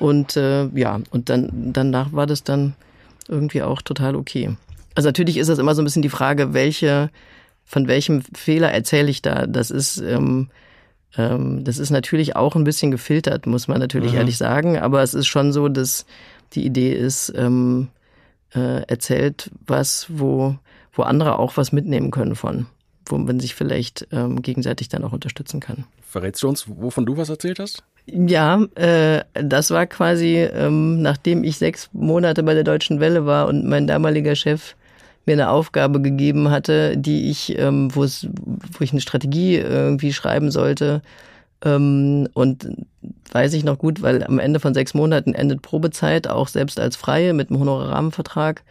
und 0.00 0.36
äh, 0.36 0.66
ja, 0.74 1.00
und 1.10 1.30
dann 1.30 1.72
danach 1.72 2.12
war 2.12 2.26
das 2.26 2.42
dann 2.42 2.74
irgendwie 3.28 3.62
auch 3.62 3.82
total 3.82 4.16
okay. 4.16 4.56
Also 4.96 5.08
natürlich 5.08 5.36
ist 5.36 5.48
das 5.48 5.60
immer 5.60 5.76
so 5.76 5.82
ein 5.82 5.84
bisschen 5.84 6.02
die 6.02 6.08
Frage, 6.08 6.54
welche, 6.54 7.10
von 7.64 7.86
welchem 7.86 8.22
Fehler 8.34 8.72
erzähle 8.72 9.10
ich 9.10 9.22
da? 9.22 9.46
Das 9.46 9.70
ist, 9.70 9.98
ähm, 9.98 10.48
ähm, 11.16 11.62
das 11.62 11.78
ist 11.78 11.90
natürlich 11.90 12.34
auch 12.34 12.56
ein 12.56 12.64
bisschen 12.64 12.90
gefiltert, 12.90 13.46
muss 13.46 13.68
man 13.68 13.78
natürlich 13.78 14.12
mhm. 14.12 14.18
ehrlich 14.18 14.36
sagen. 14.36 14.76
Aber 14.76 15.02
es 15.02 15.14
ist 15.14 15.28
schon 15.28 15.52
so, 15.52 15.68
dass 15.68 16.04
die 16.54 16.66
Idee 16.66 16.92
ist, 16.92 17.32
ähm, 17.36 17.88
äh, 18.56 18.82
erzählt 18.88 19.52
was, 19.66 20.06
wo, 20.08 20.56
wo 20.92 21.02
andere 21.02 21.38
auch 21.38 21.56
was 21.56 21.70
mitnehmen 21.70 22.10
können 22.10 22.34
von 22.34 22.66
wo 23.06 23.18
man 23.18 23.40
sich 23.40 23.54
vielleicht 23.54 24.08
ähm, 24.12 24.42
gegenseitig 24.42 24.88
dann 24.88 25.04
auch 25.04 25.12
unterstützen 25.12 25.60
kann. 25.60 25.84
Verrätst 26.02 26.42
du 26.42 26.48
uns, 26.48 26.66
wovon 26.68 27.06
du 27.06 27.16
was 27.16 27.28
erzählt 27.28 27.58
hast? 27.58 27.82
Ja, 28.06 28.62
äh, 28.76 29.24
das 29.34 29.70
war 29.70 29.86
quasi, 29.86 30.36
ähm, 30.36 31.02
nachdem 31.02 31.42
ich 31.42 31.58
sechs 31.58 31.90
Monate 31.92 32.42
bei 32.42 32.54
der 32.54 32.64
Deutschen 32.64 33.00
Welle 33.00 33.26
war 33.26 33.48
und 33.48 33.66
mein 33.66 33.86
damaliger 33.86 34.36
Chef 34.36 34.76
mir 35.26 35.32
eine 35.32 35.50
Aufgabe 35.50 36.00
gegeben 36.00 36.50
hatte, 36.50 36.96
die 36.96 37.30
ich, 37.30 37.58
ähm, 37.58 37.94
wo 37.94 38.04
es, 38.04 38.28
wo 38.44 38.84
ich 38.84 38.92
eine 38.92 39.00
Strategie 39.00 39.56
irgendwie 39.56 40.12
schreiben 40.12 40.52
sollte. 40.52 41.02
Ähm, 41.64 42.28
und 42.32 42.68
weiß 43.32 43.52
ich 43.54 43.64
noch 43.64 43.78
gut, 43.78 44.02
weil 44.02 44.22
am 44.22 44.38
Ende 44.38 44.60
von 44.60 44.72
sechs 44.72 44.94
Monaten 44.94 45.34
endet 45.34 45.62
Probezeit, 45.62 46.28
auch 46.28 46.46
selbst 46.46 46.78
als 46.78 46.94
Freie 46.94 47.32
mit 47.32 47.50
einem 47.50 47.60
Honorarrahmenvertrag. 47.60 48.62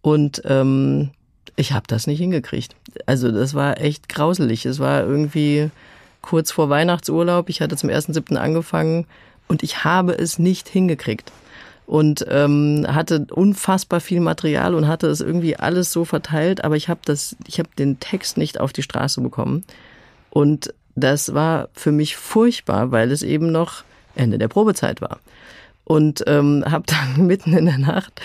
Und 0.00 0.42
ähm, 0.44 1.10
ich 1.60 1.72
habe 1.72 1.86
das 1.86 2.06
nicht 2.06 2.18
hingekriegt. 2.18 2.74
Also 3.06 3.30
das 3.30 3.54
war 3.54 3.80
echt 3.80 4.08
grauselig. 4.08 4.66
Es 4.66 4.78
war 4.78 5.02
irgendwie 5.02 5.70
kurz 6.22 6.50
vor 6.50 6.70
Weihnachtsurlaub. 6.70 7.48
Ich 7.48 7.60
hatte 7.60 7.76
zum 7.76 7.90
1.7. 7.90 8.36
angefangen 8.36 9.06
und 9.46 9.62
ich 9.62 9.84
habe 9.84 10.12
es 10.12 10.38
nicht 10.38 10.68
hingekriegt. 10.68 11.30
Und 11.86 12.24
ähm, 12.28 12.86
hatte 12.88 13.26
unfassbar 13.30 14.00
viel 14.00 14.20
Material 14.20 14.74
und 14.74 14.86
hatte 14.86 15.08
es 15.08 15.20
irgendwie 15.20 15.56
alles 15.56 15.92
so 15.92 16.04
verteilt, 16.04 16.62
aber 16.62 16.76
ich 16.76 16.88
habe 16.88 17.00
das, 17.04 17.34
den 17.78 17.98
Text 17.98 18.38
nicht 18.38 18.60
auf 18.60 18.72
die 18.72 18.84
Straße 18.84 19.20
bekommen. 19.20 19.64
Und 20.30 20.72
das 20.94 21.34
war 21.34 21.68
für 21.72 21.90
mich 21.90 22.16
furchtbar, 22.16 22.92
weil 22.92 23.10
es 23.10 23.24
eben 23.24 23.50
noch 23.50 23.82
Ende 24.14 24.38
der 24.38 24.46
Probezeit 24.46 25.00
war. 25.00 25.18
Und 25.84 26.22
ähm, 26.28 26.64
habe 26.64 26.84
dann 26.86 27.26
mitten 27.26 27.56
in 27.56 27.66
der 27.66 27.78
Nacht 27.78 28.20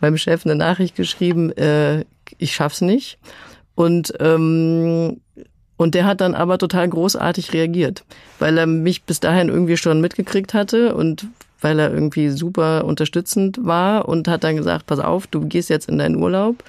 meinem 0.00 0.18
Chef 0.18 0.44
eine 0.44 0.56
Nachricht 0.56 0.96
geschrieben, 0.96 1.52
äh, 1.52 2.04
ich 2.38 2.54
schaff's 2.54 2.80
nicht. 2.80 3.18
Und 3.74 4.14
ähm, 4.20 5.20
und 5.76 5.94
der 5.94 6.04
hat 6.04 6.20
dann 6.20 6.34
aber 6.34 6.58
total 6.58 6.88
großartig 6.88 7.52
reagiert, 7.52 8.04
weil 8.38 8.56
er 8.56 8.66
mich 8.66 9.02
bis 9.02 9.18
dahin 9.18 9.48
irgendwie 9.48 9.76
schon 9.76 10.00
mitgekriegt 10.00 10.54
hatte 10.54 10.94
und 10.94 11.26
weil 11.60 11.78
er 11.78 11.92
irgendwie 11.92 12.28
super 12.28 12.84
unterstützend 12.84 13.58
war 13.62 14.08
und 14.08 14.28
hat 14.28 14.44
dann 14.44 14.56
gesagt, 14.56 14.86
pass 14.86 15.00
auf, 15.00 15.26
du 15.26 15.48
gehst 15.48 15.70
jetzt 15.70 15.88
in 15.88 15.98
deinen 15.98 16.16
Urlaub. 16.16 16.62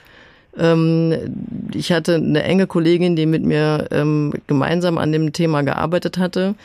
Ähm, 0.58 1.68
ich 1.74 1.92
hatte 1.92 2.16
eine 2.16 2.44
enge 2.44 2.66
Kollegin, 2.66 3.16
die 3.16 3.26
mit 3.26 3.44
mir 3.44 3.88
ähm, 3.92 4.34
gemeinsam 4.48 4.98
an 4.98 5.12
dem 5.12 5.34
Thema 5.34 5.62
gearbeitet 5.62 6.18
hatte. 6.18 6.56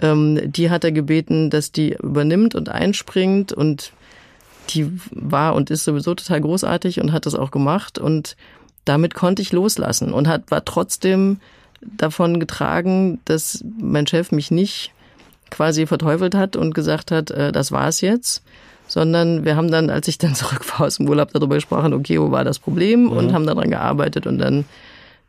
Ähm, 0.00 0.40
die 0.50 0.70
hat 0.70 0.84
er 0.84 0.92
gebeten, 0.92 1.50
dass 1.50 1.70
die 1.70 1.94
übernimmt 1.94 2.54
und 2.54 2.68
einspringt 2.68 3.52
und 3.52 3.92
die 4.70 4.90
war 5.10 5.54
und 5.54 5.70
ist 5.70 5.84
sowieso 5.84 6.14
total 6.14 6.40
großartig 6.40 7.00
und 7.00 7.12
hat 7.12 7.26
das 7.26 7.34
auch 7.34 7.50
gemacht 7.50 7.98
und 7.98 8.36
damit 8.84 9.14
konnte 9.14 9.42
ich 9.42 9.52
loslassen 9.52 10.12
und 10.12 10.28
hat, 10.28 10.50
war 10.50 10.64
trotzdem 10.64 11.40
davon 11.80 12.40
getragen, 12.40 13.20
dass 13.24 13.64
mein 13.78 14.06
Chef 14.06 14.32
mich 14.32 14.50
nicht 14.50 14.92
quasi 15.50 15.86
verteufelt 15.86 16.34
hat 16.34 16.56
und 16.56 16.74
gesagt 16.74 17.10
hat, 17.10 17.30
äh, 17.30 17.52
das 17.52 17.72
war's 17.72 18.00
jetzt, 18.00 18.42
sondern 18.86 19.44
wir 19.44 19.56
haben 19.56 19.70
dann, 19.70 19.90
als 19.90 20.08
ich 20.08 20.18
dann 20.18 20.34
zurück 20.34 20.62
war 20.72 20.86
aus 20.86 20.96
dem 20.96 21.08
Urlaub, 21.08 21.32
darüber 21.32 21.56
gesprochen, 21.56 21.92
okay, 21.92 22.20
wo 22.20 22.30
war 22.30 22.44
das 22.44 22.58
Problem 22.58 23.04
mhm. 23.04 23.12
und 23.12 23.32
haben 23.32 23.46
daran 23.46 23.70
gearbeitet 23.70 24.26
und 24.26 24.38
dann 24.38 24.64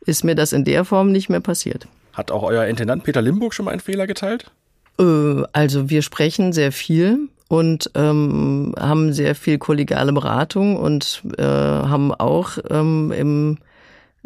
ist 0.06 0.24
mir 0.24 0.34
das 0.34 0.52
in 0.52 0.64
der 0.64 0.84
Form 0.84 1.12
nicht 1.12 1.28
mehr 1.28 1.40
passiert. 1.40 1.86
Hat 2.12 2.30
auch 2.30 2.42
euer 2.42 2.64
Intendant 2.64 3.04
Peter 3.04 3.22
Limburg 3.22 3.54
schon 3.54 3.66
mal 3.66 3.72
einen 3.72 3.80
Fehler 3.80 4.06
geteilt? 4.06 4.50
Äh, 4.98 5.42
also 5.52 5.90
wir 5.90 6.02
sprechen 6.02 6.52
sehr 6.52 6.72
viel 6.72 7.28
und 7.48 7.90
ähm, 7.94 8.74
haben 8.78 9.12
sehr 9.12 9.34
viel 9.34 9.58
kollegiale 9.58 10.12
Beratung 10.12 10.76
und 10.76 11.22
äh, 11.38 11.42
haben 11.42 12.14
auch 12.14 12.58
ähm, 12.70 13.10
im, 13.10 13.58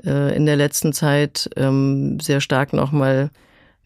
äh, 0.05 0.37
in 0.37 0.45
der 0.45 0.57
letzten 0.57 0.93
Zeit 0.93 1.49
ähm, 1.57 2.18
sehr 2.20 2.41
stark 2.41 2.73
nochmal 2.73 3.31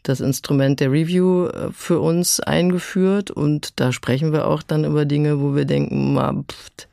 das 0.03 0.21
Instrument 0.21 0.81
der 0.81 0.91
Review 0.91 1.47
äh, 1.49 1.71
für 1.73 2.01
uns 2.01 2.41
eingeführt 2.41 3.31
und 3.31 3.79
da 3.79 3.93
sprechen 3.93 4.33
wir 4.33 4.49
auch 4.49 4.63
dann 4.63 4.85
über 4.85 5.05
Dinge, 5.05 5.41
wo 5.41 5.55
wir 5.55 5.67
denken, 5.67 6.15
ma, 6.15 6.33
pff, 6.33 6.89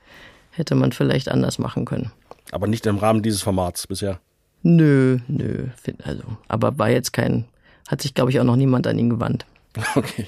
hätte 0.52 0.76
man 0.76 0.92
vielleicht 0.92 1.30
anders 1.30 1.60
machen 1.60 1.86
können. 1.86 2.12
Aber 2.52 2.68
nicht 2.68 2.86
im 2.86 2.98
Rahmen 2.98 3.24
dieses 3.24 3.42
Formats 3.42 3.88
bisher. 3.88 4.20
Nö, 4.64 5.20
nö, 5.28 5.68
also, 6.04 6.24
aber 6.48 6.78
war 6.78 6.90
jetzt 6.90 7.14
kein, 7.14 7.46
hat 7.88 8.02
sich 8.02 8.14
glaube 8.14 8.32
ich 8.32 8.40
auch 8.40 8.46
noch 8.46 8.56
niemand 8.56 8.86
an 8.86 9.00
ihn 9.00 9.10
gewandt. 9.10 9.46
Okay. 9.96 10.28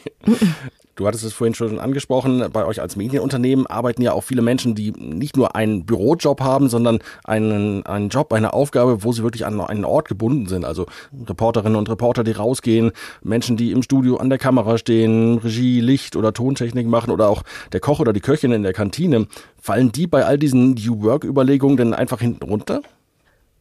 Du 0.95 1.05
hattest 1.05 1.25
es 1.25 1.33
vorhin 1.33 1.53
schon 1.53 1.77
angesprochen, 1.77 2.45
bei 2.53 2.65
euch 2.65 2.81
als 2.81 2.95
Medienunternehmen 2.95 3.67
arbeiten 3.67 4.01
ja 4.01 4.13
auch 4.13 4.23
viele 4.23 4.41
Menschen, 4.41 4.75
die 4.75 4.91
nicht 4.91 5.35
nur 5.35 5.53
einen 5.53 5.85
Bürojob 5.85 6.39
haben, 6.39 6.69
sondern 6.69 6.99
einen, 7.25 7.85
einen 7.85 8.07
Job, 8.07 8.31
eine 8.31 8.53
Aufgabe, 8.53 9.03
wo 9.03 9.11
sie 9.11 9.21
wirklich 9.21 9.45
an 9.45 9.59
einen 9.59 9.83
Ort 9.83 10.07
gebunden 10.07 10.47
sind. 10.47 10.63
Also 10.63 10.85
Reporterinnen 11.27 11.75
und 11.75 11.89
Reporter, 11.89 12.23
die 12.23 12.31
rausgehen, 12.31 12.93
Menschen, 13.21 13.57
die 13.57 13.71
im 13.71 13.83
Studio 13.83 14.15
an 14.15 14.29
der 14.29 14.37
Kamera 14.37 14.77
stehen, 14.77 15.37
Regie, 15.39 15.81
Licht 15.81 16.15
oder 16.15 16.31
Tontechnik 16.31 16.87
machen 16.87 17.11
oder 17.11 17.27
auch 17.27 17.43
der 17.73 17.81
Koch 17.81 17.99
oder 17.99 18.13
die 18.13 18.21
Köchin 18.21 18.53
in 18.53 18.63
der 18.63 18.73
Kantine. 18.73 19.27
Fallen 19.61 19.91
die 19.91 20.07
bei 20.07 20.23
all 20.25 20.37
diesen 20.37 20.75
New 20.75 21.01
Work-Überlegungen 21.03 21.75
denn 21.75 21.93
einfach 21.93 22.21
hinten 22.21 22.45
runter? 22.45 22.81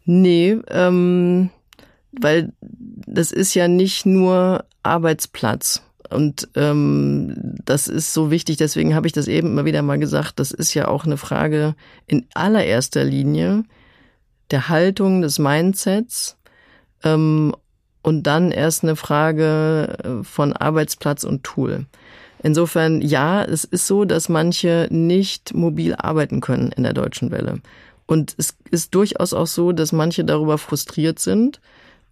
Nee, 0.04 0.58
ähm, 0.68 1.50
weil 2.12 2.52
das 2.62 3.32
ist 3.32 3.54
ja 3.54 3.66
nicht 3.66 4.06
nur 4.06 4.64
Arbeitsplatz. 4.84 5.82
Und 6.14 6.48
ähm, 6.54 7.34
das 7.64 7.88
ist 7.88 8.14
so 8.14 8.30
wichtig, 8.30 8.56
deswegen 8.56 8.94
habe 8.94 9.06
ich 9.06 9.12
das 9.12 9.28
eben 9.28 9.48
immer 9.48 9.64
wieder 9.64 9.82
mal 9.82 9.98
gesagt, 9.98 10.38
das 10.38 10.52
ist 10.52 10.72
ja 10.74 10.88
auch 10.88 11.04
eine 11.04 11.16
Frage 11.16 11.74
in 12.06 12.26
allererster 12.34 13.04
Linie 13.04 13.64
der 14.50 14.68
Haltung, 14.68 15.22
des 15.22 15.38
Mindsets 15.38 16.36
ähm, 17.02 17.54
und 18.02 18.22
dann 18.24 18.52
erst 18.52 18.84
eine 18.84 18.96
Frage 18.96 19.98
äh, 20.04 20.24
von 20.24 20.52
Arbeitsplatz 20.52 21.24
und 21.24 21.42
Tool. 21.42 21.86
Insofern, 22.42 23.00
ja, 23.00 23.42
es 23.42 23.64
ist 23.64 23.86
so, 23.86 24.04
dass 24.04 24.28
manche 24.28 24.86
nicht 24.90 25.54
mobil 25.54 25.94
arbeiten 25.94 26.40
können 26.40 26.72
in 26.72 26.82
der 26.82 26.92
deutschen 26.92 27.30
Welle. 27.30 27.60
Und 28.06 28.34
es 28.36 28.54
ist 28.70 28.94
durchaus 28.94 29.32
auch 29.32 29.46
so, 29.46 29.72
dass 29.72 29.92
manche 29.92 30.24
darüber 30.24 30.58
frustriert 30.58 31.18
sind, 31.18 31.60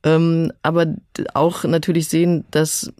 ähm, 0.05 0.51
aber 0.63 0.87
auch 1.35 1.65
natürlich 1.65 2.09
sehen, 2.09 2.45
dass 2.51 2.91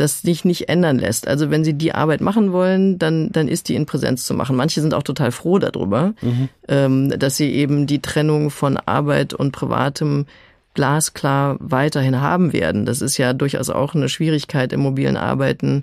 das 0.00 0.22
sich 0.22 0.44
nicht 0.44 0.68
ändern 0.68 0.98
lässt. 0.98 1.26
Also 1.26 1.50
wenn 1.50 1.64
sie 1.64 1.74
die 1.74 1.92
Arbeit 1.92 2.20
machen 2.20 2.52
wollen, 2.52 2.98
dann, 2.98 3.30
dann 3.32 3.48
ist 3.48 3.68
die 3.68 3.74
in 3.74 3.86
Präsenz 3.86 4.24
zu 4.24 4.34
machen. 4.34 4.56
Manche 4.56 4.80
sind 4.80 4.94
auch 4.94 5.02
total 5.02 5.32
froh 5.32 5.58
darüber, 5.58 6.14
mhm. 6.20 6.48
ähm, 6.68 7.18
dass 7.18 7.36
sie 7.36 7.52
eben 7.52 7.86
die 7.86 8.00
Trennung 8.00 8.50
von 8.50 8.76
Arbeit 8.76 9.34
und 9.34 9.52
Privatem 9.52 10.26
glasklar 10.74 11.56
weiterhin 11.58 12.20
haben 12.20 12.52
werden. 12.52 12.86
Das 12.86 13.02
ist 13.02 13.18
ja 13.18 13.32
durchaus 13.32 13.70
auch 13.70 13.94
eine 13.94 14.08
Schwierigkeit 14.08 14.72
im 14.72 14.80
mobilen 14.80 15.16
Arbeiten, 15.16 15.82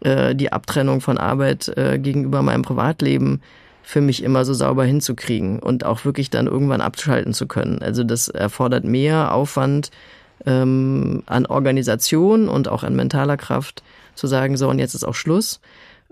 äh, 0.00 0.34
die 0.36 0.52
Abtrennung 0.52 1.00
von 1.00 1.18
Arbeit 1.18 1.68
äh, 1.76 1.98
gegenüber 1.98 2.42
meinem 2.42 2.62
Privatleben 2.62 3.40
für 3.82 4.00
mich 4.00 4.22
immer 4.22 4.44
so 4.44 4.54
sauber 4.54 4.84
hinzukriegen 4.84 5.58
und 5.58 5.84
auch 5.84 6.04
wirklich 6.04 6.30
dann 6.30 6.46
irgendwann 6.46 6.80
abschalten 6.80 7.34
zu 7.34 7.48
können. 7.48 7.82
Also 7.82 8.04
das 8.04 8.28
erfordert 8.28 8.84
mehr 8.84 9.34
Aufwand, 9.34 9.90
ähm, 10.46 11.22
an 11.26 11.46
Organisation 11.46 12.48
und 12.48 12.68
auch 12.68 12.82
an 12.82 12.96
mentaler 12.96 13.36
Kraft 13.36 13.82
zu 14.14 14.26
sagen, 14.26 14.56
so 14.56 14.68
und 14.68 14.78
jetzt 14.78 14.94
ist 14.94 15.04
auch 15.04 15.14
Schluss, 15.14 15.60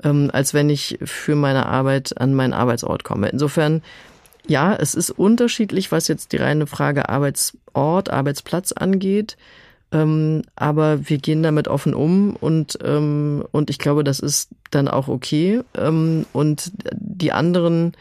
ähm, 0.02 0.30
als 0.32 0.54
wenn 0.54 0.70
ich 0.70 0.98
für 1.02 1.34
meine 1.34 1.66
Arbeit 1.66 2.20
an 2.20 2.34
meinen 2.34 2.52
Arbeitsort 2.52 3.04
komme. 3.04 3.28
Insofern, 3.28 3.82
ja, 4.46 4.74
es 4.74 4.94
ist 4.94 5.10
unterschiedlich, 5.10 5.92
was 5.92 6.08
jetzt 6.08 6.32
die 6.32 6.38
reine 6.38 6.66
Frage 6.66 7.08
Arbeitsort, 7.08 8.10
Arbeitsplatz 8.10 8.72
angeht. 8.72 9.36
Ähm, 9.90 10.42
aber 10.54 11.08
wir 11.08 11.16
gehen 11.16 11.42
damit 11.42 11.66
offen 11.66 11.94
um 11.94 12.36
und, 12.36 12.78
ähm, 12.84 13.42
und 13.52 13.70
ich 13.70 13.78
glaube, 13.78 14.04
das 14.04 14.20
ist 14.20 14.50
dann 14.70 14.86
auch 14.86 15.08
okay. 15.08 15.62
Ähm, 15.74 16.26
und 16.34 16.72
die 16.92 17.32
anderen 17.32 17.92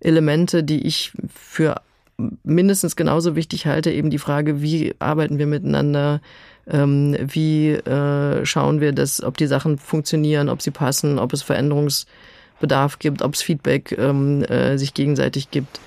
Elemente, 0.00 0.64
die 0.64 0.86
ich 0.86 1.12
für 1.34 1.82
mindestens 2.18 2.96
genauso 2.96 3.36
wichtig 3.36 3.66
halte, 3.66 3.90
eben 3.90 4.10
die 4.10 4.18
Frage, 4.18 4.62
wie 4.62 4.94
arbeiten 4.98 5.38
wir 5.38 5.46
miteinander, 5.46 6.20
ähm, 6.66 7.16
wie 7.20 7.70
äh, 7.72 8.44
schauen 8.44 8.80
wir, 8.80 8.92
dass, 8.92 9.22
ob 9.22 9.36
die 9.36 9.46
Sachen 9.46 9.78
funktionieren, 9.78 10.48
ob 10.48 10.62
sie 10.62 10.70
passen, 10.70 11.18
ob 11.18 11.32
es 11.32 11.42
Veränderungsbedarf 11.42 12.98
gibt, 12.98 13.22
ob 13.22 13.34
es 13.34 13.42
Feedback 13.42 13.96
ähm, 13.98 14.42
äh, 14.44 14.78
sich 14.78 14.94
gegenseitig 14.94 15.50
gibt. 15.50 15.80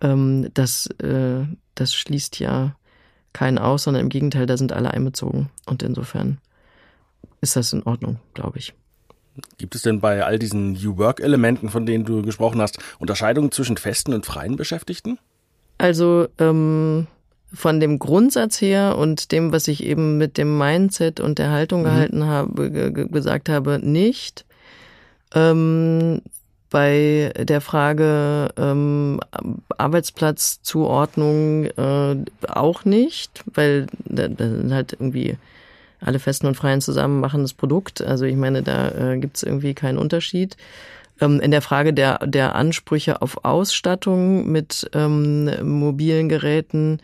Ähm, 0.00 0.50
das, 0.54 0.86
äh, 1.00 1.44
das 1.74 1.94
schließt 1.94 2.40
ja 2.40 2.74
keinen 3.32 3.58
aus, 3.58 3.84
sondern 3.84 4.02
im 4.02 4.08
Gegenteil, 4.08 4.46
da 4.46 4.56
sind 4.56 4.72
alle 4.72 4.92
einbezogen. 4.92 5.48
Und 5.66 5.82
insofern 5.82 6.38
ist 7.40 7.56
das 7.56 7.72
in 7.72 7.84
Ordnung, 7.84 8.18
glaube 8.34 8.58
ich. 8.58 8.74
Gibt 9.56 9.76
es 9.76 9.82
denn 9.82 10.00
bei 10.00 10.24
all 10.24 10.38
diesen 10.38 10.72
New 10.72 10.96
Work-Elementen, 10.98 11.68
von 11.68 11.86
denen 11.86 12.04
du 12.04 12.22
gesprochen 12.22 12.60
hast, 12.60 12.78
Unterscheidungen 12.98 13.52
zwischen 13.52 13.76
festen 13.76 14.12
und 14.12 14.26
freien 14.26 14.56
Beschäftigten? 14.56 15.18
Also 15.78 16.28
ähm, 16.38 17.06
von 17.52 17.80
dem 17.80 17.98
Grundsatz 17.98 18.60
her 18.60 18.98
und 18.98 19.32
dem, 19.32 19.52
was 19.52 19.68
ich 19.68 19.84
eben 19.84 20.18
mit 20.18 20.36
dem 20.36 20.58
Mindset 20.58 21.20
und 21.20 21.38
der 21.38 21.50
Haltung 21.50 21.80
mhm. 21.80 21.84
gehalten 21.84 22.24
habe, 22.26 22.70
gesagt 23.10 23.48
habe, 23.48 23.78
nicht. 23.82 24.44
Ähm, 25.34 26.20
bei 26.70 27.32
der 27.38 27.60
Frage 27.60 28.50
ähm, 28.58 29.20
Arbeitsplatzzuordnung 29.78 31.64
äh, 31.64 32.16
auch 32.46 32.84
nicht, 32.84 33.42
weil 33.54 33.86
da, 34.04 34.28
da 34.28 34.48
sind 34.48 34.72
halt 34.72 34.92
irgendwie 34.92 35.38
alle 36.00 36.18
Festen 36.18 36.46
und 36.46 36.56
Freien 36.56 36.80
zusammen 36.80 37.20
machen 37.20 37.42
das 37.42 37.54
Produkt. 37.54 38.02
Also 38.02 38.24
ich 38.24 38.36
meine, 38.36 38.62
da 38.62 38.90
äh, 38.90 39.18
gibt 39.18 39.36
es 39.36 39.42
irgendwie 39.42 39.74
keinen 39.74 39.98
Unterschied. 39.98 40.56
Ähm, 41.20 41.40
in 41.40 41.50
der 41.50 41.62
Frage 41.62 41.92
der, 41.92 42.18
der 42.26 42.54
Ansprüche 42.54 43.22
auf 43.22 43.44
Ausstattung 43.44 44.50
mit 44.50 44.88
ähm, 44.94 45.50
mobilen 45.62 46.28
Geräten 46.28 47.00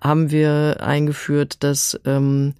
haben 0.00 0.30
wir 0.30 0.78
eingeführt, 0.80 1.62
dass, 1.62 1.98
ähm, 2.04 2.54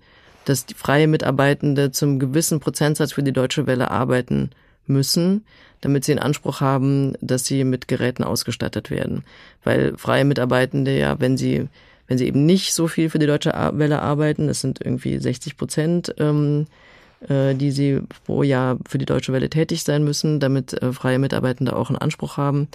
dass 0.45 0.67
die 0.67 0.75
freie 0.75 1.07
Mitarbeitende 1.07 1.91
zum 1.91 2.19
gewissen 2.19 2.61
Prozentsatz 2.61 3.13
für 3.13 3.23
die 3.23 3.33
Deutsche 3.33 3.67
Welle 3.67 3.91
arbeiten 3.91 4.51
müssen, 4.87 5.45
damit 5.81 6.05
sie 6.05 6.13
einen 6.13 6.23
Anspruch 6.23 6.61
haben, 6.61 7.15
dass 7.21 7.45
sie 7.45 7.65
mit 7.65 7.89
Geräten 7.89 8.25
ausgestattet 8.25 8.91
werden. 8.91 9.25
Weil 9.65 9.97
freie 9.97 10.25
Mitarbeitende 10.25 10.97
ja, 10.97 11.21
wenn 11.21 11.37
sie 11.37 11.69
wenn 12.09 12.19
sie 12.19 12.27
eben 12.27 12.47
nicht 12.47 12.73
so 12.73 12.87
viel 12.87 13.11
für 13.11 13.19
die 13.19 13.27
Deutsche 13.27 13.53
Welle 13.73 14.01
arbeiten, 14.01 14.47
das 14.47 14.61
sind 14.61 14.81
irgendwie 14.81 15.19
60 15.19 15.57
Prozent, 15.57 16.15
ähm, 16.19 16.67
äh, 16.69 16.86
die 17.21 17.71
sie 17.71 18.01
pro 18.25 18.43
Jahr 18.43 18.79
für 18.87 18.99
die 18.99 19.07
Deutsche 19.07 19.33
Welle 19.33 19.49
tätig 19.49 19.85
sein 19.85 20.05
müssen, 20.05 20.39
damit 20.39 20.75
äh, 20.75 20.93
freie 20.93 21.19
Mitarbeitende 21.19 21.75
auch 21.75 21.89
einen 21.89 21.99
Anspruch 21.99 22.37
haben 22.37 22.69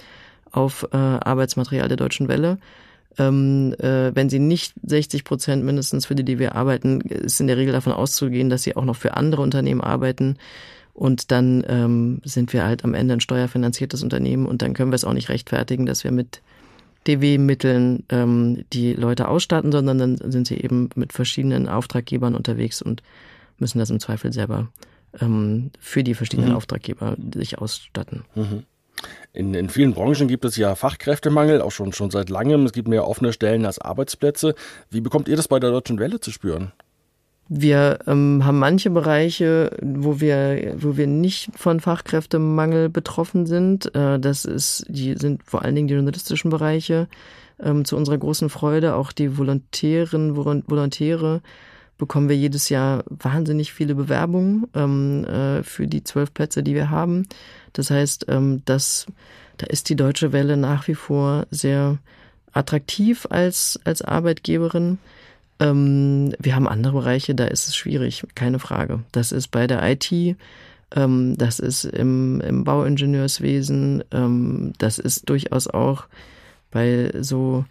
auf 0.50 0.86
äh, 0.92 0.96
Arbeitsmaterial 0.96 1.88
der 1.88 1.96
Deutschen 1.96 2.28
Welle. 2.28 2.58
Ähm, 3.18 3.74
äh, 3.78 4.14
wenn 4.14 4.30
sie 4.30 4.38
nicht 4.38 4.74
60 4.84 5.24
Prozent 5.24 5.64
mindestens 5.64 6.06
für 6.06 6.14
die, 6.14 6.24
die 6.24 6.38
wir 6.38 6.54
arbeiten, 6.54 7.00
ist 7.02 7.40
in 7.40 7.46
der 7.46 7.56
Regel 7.56 7.72
davon 7.72 7.92
auszugehen, 7.92 8.48
dass 8.48 8.62
sie 8.62 8.76
auch 8.76 8.84
noch 8.84 8.96
für 8.96 9.16
andere 9.16 9.42
Unternehmen 9.42 9.80
arbeiten. 9.80 10.36
Und 10.94 11.30
dann 11.30 11.64
ähm, 11.68 12.20
sind 12.24 12.52
wir 12.52 12.64
halt 12.64 12.84
am 12.84 12.94
Ende 12.94 13.14
ein 13.14 13.20
steuerfinanziertes 13.20 14.02
Unternehmen 14.02 14.46
und 14.46 14.60
dann 14.60 14.74
können 14.74 14.92
wir 14.92 14.96
es 14.96 15.04
auch 15.04 15.14
nicht 15.14 15.30
rechtfertigen, 15.30 15.86
dass 15.86 16.04
wir 16.04 16.10
mit 16.10 16.42
DW-Mitteln 17.06 18.04
ähm, 18.10 18.64
die 18.72 18.92
Leute 18.92 19.28
ausstatten, 19.28 19.72
sondern 19.72 19.98
dann 19.98 20.16
sind 20.30 20.46
sie 20.46 20.56
eben 20.56 20.90
mit 20.94 21.12
verschiedenen 21.12 21.68
Auftraggebern 21.68 22.34
unterwegs 22.34 22.82
und 22.82 23.02
müssen 23.62 23.78
das 23.78 23.88
im 23.88 24.00
Zweifel 24.00 24.32
selber 24.32 24.68
ähm, 25.20 25.70
für 25.80 26.04
die 26.04 26.14
verschiedenen 26.14 26.50
mhm. 26.50 26.56
Auftraggeber 26.56 27.16
sich 27.34 27.58
ausstatten. 27.58 28.24
Mhm. 28.34 28.64
In, 29.32 29.54
in 29.54 29.70
vielen 29.70 29.94
Branchen 29.94 30.28
gibt 30.28 30.44
es 30.44 30.56
ja 30.56 30.74
Fachkräftemangel, 30.74 31.62
auch 31.62 31.72
schon, 31.72 31.92
schon 31.92 32.10
seit 32.10 32.28
langem. 32.28 32.66
Es 32.66 32.72
gibt 32.72 32.88
mehr 32.88 33.08
offene 33.08 33.32
Stellen 33.32 33.64
als 33.64 33.78
Arbeitsplätze. 33.78 34.54
Wie 34.90 35.00
bekommt 35.00 35.28
ihr 35.28 35.36
das 35.36 35.48
bei 35.48 35.58
der 35.58 35.70
Deutschen 35.70 35.98
Welle 35.98 36.20
zu 36.20 36.30
spüren? 36.30 36.72
Wir 37.48 37.98
ähm, 38.06 38.44
haben 38.44 38.58
manche 38.58 38.90
Bereiche, 38.90 39.76
wo 39.82 40.20
wir, 40.20 40.74
wo 40.76 40.96
wir 40.96 41.06
nicht 41.06 41.50
von 41.56 41.80
Fachkräftemangel 41.80 42.88
betroffen 42.88 43.46
sind. 43.46 43.94
Äh, 43.94 44.20
das 44.20 44.44
ist, 44.44 44.86
die 44.88 45.14
sind 45.18 45.42
vor 45.44 45.62
allen 45.62 45.74
Dingen 45.74 45.88
die 45.88 45.94
journalistischen 45.94 46.50
Bereiche. 46.50 47.08
Ähm, 47.60 47.84
zu 47.84 47.96
unserer 47.96 48.18
großen 48.18 48.48
Freude 48.48 48.94
auch 48.94 49.12
die 49.12 49.36
Volontären, 49.36 50.36
Volontäre 50.36 51.42
bekommen 51.98 52.28
wir 52.28 52.36
jedes 52.36 52.68
Jahr 52.68 53.04
wahnsinnig 53.08 53.72
viele 53.72 53.94
Bewerbungen 53.94 54.66
ähm, 54.74 55.24
äh, 55.24 55.62
für 55.62 55.86
die 55.86 56.04
zwölf 56.04 56.34
Plätze, 56.34 56.62
die 56.62 56.74
wir 56.74 56.90
haben. 56.90 57.26
Das 57.72 57.90
heißt, 57.90 58.26
ähm, 58.28 58.62
dass 58.64 59.06
da 59.58 59.66
ist 59.66 59.88
die 59.88 59.96
Deutsche 59.96 60.32
Welle 60.32 60.56
nach 60.56 60.88
wie 60.88 60.94
vor 60.94 61.46
sehr 61.50 61.98
attraktiv 62.52 63.26
als 63.30 63.78
als 63.84 64.02
Arbeitgeberin. 64.02 64.98
Ähm, 65.60 66.34
wir 66.38 66.54
haben 66.54 66.66
andere 66.66 66.94
Bereiche, 66.94 67.34
da 67.34 67.44
ist 67.44 67.68
es 67.68 67.76
schwierig, 67.76 68.24
keine 68.34 68.58
Frage. 68.58 69.00
Das 69.12 69.30
ist 69.30 69.48
bei 69.48 69.66
der 69.66 69.82
IT, 69.88 70.36
ähm, 70.96 71.36
das 71.38 71.58
ist 71.60 71.84
im, 71.84 72.40
im 72.40 72.64
Bauingenieurswesen, 72.64 74.02
ähm, 74.10 74.72
das 74.78 74.98
ist 74.98 75.28
durchaus 75.28 75.68
auch 75.68 76.06
bei 76.70 77.12
so 77.20 77.64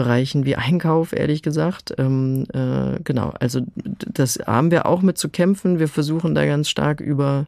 Bereichen 0.00 0.46
wie 0.46 0.56
Einkauf, 0.56 1.12
ehrlich 1.12 1.42
gesagt. 1.42 1.94
Ähm, 1.98 2.46
äh, 2.54 2.98
genau, 3.04 3.34
also 3.38 3.60
das 3.74 4.38
haben 4.46 4.70
wir 4.70 4.86
auch 4.86 5.02
mit 5.02 5.18
zu 5.18 5.28
kämpfen. 5.28 5.78
Wir 5.78 5.88
versuchen 5.88 6.34
da 6.34 6.46
ganz 6.46 6.70
stark 6.70 7.00
über 7.00 7.44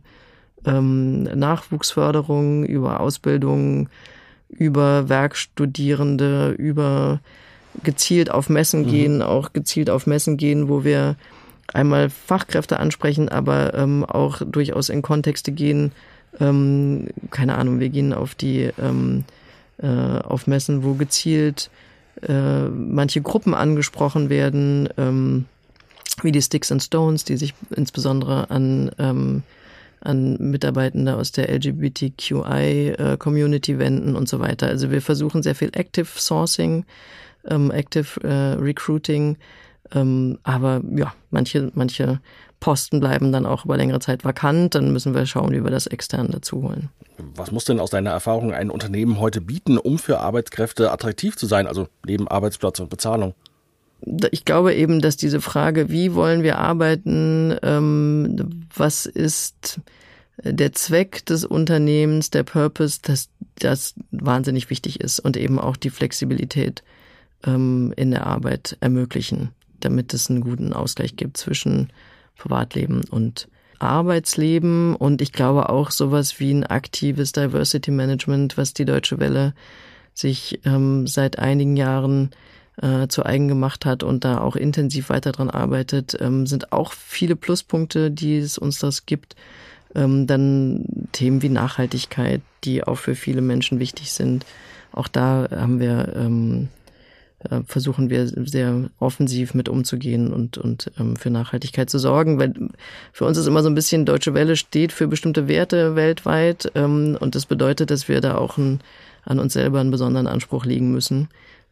ähm, 0.66 1.22
Nachwuchsförderung, 1.22 2.64
über 2.66 3.00
Ausbildung, 3.00 3.88
über 4.50 5.08
Werkstudierende, 5.08 6.50
über 6.50 7.20
gezielt 7.82 8.30
auf 8.30 8.50
Messen 8.50 8.82
mhm. 8.82 8.88
gehen, 8.88 9.22
auch 9.22 9.54
gezielt 9.54 9.88
auf 9.88 10.06
Messen 10.06 10.36
gehen, 10.36 10.68
wo 10.68 10.84
wir 10.84 11.16
einmal 11.72 12.10
Fachkräfte 12.10 12.78
ansprechen, 12.78 13.30
aber 13.30 13.72
ähm, 13.72 14.04
auch 14.04 14.42
durchaus 14.44 14.90
in 14.90 15.00
Kontexte 15.00 15.52
gehen. 15.52 15.92
Ähm, 16.38 17.08
keine 17.30 17.56
Ahnung, 17.56 17.80
wir 17.80 17.88
gehen 17.88 18.12
auf 18.12 18.34
die 18.34 18.70
ähm, 18.78 19.24
äh, 19.78 19.86
auf 19.86 20.46
Messen, 20.46 20.84
wo 20.84 20.92
gezielt 20.92 21.70
äh, 22.22 22.68
manche 22.68 23.22
Gruppen 23.22 23.54
angesprochen 23.54 24.28
werden, 24.30 24.88
ähm, 24.96 25.44
wie 26.22 26.32
die 26.32 26.42
Sticks 26.42 26.72
and 26.72 26.82
Stones, 26.82 27.24
die 27.24 27.36
sich 27.36 27.54
insbesondere 27.74 28.50
an 28.50 28.90
ähm, 28.98 29.42
an 30.00 30.36
Mitarbeitende 30.38 31.16
aus 31.16 31.30
der 31.30 31.48
LGBTQI-Community 31.48 33.72
äh, 33.72 33.78
wenden 33.78 34.16
und 34.16 34.28
so 34.28 34.40
weiter. 34.40 34.66
Also 34.66 34.90
wir 34.90 35.00
versuchen 35.00 35.44
sehr 35.44 35.54
viel 35.54 35.70
Active 35.74 36.06
Sourcing 36.06 36.84
ähm, 37.48 37.70
Active 37.70 38.20
äh, 38.22 38.60
Recruiting. 38.60 39.36
Ähm, 39.94 40.38
aber 40.42 40.80
ja, 40.94 41.14
manche, 41.30 41.70
manche 41.74 42.20
Posten 42.62 43.00
bleiben 43.00 43.32
dann 43.32 43.44
auch 43.44 43.64
über 43.64 43.76
längere 43.76 43.98
Zeit 43.98 44.24
vakant. 44.24 44.76
Dann 44.76 44.92
müssen 44.92 45.14
wir 45.14 45.26
schauen, 45.26 45.50
wie 45.50 45.64
wir 45.64 45.70
das 45.70 45.88
extern 45.88 46.30
dazu 46.30 46.62
holen. 46.62 46.88
Was 47.34 47.50
muss 47.50 47.64
denn 47.64 47.80
aus 47.80 47.90
deiner 47.90 48.10
Erfahrung 48.10 48.54
ein 48.54 48.70
Unternehmen 48.70 49.18
heute 49.18 49.40
bieten, 49.40 49.78
um 49.78 49.98
für 49.98 50.20
Arbeitskräfte 50.20 50.92
attraktiv 50.92 51.36
zu 51.36 51.46
sein, 51.46 51.66
also 51.66 51.88
neben 52.06 52.28
Arbeitsplatz 52.28 52.78
und 52.78 52.88
Bezahlung? 52.88 53.34
Ich 54.30 54.44
glaube 54.44 54.74
eben, 54.74 55.00
dass 55.00 55.16
diese 55.16 55.40
Frage, 55.40 55.90
wie 55.90 56.14
wollen 56.14 56.44
wir 56.44 56.58
arbeiten, 56.58 57.56
ähm, 57.62 58.64
was 58.74 59.06
ist 59.06 59.80
der 60.42 60.72
Zweck 60.72 61.26
des 61.26 61.44
Unternehmens, 61.44 62.30
der 62.30 62.44
Purpose, 62.44 63.00
dass 63.02 63.28
das 63.56 63.94
wahnsinnig 64.12 64.70
wichtig 64.70 65.00
ist 65.00 65.18
und 65.18 65.36
eben 65.36 65.58
auch 65.58 65.76
die 65.76 65.90
Flexibilität 65.90 66.82
ähm, 67.44 67.92
in 67.96 68.12
der 68.12 68.26
Arbeit 68.26 68.76
ermöglichen, 68.80 69.50
damit 69.80 70.14
es 70.14 70.30
einen 70.30 70.40
guten 70.40 70.72
Ausgleich 70.72 71.16
gibt 71.16 71.36
zwischen 71.36 71.92
Privatleben 72.36 73.02
und 73.10 73.48
Arbeitsleben. 73.78 74.94
Und 74.94 75.20
ich 75.20 75.32
glaube 75.32 75.68
auch 75.68 75.90
sowas 75.90 76.38
wie 76.40 76.52
ein 76.52 76.64
aktives 76.64 77.32
Diversity 77.32 77.90
Management, 77.90 78.56
was 78.56 78.74
die 78.74 78.84
Deutsche 78.84 79.18
Welle 79.18 79.54
sich 80.14 80.60
ähm, 80.64 81.06
seit 81.06 81.38
einigen 81.38 81.76
Jahren 81.76 82.30
äh, 82.80 83.08
zu 83.08 83.24
eigen 83.24 83.48
gemacht 83.48 83.84
hat 83.84 84.02
und 84.02 84.24
da 84.24 84.38
auch 84.38 84.56
intensiv 84.56 85.10
weiter 85.10 85.32
dran 85.32 85.50
arbeitet, 85.50 86.16
ähm, 86.20 86.46
sind 86.46 86.72
auch 86.72 86.92
viele 86.92 87.36
Pluspunkte, 87.36 88.10
die 88.10 88.38
es 88.38 88.58
uns 88.58 88.78
das 88.78 89.06
gibt. 89.06 89.36
Ähm, 89.94 90.26
dann 90.26 91.08
Themen 91.12 91.42
wie 91.42 91.48
Nachhaltigkeit, 91.50 92.40
die 92.64 92.84
auch 92.84 92.96
für 92.96 93.14
viele 93.14 93.42
Menschen 93.42 93.78
wichtig 93.78 94.12
sind. 94.12 94.46
Auch 94.92 95.08
da 95.08 95.48
haben 95.50 95.80
wir 95.80 96.14
ähm, 96.16 96.68
äh, 97.50 97.60
versuchen 97.66 98.10
wir 98.10 98.26
sehr 98.26 98.90
offensiv 98.98 99.54
mit 99.54 99.68
umzugehen 99.68 100.32
und, 100.32 100.58
und 100.58 100.90
ähm, 100.98 101.16
für 101.16 101.30
Nachhaltigkeit 101.30 101.90
zu 101.90 101.98
sorgen. 101.98 102.38
Weil 102.38 102.54
für 103.12 103.24
uns 103.24 103.38
ist 103.38 103.46
immer 103.46 103.62
so 103.62 103.68
ein 103.68 103.74
bisschen, 103.74 104.04
Deutsche 104.04 104.34
Welle 104.34 104.56
steht 104.56 104.92
für 104.92 105.08
bestimmte 105.08 105.48
Werte 105.48 105.96
weltweit 105.96 106.70
ähm, 106.74 107.16
und 107.20 107.34
das 107.34 107.46
bedeutet, 107.46 107.90
dass 107.90 108.08
wir 108.08 108.20
da 108.20 108.36
auch 108.36 108.58
ein, 108.58 108.80
an 109.24 109.38
uns 109.38 109.52
selber 109.52 109.80
einen 109.80 109.90
besonderen 109.90 110.26
Anspruch 110.26 110.64
legen 110.64 110.92
müssen, 110.92 111.28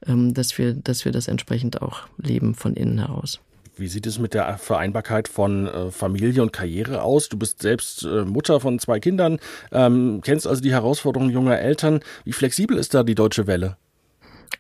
ähm, 0.06 0.34
dass, 0.34 0.56
wir, 0.58 0.74
dass 0.74 1.04
wir 1.04 1.12
das 1.12 1.28
entsprechend 1.28 1.82
auch 1.82 2.02
leben 2.18 2.54
von 2.54 2.74
innen 2.74 2.98
heraus. 2.98 3.40
Wie 3.76 3.88
sieht 3.88 4.06
es 4.06 4.18
mit 4.18 4.34
der 4.34 4.58
Vereinbarkeit 4.58 5.26
von 5.26 5.66
äh, 5.66 5.90
Familie 5.90 6.42
und 6.42 6.52
Karriere 6.52 7.02
aus? 7.02 7.30
Du 7.30 7.38
bist 7.38 7.62
selbst 7.62 8.04
äh, 8.04 8.24
Mutter 8.24 8.60
von 8.60 8.78
zwei 8.78 9.00
Kindern, 9.00 9.38
ähm, 9.72 10.20
kennst 10.22 10.46
also 10.46 10.60
die 10.60 10.72
Herausforderungen 10.72 11.30
junger 11.30 11.58
Eltern. 11.58 12.00
Wie 12.24 12.32
flexibel 12.32 12.76
ist 12.76 12.92
da 12.92 13.02
die 13.02 13.14
Deutsche 13.14 13.46
Welle? 13.46 13.76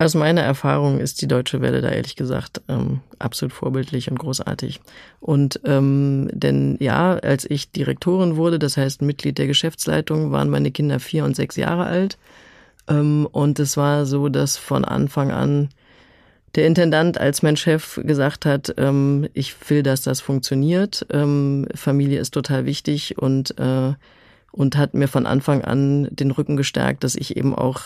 Aus 0.00 0.14
meiner 0.14 0.40
Erfahrung 0.40 0.98
ist 0.98 1.20
die 1.20 1.28
Deutsche 1.28 1.60
Welle 1.60 1.82
da 1.82 1.90
ehrlich 1.90 2.16
gesagt 2.16 2.62
ähm, 2.68 3.00
absolut 3.18 3.52
vorbildlich 3.52 4.10
und 4.10 4.18
großartig. 4.18 4.80
Und 5.20 5.60
ähm, 5.66 6.30
denn 6.32 6.78
ja, 6.80 7.16
als 7.16 7.44
ich 7.44 7.70
Direktorin 7.70 8.36
wurde, 8.36 8.58
das 8.58 8.78
heißt 8.78 9.02
Mitglied 9.02 9.36
der 9.36 9.46
Geschäftsleitung, 9.46 10.32
waren 10.32 10.48
meine 10.48 10.70
Kinder 10.70 11.00
vier 11.00 11.26
und 11.26 11.36
sechs 11.36 11.56
Jahre 11.56 11.84
alt. 11.84 12.16
Ähm, 12.88 13.28
und 13.30 13.58
es 13.58 13.76
war 13.76 14.06
so, 14.06 14.30
dass 14.30 14.56
von 14.56 14.86
Anfang 14.86 15.32
an 15.32 15.68
der 16.54 16.66
Intendant 16.66 17.18
als 17.18 17.42
mein 17.42 17.58
Chef 17.58 18.00
gesagt 18.02 18.46
hat, 18.46 18.72
ähm, 18.78 19.28
ich 19.34 19.54
will, 19.68 19.82
dass 19.82 20.00
das 20.00 20.22
funktioniert. 20.22 21.04
Ähm, 21.10 21.68
Familie 21.74 22.20
ist 22.20 22.30
total 22.30 22.64
wichtig 22.64 23.18
und 23.18 23.58
äh, 23.58 23.92
und 24.52 24.76
hat 24.76 24.94
mir 24.94 25.08
von 25.08 25.26
Anfang 25.26 25.62
an 25.62 26.08
den 26.10 26.30
Rücken 26.30 26.56
gestärkt, 26.56 27.04
dass 27.04 27.14
ich 27.14 27.36
eben 27.36 27.54
auch 27.54 27.82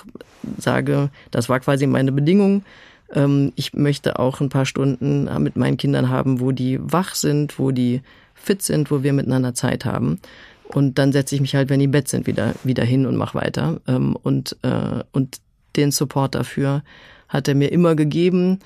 sage, 0.59 1.11
das 1.31 1.49
war 1.49 1.61
quasi 1.61 1.87
meine 1.87 2.12
Bedingung. 2.12 2.65
Ähm, 3.12 3.53
ich 3.57 3.75
möchte 3.75 4.19
auch 4.19 4.41
ein 4.41 4.49
paar 4.49 4.67
Stunden 4.67 5.29
mit 5.43 5.57
meinen 5.57 5.77
Kindern 5.77 6.09
haben, 6.09 6.41
wo 6.41 6.53
die 6.53 6.79
wach 6.81 7.15
sind, 7.15 7.59
wo 7.59 7.71
die 7.71 8.03
fit 8.35 8.62
sind, 8.62 8.91
wo 8.91 9.03
wir 9.03 9.12
miteinander 9.12 9.55
Zeit 9.55 9.85
haben. 9.85 10.21
Und 10.69 10.99
dann 10.99 11.12
setze 11.12 11.35
ich 11.35 11.41
mich 11.41 11.55
halt, 11.55 11.69
wenn 11.69 11.79
die 11.79 11.85
im 11.87 11.91
Bett 11.91 12.09
sind, 12.09 12.27
wieder, 12.27 12.55
wieder 12.65 12.85
hin 12.85 13.07
und 13.07 13.17
mach 13.17 13.35
weiter. 13.35 13.81
Ähm, 13.87 14.17
und, 14.17 14.57
äh, 14.62 15.03
und 15.12 15.39
den 15.77 15.91
Support 15.91 16.35
dafür 16.35 16.83
hat 17.29 17.49
er 17.49 17.55
mir 17.55 17.73
immer 17.73 17.95
gegeben, 17.95 18.61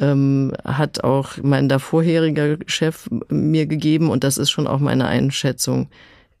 ähm, 0.00 0.52
hat 0.64 1.04
auch 1.04 1.36
mein 1.42 1.68
davorheriger 1.68 2.56
Chef 2.66 3.08
mir 3.28 3.66
gegeben. 3.66 4.10
Und 4.10 4.24
das 4.24 4.38
ist 4.38 4.50
schon 4.50 4.66
auch 4.66 4.78
meine 4.78 5.06
Einschätzung 5.06 5.88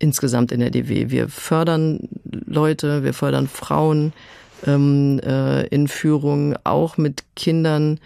insgesamt 0.02 0.50
in 0.50 0.60
der 0.60 0.70
DW. 0.70 1.10
Wir 1.10 1.28
fördern 1.28 2.08
Leute, 2.24 3.04
wir 3.04 3.14
fördern 3.14 3.46
Frauen 3.46 4.12
ähm, 4.66 5.20
äh, 5.24 5.66
in 5.68 5.86
Führung, 5.86 6.56
auch 6.64 6.96
mit 6.96 7.24
Kindern. 7.36 8.00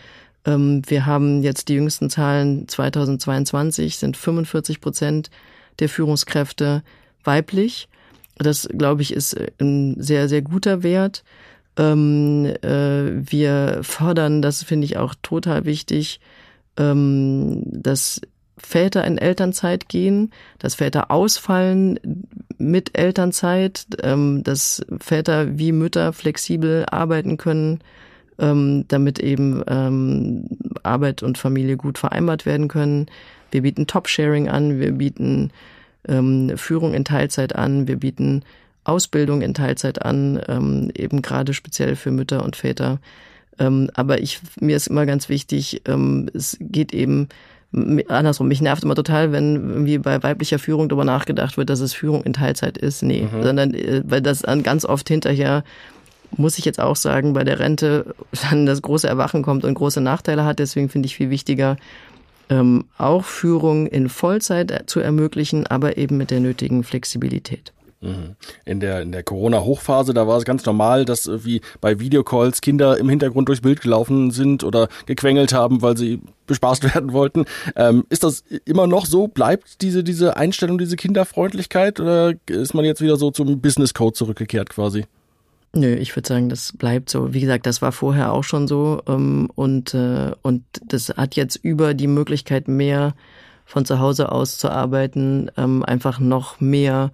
Ähm, 0.44 0.82
wir 0.86 1.06
haben 1.06 1.42
jetzt 1.42 1.68
die 1.68 1.74
jüngsten 1.74 2.10
Zahlen 2.10 2.68
2022 2.68 3.96
sind 3.96 4.16
45 4.16 4.80
Prozent 4.80 5.30
der 5.78 5.88
Führungskräfte 5.88 6.82
weiblich. 7.24 7.88
Das, 8.36 8.68
glaube 8.68 9.00
ich, 9.00 9.14
ist 9.14 9.34
ein 9.58 10.00
sehr, 10.00 10.28
sehr 10.28 10.42
guter 10.42 10.82
Wert. 10.82 11.24
Ähm, 11.78 12.44
äh, 12.62 13.30
wir 13.30 13.80
fördern, 13.82 14.42
das 14.42 14.62
finde 14.62 14.84
ich 14.84 14.98
auch 14.98 15.14
total 15.22 15.64
wichtig, 15.64 16.20
ähm, 16.76 17.62
dass 17.64 18.20
Väter 18.58 19.04
in 19.04 19.18
Elternzeit 19.18 19.88
gehen, 19.88 20.32
dass 20.58 20.76
Väter 20.76 21.10
ausfallen 21.10 22.00
mit 22.58 22.98
Elternzeit, 22.98 23.86
ähm, 24.02 24.42
dass 24.44 24.84
Väter 24.98 25.58
wie 25.58 25.72
Mütter 25.72 26.12
flexibel 26.12 26.86
arbeiten 26.90 27.36
können, 27.36 27.80
ähm, 28.38 28.84
damit 28.88 29.18
eben 29.18 29.62
ähm, 29.66 30.46
Arbeit 30.82 31.22
und 31.22 31.36
Familie 31.36 31.76
gut 31.76 31.98
vereinbart 31.98 32.46
werden 32.46 32.68
können. 32.68 33.06
Wir 33.50 33.62
bieten 33.62 33.86
Top-Sharing 33.86 34.48
an, 34.48 34.80
wir 34.80 34.92
bieten 34.92 35.50
Führung 36.54 36.94
in 36.94 37.04
Teilzeit 37.04 37.56
an, 37.56 37.88
wir 37.88 37.96
bieten 37.96 38.44
Ausbildung 38.84 39.42
in 39.42 39.54
Teilzeit 39.54 40.02
an, 40.02 40.92
eben 40.94 41.20
gerade 41.20 41.52
speziell 41.52 41.96
für 41.96 42.12
Mütter 42.12 42.44
und 42.44 42.54
Väter. 42.54 43.00
Aber 43.58 44.20
ich, 44.20 44.38
mir 44.60 44.76
ist 44.76 44.86
immer 44.86 45.04
ganz 45.04 45.28
wichtig, 45.28 45.82
es 46.32 46.58
geht 46.60 46.94
eben 46.94 47.28
andersrum, 48.08 48.48
mich 48.48 48.60
nervt 48.60 48.84
immer 48.84 48.94
total, 48.94 49.32
wenn 49.32 49.54
irgendwie 49.54 49.98
bei 49.98 50.22
weiblicher 50.22 50.58
Führung 50.58 50.88
darüber 50.88 51.04
nachgedacht 51.04 51.56
wird, 51.56 51.70
dass 51.70 51.80
es 51.80 51.92
Führung 51.92 52.22
in 52.22 52.32
Teilzeit 52.32 52.78
ist. 52.78 53.02
Nee, 53.02 53.28
mhm. 53.30 53.42
sondern 53.42 53.74
äh, 53.74 54.02
weil 54.06 54.22
das 54.22 54.40
dann 54.40 54.62
ganz 54.62 54.84
oft 54.84 55.08
hinterher 55.08 55.64
muss 56.36 56.58
ich 56.58 56.64
jetzt 56.64 56.80
auch 56.80 56.96
sagen, 56.96 57.34
bei 57.34 57.44
der 57.44 57.60
Rente 57.60 58.14
dann 58.50 58.66
das 58.66 58.82
große 58.82 59.08
Erwachen 59.08 59.42
kommt 59.42 59.64
und 59.64 59.74
große 59.74 60.00
Nachteile 60.00 60.44
hat. 60.44 60.58
Deswegen 60.58 60.88
finde 60.88 61.06
ich 61.06 61.16
viel 61.16 61.30
wichtiger, 61.30 61.76
ähm, 62.48 62.84
auch 62.98 63.24
Führung 63.24 63.86
in 63.86 64.08
Vollzeit 64.08 64.84
zu 64.86 65.00
ermöglichen, 65.00 65.66
aber 65.66 65.96
eben 65.96 66.16
mit 66.16 66.30
der 66.30 66.40
nötigen 66.40 66.84
Flexibilität. 66.84 67.72
Mhm. 68.00 68.36
In 68.64 68.80
der, 68.80 69.00
in 69.02 69.12
der 69.12 69.22
Corona-Hochphase, 69.22 70.12
da 70.12 70.26
war 70.26 70.36
es 70.36 70.44
ganz 70.44 70.64
normal, 70.66 71.04
dass 71.04 71.28
wie 71.44 71.62
bei 71.80 71.98
Videocalls 71.98 72.60
Kinder 72.60 72.98
im 72.98 73.08
Hintergrund 73.08 73.48
durchs 73.48 73.62
Bild 73.62 73.80
gelaufen 73.80 74.30
sind 74.30 74.64
oder 74.64 74.88
gequengelt 75.06 75.54
haben, 75.54 75.80
weil 75.82 75.96
sie 75.96 76.20
bespaßt 76.46 76.84
werden 76.94 77.12
wollten. 77.12 77.46
Ähm, 77.74 78.04
ist 78.10 78.22
das 78.22 78.44
immer 78.64 78.86
noch 78.86 79.06
so? 79.06 79.28
Bleibt 79.28 79.80
diese, 79.80 80.04
diese 80.04 80.36
Einstellung, 80.36 80.78
diese 80.78 80.96
Kinderfreundlichkeit 80.96 81.98
oder 81.98 82.34
ist 82.46 82.74
man 82.74 82.84
jetzt 82.84 83.00
wieder 83.00 83.16
so 83.16 83.30
zum 83.30 83.60
Business 83.60 83.94
Code 83.94 84.12
zurückgekehrt 84.12 84.70
quasi? 84.70 85.06
Nö, 85.74 85.94
ich 85.94 86.14
würde 86.16 86.28
sagen, 86.28 86.48
das 86.48 86.72
bleibt 86.72 87.10
so. 87.10 87.34
Wie 87.34 87.40
gesagt, 87.40 87.66
das 87.66 87.82
war 87.82 87.92
vorher 87.92 88.32
auch 88.32 88.44
schon 88.44 88.68
so 88.68 89.02
ähm, 89.06 89.50
und, 89.54 89.94
äh, 89.94 90.32
und 90.42 90.64
das 90.86 91.10
hat 91.10 91.36
jetzt 91.36 91.56
über 91.56 91.92
die 91.92 92.06
Möglichkeit, 92.06 92.68
mehr 92.68 93.14
von 93.66 93.84
zu 93.84 93.98
Hause 93.98 94.32
aus 94.32 94.58
zu 94.58 94.70
arbeiten, 94.70 95.50
ähm, 95.56 95.82
einfach 95.82 96.20
noch 96.20 96.60
mehr 96.60 97.10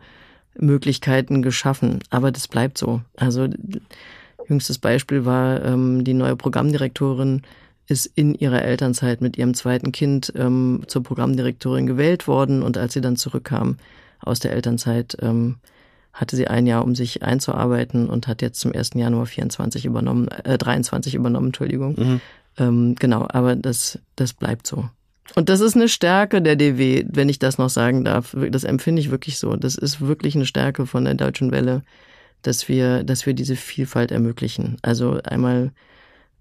Möglichkeiten 0.59 1.43
geschaffen. 1.43 2.01
Aber 2.11 2.31
das 2.31 2.49
bleibt 2.49 2.79
so. 2.79 3.01
Also 3.17 3.49
jüngstes 4.49 4.79
Beispiel 4.79 5.25
war 5.25 5.65
ähm, 5.65 6.05
die 6.05 6.15
neue 6.15 6.37
Programmdirektorin 6.37 7.43
ist 7.89 8.07
in 8.07 8.35
ihrer 8.35 8.63
Elternzeit 8.63 9.21
mit 9.21 9.37
ihrem 9.37 9.55
zweiten 9.55 9.93
Kind 9.93 10.33
ähm, 10.37 10.83
zur 10.87 11.03
Programmdirektorin 11.03 11.87
gewählt 11.87 12.27
worden 12.27 12.63
und 12.63 12.79
als 12.79 12.93
sie 12.93 13.01
dann 13.01 13.17
zurückkam 13.17 13.77
aus 14.21 14.39
der 14.39 14.53
Elternzeit, 14.53 15.17
ähm, 15.21 15.57
hatte 16.13 16.37
sie 16.37 16.47
ein 16.47 16.67
Jahr, 16.67 16.85
um 16.85 16.95
sich 16.95 17.23
einzuarbeiten 17.23 18.09
und 18.09 18.29
hat 18.29 18.43
jetzt 18.43 18.61
zum 18.61 18.73
1. 18.73 18.91
Januar 18.95 19.27
24 19.27 19.85
übernommen, 19.85 20.29
äh, 20.29 20.59
23 20.59 21.15
übernommen, 21.15 21.49
Entschuldigung. 21.49 21.95
Mhm. 21.99 22.21
Ähm, 22.59 22.95
genau, 22.99 23.27
aber 23.29 23.57
das, 23.57 23.99
das 24.15 24.33
bleibt 24.33 24.67
so. 24.67 24.89
Und 25.35 25.49
das 25.49 25.61
ist 25.61 25.77
eine 25.77 25.89
Stärke 25.89 26.43
der 26.43 26.57
DW, 26.57 27.05
wenn 27.09 27.29
ich 27.29 27.39
das 27.39 27.59
noch 27.59 27.71
sagen 27.71 28.05
darf. 28.05 28.37
Das 28.51 28.65
empfinde 28.65 29.01
ich 29.01 29.11
wirklich 29.11 29.39
so. 29.39 29.57
Das 29.57 29.77
ist 29.77 30.01
wirklich 30.01 30.35
eine 30.35 30.47
Stärke 30.47 30.87
von 30.87 31.05
der 31.05 31.15
Deutschen 31.15 31.53
Welle, 31.53 31.83
dass 32.43 32.69
wir, 32.69 33.05
dass 33.05 33.25
wir 33.25 33.35
diese 33.35 33.57
Vielfalt 33.57 34.11
ermöglichen. 34.11 34.77
Also 34.83 35.21
einmal 35.23 35.73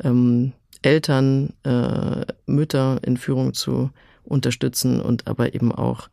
ähm, 0.04 0.54
Eltern, 0.82 1.54
äh, 1.64 2.26
Mütter 2.48 3.00
in 3.04 3.18
Führung 3.18 3.54
zu 3.54 3.92
unterstützen 4.24 5.00
und 5.00 5.28
aber 5.28 5.54
eben 5.54 5.72
auch 5.72 6.10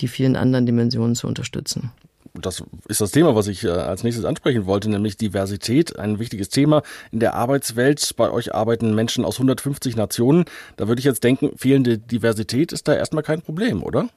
die 0.00 0.08
vielen 0.08 0.36
anderen 0.36 0.66
Dimensionen 0.66 1.14
zu 1.14 1.26
unterstützen 1.26 1.92
das 2.34 2.62
ist 2.88 3.00
das 3.00 3.10
Thema, 3.10 3.34
was 3.34 3.48
ich 3.48 3.64
äh, 3.64 3.68
als 3.68 4.04
nächstes 4.04 4.24
ansprechen 4.24 4.66
wollte, 4.66 4.90
nämlich 4.90 5.16
Diversität, 5.16 5.98
ein 5.98 6.18
wichtiges 6.18 6.48
Thema 6.48 6.82
in 7.12 7.20
der 7.20 7.34
Arbeitswelt. 7.34 8.14
Bei 8.16 8.30
euch 8.30 8.54
arbeiten 8.54 8.94
Menschen 8.94 9.24
aus 9.24 9.36
150 9.36 9.96
Nationen. 9.96 10.44
Da 10.76 10.88
würde 10.88 11.00
ich 11.00 11.04
jetzt 11.04 11.24
denken, 11.24 11.52
fehlende 11.56 11.98
Diversität 11.98 12.72
ist 12.72 12.88
da 12.88 12.94
erstmal 12.94 13.22
kein 13.22 13.42
Problem, 13.42 13.82
oder? 13.82 14.08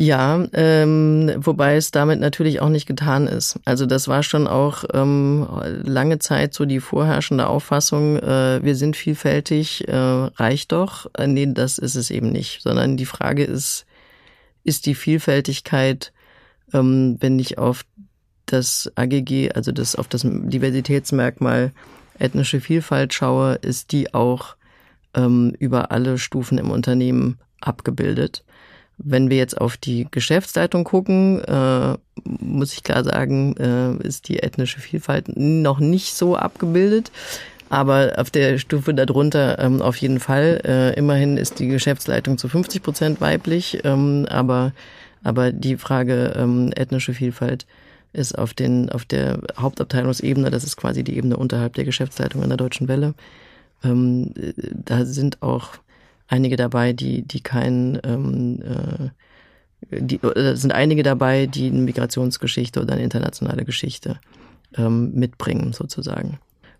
Ja, 0.00 0.46
ähm, 0.52 1.34
wobei 1.38 1.74
es 1.74 1.90
damit 1.90 2.20
natürlich 2.20 2.60
auch 2.60 2.68
nicht 2.68 2.86
getan 2.86 3.26
ist. 3.26 3.58
Also 3.64 3.84
das 3.84 4.06
war 4.06 4.22
schon 4.22 4.46
auch 4.46 4.84
ähm, 4.94 5.48
lange 5.82 6.20
Zeit 6.20 6.54
so 6.54 6.66
die 6.66 6.78
vorherrschende 6.78 7.48
Auffassung, 7.48 8.16
äh, 8.16 8.62
wir 8.62 8.76
sind 8.76 8.96
vielfältig, 8.96 9.88
äh, 9.88 9.96
reicht 9.96 10.70
doch. 10.70 11.06
Äh, 11.18 11.26
nee, 11.26 11.48
das 11.52 11.78
ist 11.78 11.96
es 11.96 12.12
eben 12.12 12.30
nicht, 12.30 12.62
sondern 12.62 12.96
die 12.96 13.06
Frage 13.06 13.42
ist, 13.42 13.86
ist 14.62 14.86
die 14.86 14.94
Vielfältigkeit 14.94 16.12
ähm, 16.72 17.16
wenn 17.20 17.38
ich 17.38 17.58
auf 17.58 17.84
das 18.46 18.90
AGG, 18.94 19.52
also 19.52 19.72
das 19.72 19.96
auf 19.96 20.08
das 20.08 20.22
Diversitätsmerkmal 20.24 21.72
ethnische 22.18 22.60
Vielfalt 22.60 23.14
schaue, 23.14 23.54
ist 23.54 23.92
die 23.92 24.14
auch 24.14 24.56
ähm, 25.14 25.54
über 25.58 25.90
alle 25.92 26.18
Stufen 26.18 26.58
im 26.58 26.70
Unternehmen 26.70 27.38
abgebildet. 27.60 28.44
Wenn 28.98 29.30
wir 29.30 29.36
jetzt 29.36 29.60
auf 29.60 29.76
die 29.76 30.08
Geschäftsleitung 30.10 30.82
gucken, 30.84 31.42
äh, 31.44 31.96
muss 32.24 32.72
ich 32.72 32.82
klar 32.82 33.04
sagen, 33.04 33.56
äh, 33.56 33.94
ist 34.06 34.28
die 34.28 34.40
ethnische 34.40 34.80
Vielfalt 34.80 35.28
noch 35.36 35.78
nicht 35.78 36.14
so 36.14 36.36
abgebildet. 36.36 37.12
Aber 37.70 38.14
auf 38.16 38.30
der 38.30 38.58
Stufe 38.58 38.94
darunter 38.94 39.58
ähm, 39.58 39.82
auf 39.82 39.96
jeden 39.96 40.20
Fall. 40.20 40.60
Äh, 40.64 40.94
immerhin 40.94 41.36
ist 41.36 41.58
die 41.58 41.68
Geschäftsleitung 41.68 42.38
zu 42.38 42.48
50 42.48 42.82
Prozent 42.82 43.20
weiblich, 43.20 43.80
ähm, 43.84 44.26
aber 44.28 44.72
aber 45.22 45.52
die 45.52 45.76
Frage 45.76 46.34
ähm, 46.36 46.70
ethnische 46.74 47.14
Vielfalt 47.14 47.66
ist 48.12 48.38
auf, 48.38 48.54
den, 48.54 48.90
auf 48.90 49.04
der 49.04 49.40
Hauptabteilungsebene, 49.58 50.50
das 50.50 50.64
ist 50.64 50.76
quasi 50.76 51.04
die 51.04 51.16
Ebene 51.16 51.36
unterhalb 51.36 51.74
der 51.74 51.84
Geschäftsleitung 51.84 52.42
an 52.42 52.48
der 52.48 52.56
Deutschen 52.56 52.88
Welle. 52.88 53.14
Ähm, 53.84 54.32
da 54.72 55.04
sind 55.04 55.42
auch 55.42 55.70
einige 56.26 56.56
dabei, 56.56 56.92
die, 56.92 57.22
die 57.22 57.40
kein, 57.40 58.00
ähm, 58.04 58.62
äh, 58.62 60.00
die, 60.00 60.20
sind 60.54 60.72
einige 60.72 61.02
dabei, 61.02 61.46
die 61.46 61.68
eine 61.68 61.80
Migrationsgeschichte 61.80 62.80
oder 62.80 62.94
eine 62.94 63.04
internationale 63.04 63.64
Geschichte 63.64 64.18
ähm, 64.76 65.12
mitbringen, 65.14 65.72
sozusagen. 65.72 66.38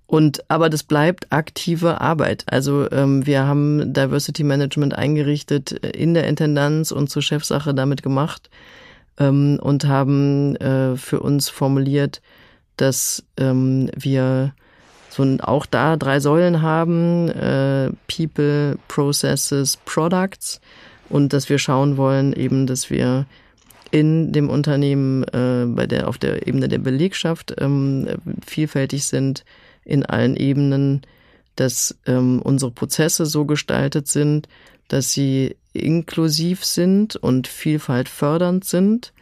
Und 0.08 0.50
aber 0.50 0.70
das 0.70 0.84
bleibt 0.84 1.26
aktive 1.30 2.00
Arbeit. 2.00 2.44
Also 2.46 2.90
ähm, 2.90 3.26
wir 3.26 3.44
haben 3.46 3.92
Diversity 3.92 4.42
Management 4.42 4.94
eingerichtet 4.94 5.72
in 5.72 6.14
der 6.14 6.26
Intendanz 6.26 6.92
und 6.92 7.10
zur 7.10 7.20
Chefsache 7.20 7.74
damit 7.74 8.02
gemacht 8.02 8.48
ähm, 9.18 9.58
und 9.60 9.84
haben 9.86 10.56
äh, 10.56 10.96
für 10.96 11.20
uns 11.20 11.50
formuliert, 11.50 12.22
dass 12.78 13.22
ähm, 13.36 13.90
wir 13.94 14.54
so 15.10 15.24
auch 15.42 15.66
da 15.66 15.98
drei 15.98 16.20
Säulen 16.20 16.62
haben, 16.62 17.28
äh, 17.28 17.90
People, 18.06 18.78
Processes, 18.88 19.76
Products 19.76 20.62
und 21.10 21.34
dass 21.34 21.50
wir 21.50 21.58
schauen 21.58 21.98
wollen 21.98 22.32
eben, 22.32 22.66
dass 22.66 22.88
wir 22.88 23.26
in 23.90 24.32
dem 24.32 24.48
Unternehmen 24.48 25.24
äh, 25.24 25.66
bei 25.66 25.86
der 25.86 26.08
auf 26.08 26.16
der 26.16 26.46
Ebene 26.46 26.68
der 26.68 26.78
Belegschaft 26.78 27.54
ähm, 27.58 28.08
vielfältig 28.46 29.04
sind 29.04 29.44
in 29.88 30.04
allen 30.04 30.36
Ebenen, 30.36 31.02
dass 31.56 31.98
ähm, 32.06 32.40
unsere 32.42 32.70
Prozesse 32.70 33.26
so 33.26 33.44
gestaltet 33.44 34.06
sind, 34.08 34.48
dass 34.88 35.12
sie 35.12 35.56
inklusiv 35.72 36.64
sind 36.64 37.16
und 37.16 37.48
Vielfalt 37.48 38.08
fördernd 38.08 38.64
sind 38.64 39.12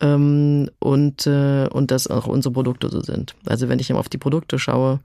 ähm, 0.00 0.70
und 0.78 1.26
äh, 1.26 1.68
und 1.68 1.90
dass 1.90 2.06
auch 2.06 2.26
unsere 2.26 2.52
Produkte 2.52 2.90
so 2.90 3.00
sind. 3.00 3.34
Also 3.46 3.68
wenn 3.68 3.78
ich 3.78 3.92
auf 3.92 4.08
die 4.08 4.18
Produkte 4.18 4.58
schaue, 4.58 5.00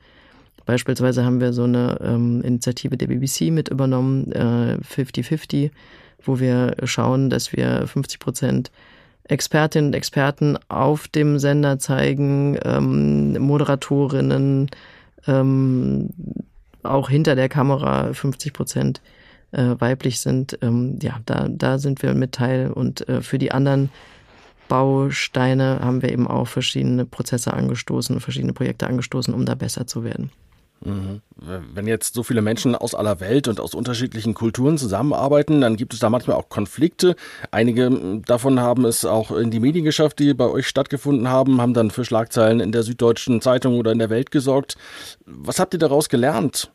Beispielsweise 0.65 1.23
haben 1.23 1.39
wir 1.39 1.53
so 1.53 1.63
eine 1.63 1.99
ähm, 2.01 2.41
Initiative 2.41 2.97
der 2.97 3.07
BBC 3.07 3.51
mit 3.51 3.69
übernommen, 3.69 4.33
50-50, 4.33 5.65
äh, 5.65 5.69
wo 6.23 6.39
wir 6.39 6.75
schauen, 6.85 7.29
dass 7.29 7.53
wir 7.53 7.85
50 7.85 8.19
Prozent 8.19 8.71
Expertinnen 9.25 9.87
und 9.87 9.95
Experten 9.95 10.57
auf 10.67 11.07
dem 11.07 11.39
Sender 11.39 11.79
zeigen, 11.79 12.57
ähm, 12.63 13.33
Moderatorinnen, 13.39 14.69
ähm, 15.27 16.09
auch 16.83 17.09
hinter 17.09 17.35
der 17.35 17.49
Kamera 17.49 18.13
50 18.13 18.53
Prozent 18.53 19.01
äh, 19.51 19.75
weiblich 19.79 20.19
sind. 20.19 20.57
Ähm, 20.61 20.99
ja, 21.01 21.19
da, 21.25 21.47
da 21.49 21.77
sind 21.77 22.01
wir 22.03 22.13
mit 22.13 22.33
Teil 22.33 22.71
und 22.71 23.07
äh, 23.09 23.21
für 23.21 23.37
die 23.37 23.51
anderen 23.51 23.89
Bausteine 24.67 25.79
haben 25.81 26.01
wir 26.01 26.11
eben 26.11 26.27
auch 26.27 26.47
verschiedene 26.47 27.05
Prozesse 27.05 27.53
angestoßen, 27.53 28.19
verschiedene 28.19 28.53
Projekte 28.53 28.87
angestoßen, 28.87 29.33
um 29.33 29.45
da 29.45 29.55
besser 29.55 29.85
zu 29.85 30.03
werden. 30.03 30.31
Mhm. 30.85 31.21
Wenn 31.73 31.87
jetzt 31.87 32.13
so 32.13 32.23
viele 32.23 32.41
Menschen 32.41 32.75
aus 32.75 32.95
aller 32.95 33.19
Welt 33.19 33.47
und 33.47 33.59
aus 33.59 33.73
unterschiedlichen 33.73 34.33
Kulturen 34.33 34.77
zusammenarbeiten, 34.77 35.61
dann 35.61 35.75
gibt 35.75 35.93
es 35.93 35.99
da 35.99 36.09
manchmal 36.09 36.37
auch 36.37 36.49
Konflikte. 36.49 37.15
Einige 37.51 38.21
davon 38.25 38.59
haben 38.59 38.85
es 38.85 39.03
auch 39.03 39.31
in 39.31 39.51
die 39.51 39.59
Medien 39.59 39.83
geschafft, 39.83 40.19
die 40.19 40.33
bei 40.33 40.45
euch 40.45 40.67
stattgefunden 40.67 41.27
haben, 41.27 41.61
haben 41.61 41.73
dann 41.73 41.91
für 41.91 42.05
Schlagzeilen 42.05 42.59
in 42.59 42.71
der 42.71 42.83
Süddeutschen 42.83 43.41
Zeitung 43.41 43.77
oder 43.77 43.91
in 43.91 43.99
der 43.99 44.09
Welt 44.09 44.31
gesorgt. 44.31 44.77
Was 45.25 45.59
habt 45.59 45.73
ihr 45.73 45.79
daraus 45.79 46.09
gelernt? 46.09 46.71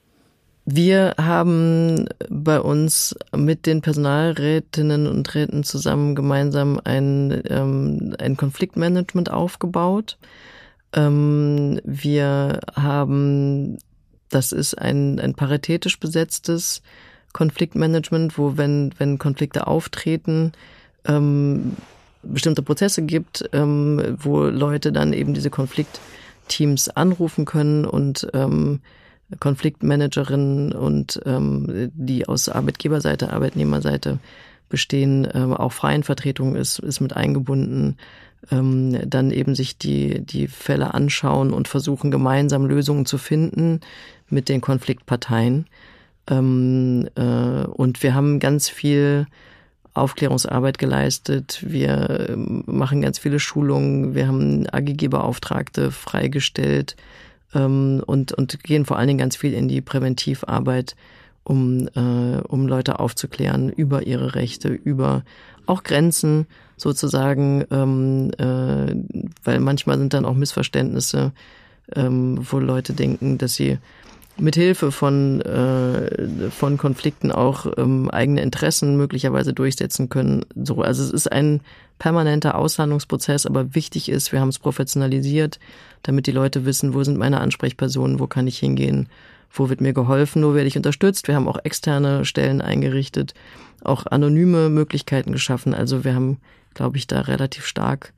Wir 0.66 1.14
haben 1.18 2.06
bei 2.28 2.60
uns 2.60 3.16
mit 3.34 3.66
den 3.66 3.80
Personalrätinnen 3.80 5.06
und 5.06 5.34
Räten 5.34 5.64
zusammen 5.64 6.14
gemeinsam 6.14 6.80
ein, 6.84 7.42
ähm, 7.48 8.14
ein 8.18 8.36
Konfliktmanagement 8.36 9.30
aufgebaut. 9.30 10.18
Ähm, 10.92 11.80
wir 11.84 12.60
haben 12.76 13.78
das 14.30 14.52
ist 14.52 14.74
ein, 14.74 15.20
ein 15.20 15.34
paritätisch 15.34 16.00
besetztes 16.00 16.82
Konfliktmanagement, 17.32 18.38
wo 18.38 18.56
wenn, 18.56 18.92
wenn 18.98 19.18
Konflikte 19.18 19.66
auftreten, 19.66 20.52
ähm, 21.04 21.76
bestimmte 22.22 22.62
Prozesse 22.62 23.02
gibt, 23.02 23.48
ähm, 23.52 24.16
wo 24.18 24.44
Leute 24.44 24.92
dann 24.92 25.12
eben 25.12 25.34
diese 25.34 25.50
Konfliktteams 25.50 26.88
anrufen 26.88 27.44
können 27.44 27.84
und 27.84 28.28
ähm, 28.34 28.80
Konfliktmanagerinnen 29.38 30.72
und 30.72 31.20
ähm, 31.24 31.90
die 31.94 32.26
aus 32.26 32.48
Arbeitgeberseite, 32.48 33.32
Arbeitnehmerseite 33.32 34.18
bestehen, 34.68 35.26
ähm, 35.34 35.54
auch 35.54 35.72
freien 35.72 36.02
Vertretung 36.02 36.56
ist, 36.56 36.78
ist 36.80 37.00
mit 37.00 37.16
eingebunden 37.16 37.96
ähm, 38.50 38.98
dann 39.08 39.30
eben 39.30 39.54
sich 39.54 39.76
die, 39.78 40.20
die 40.20 40.46
Fälle 40.48 40.94
anschauen 40.94 41.52
und 41.52 41.68
versuchen, 41.68 42.10
gemeinsam 42.10 42.66
Lösungen 42.66 43.06
zu 43.06 43.18
finden 43.18 43.80
mit 44.30 44.48
den 44.48 44.60
Konfliktparteien. 44.60 45.66
Ähm, 46.28 47.08
äh, 47.14 47.64
und 47.66 48.02
wir 48.02 48.14
haben 48.14 48.38
ganz 48.40 48.68
viel 48.68 49.26
Aufklärungsarbeit 49.94 50.78
geleistet. 50.78 51.64
Wir 51.66 52.28
ähm, 52.30 52.62
machen 52.66 53.02
ganz 53.02 53.18
viele 53.18 53.40
Schulungen. 53.40 54.14
Wir 54.14 54.28
haben 54.28 54.66
AGG-Beauftragte 54.68 55.90
freigestellt 55.90 56.96
ähm, 57.54 58.02
und, 58.06 58.32
und 58.32 58.62
gehen 58.62 58.84
vor 58.84 58.98
allen 58.98 59.08
Dingen 59.08 59.18
ganz 59.18 59.36
viel 59.36 59.52
in 59.52 59.68
die 59.68 59.80
Präventivarbeit, 59.80 60.94
um, 61.42 61.88
äh, 61.88 62.40
um 62.46 62.68
Leute 62.68 63.00
aufzuklären 63.00 63.70
über 63.70 64.06
ihre 64.06 64.34
Rechte, 64.34 64.68
über 64.68 65.24
auch 65.66 65.82
Grenzen 65.82 66.46
sozusagen, 66.76 67.64
ähm, 67.70 68.30
äh, 68.38 68.94
weil 69.44 69.60
manchmal 69.60 69.98
sind 69.98 70.14
dann 70.14 70.24
auch 70.24 70.34
Missverständnisse, 70.34 71.32
ähm, 71.94 72.38
wo 72.50 72.58
Leute 72.58 72.92
denken, 72.92 73.38
dass 73.38 73.54
sie 73.54 73.78
mit 74.40 74.56
Hilfe 74.56 74.92
von 74.92 75.40
äh, 75.42 76.50
von 76.50 76.76
Konflikten 76.78 77.30
auch 77.32 77.66
ähm, 77.76 78.10
eigene 78.10 78.42
Interessen 78.42 78.96
möglicherweise 78.96 79.52
durchsetzen 79.52 80.08
können. 80.08 80.44
So, 80.54 80.82
also 80.82 81.02
es 81.02 81.10
ist 81.10 81.30
ein 81.30 81.60
permanenter 81.98 82.56
Aushandlungsprozess, 82.56 83.46
aber 83.46 83.74
wichtig 83.74 84.08
ist, 84.08 84.32
wir 84.32 84.40
haben 84.40 84.48
es 84.48 84.58
professionalisiert, 84.58 85.58
damit 86.02 86.26
die 86.26 86.32
Leute 86.32 86.64
wissen, 86.64 86.94
wo 86.94 87.02
sind 87.04 87.18
meine 87.18 87.40
Ansprechpersonen, 87.40 88.18
wo 88.18 88.26
kann 88.26 88.46
ich 88.46 88.58
hingehen, 88.58 89.08
wo 89.52 89.68
wird 89.68 89.80
mir 89.80 89.92
geholfen, 89.92 90.44
wo 90.44 90.54
werde 90.54 90.68
ich 90.68 90.76
unterstützt. 90.76 91.28
Wir 91.28 91.34
haben 91.34 91.48
auch 91.48 91.58
externe 91.62 92.24
Stellen 92.24 92.60
eingerichtet, 92.60 93.34
auch 93.84 94.06
anonyme 94.06 94.68
Möglichkeiten 94.70 95.32
geschaffen. 95.32 95.74
Also 95.74 96.04
wir 96.04 96.14
haben 96.14 96.38
glaube 96.74 96.96
ich, 96.96 97.06
da 97.06 97.20
relativ 97.22 97.66
stark 97.66 98.12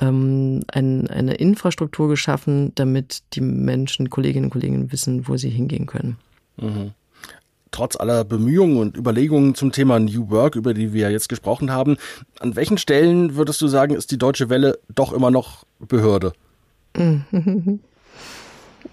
ähm, 0.00 0.62
ein, 0.68 1.08
eine 1.08 1.34
Infrastruktur 1.34 2.08
geschaffen, 2.08 2.72
damit 2.74 3.22
die 3.34 3.40
Menschen, 3.40 4.10
Kolleginnen 4.10 4.46
und 4.46 4.50
Kollegen 4.50 4.92
wissen, 4.92 5.28
wo 5.28 5.36
sie 5.36 5.50
hingehen 5.50 5.86
können. 5.86 6.16
Mhm. 6.56 6.92
Trotz 7.70 7.96
aller 7.96 8.24
Bemühungen 8.24 8.78
und 8.78 8.96
Überlegungen 8.96 9.54
zum 9.54 9.72
Thema 9.72 10.00
New 10.00 10.30
Work, 10.30 10.56
über 10.56 10.72
die 10.72 10.92
wir 10.92 11.10
jetzt 11.10 11.28
gesprochen 11.28 11.70
haben, 11.70 11.98
an 12.40 12.56
welchen 12.56 12.78
Stellen 12.78 13.36
würdest 13.36 13.60
du 13.60 13.68
sagen, 13.68 13.94
ist 13.94 14.10
die 14.10 14.18
Deutsche 14.18 14.48
Welle 14.48 14.78
doch 14.94 15.12
immer 15.12 15.30
noch 15.30 15.64
Behörde? 15.78 16.32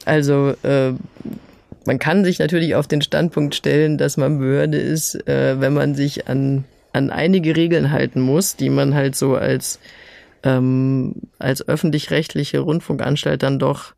Also 0.03 0.53
äh, 0.61 0.93
man 1.85 1.99
kann 1.99 2.25
sich 2.25 2.37
natürlich 2.37 2.75
auf 2.75 2.87
den 2.87 3.01
Standpunkt 3.01 3.55
stellen, 3.55 3.97
dass 3.97 4.17
man 4.17 4.37
Behörde 4.37 4.77
ist, 4.77 5.15
äh, 5.27 5.59
wenn 5.59 5.73
man 5.73 5.95
sich 5.95 6.27
an 6.27 6.65
an 6.95 7.11
einige 7.11 7.55
Regeln 7.55 7.91
halten 7.91 8.21
muss, 8.21 8.55
die 8.55 8.69
man 8.69 8.95
halt 8.95 9.17
so 9.17 9.35
als, 9.35 9.79
ähm, 10.45 11.15
als 11.39 11.67
öffentlich-rechtliche 11.67 12.59
Rundfunkanstalt 12.59 13.43
dann 13.43 13.59
doch 13.59 13.95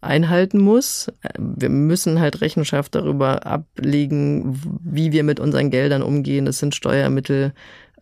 einhalten 0.00 0.58
muss. 0.58 1.10
Wir 1.36 1.70
müssen 1.70 2.20
halt 2.20 2.40
Rechenschaft 2.40 2.94
darüber 2.94 3.46
ablegen, 3.46 4.60
wie 4.84 5.10
wir 5.10 5.24
mit 5.24 5.40
unseren 5.40 5.70
Geldern 5.70 6.02
umgehen. 6.02 6.44
Das 6.44 6.58
sind 6.58 6.76
Steuermittel 6.76 7.52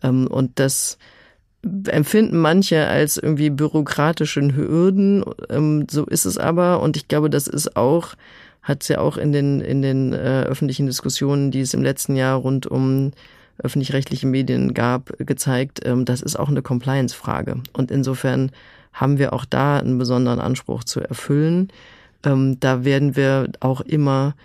ähm, 0.03 0.27
und 0.27 0.59
das 0.59 0.99
empfinden 1.87 2.37
manche 2.37 2.85
als 2.85 3.17
irgendwie 3.17 3.49
bürokratischen 3.49 4.55
Hürden. 4.55 5.23
Ähm, 5.49 5.87
so 5.89 6.05
ist 6.05 6.25
es 6.25 6.37
aber 6.37 6.81
und 6.81 6.97
ich 6.97 7.07
glaube, 7.07 7.29
das 7.31 7.47
ist 7.47 7.75
auch 7.75 8.13
hat 8.61 8.83
es 8.83 8.89
ja 8.89 8.99
auch 8.99 9.15
in 9.17 9.31
den 9.31 9.61
in 9.61 9.81
den 9.81 10.13
äh, 10.13 10.43
öffentlichen 10.43 10.87
Diskussionen, 10.87 11.51
die 11.51 11.61
es 11.61 11.73
im 11.73 11.83
letzten 11.83 12.17
Jahr 12.17 12.37
rund 12.37 12.67
um 12.67 13.11
öffentlich-rechtliche 13.59 14.27
Medien 14.27 14.73
gab, 14.73 15.13
gezeigt, 15.19 15.81
ähm, 15.85 16.05
das 16.05 16.21
ist 16.21 16.37
auch 16.37 16.49
eine 16.49 16.61
Compliance-Frage. 16.61 17.61
Und 17.73 17.91
insofern 17.91 18.51
haben 18.93 19.17
wir 19.17 19.33
auch 19.33 19.45
da 19.45 19.77
einen 19.77 19.97
besonderen 19.97 20.39
Anspruch 20.39 20.83
zu 20.83 21.01
erfüllen. 21.01 21.69
Ähm, 22.23 22.59
da 22.59 22.83
werden 22.83 23.15
wir 23.15 23.51
auch 23.59 23.81
immer 23.81 24.35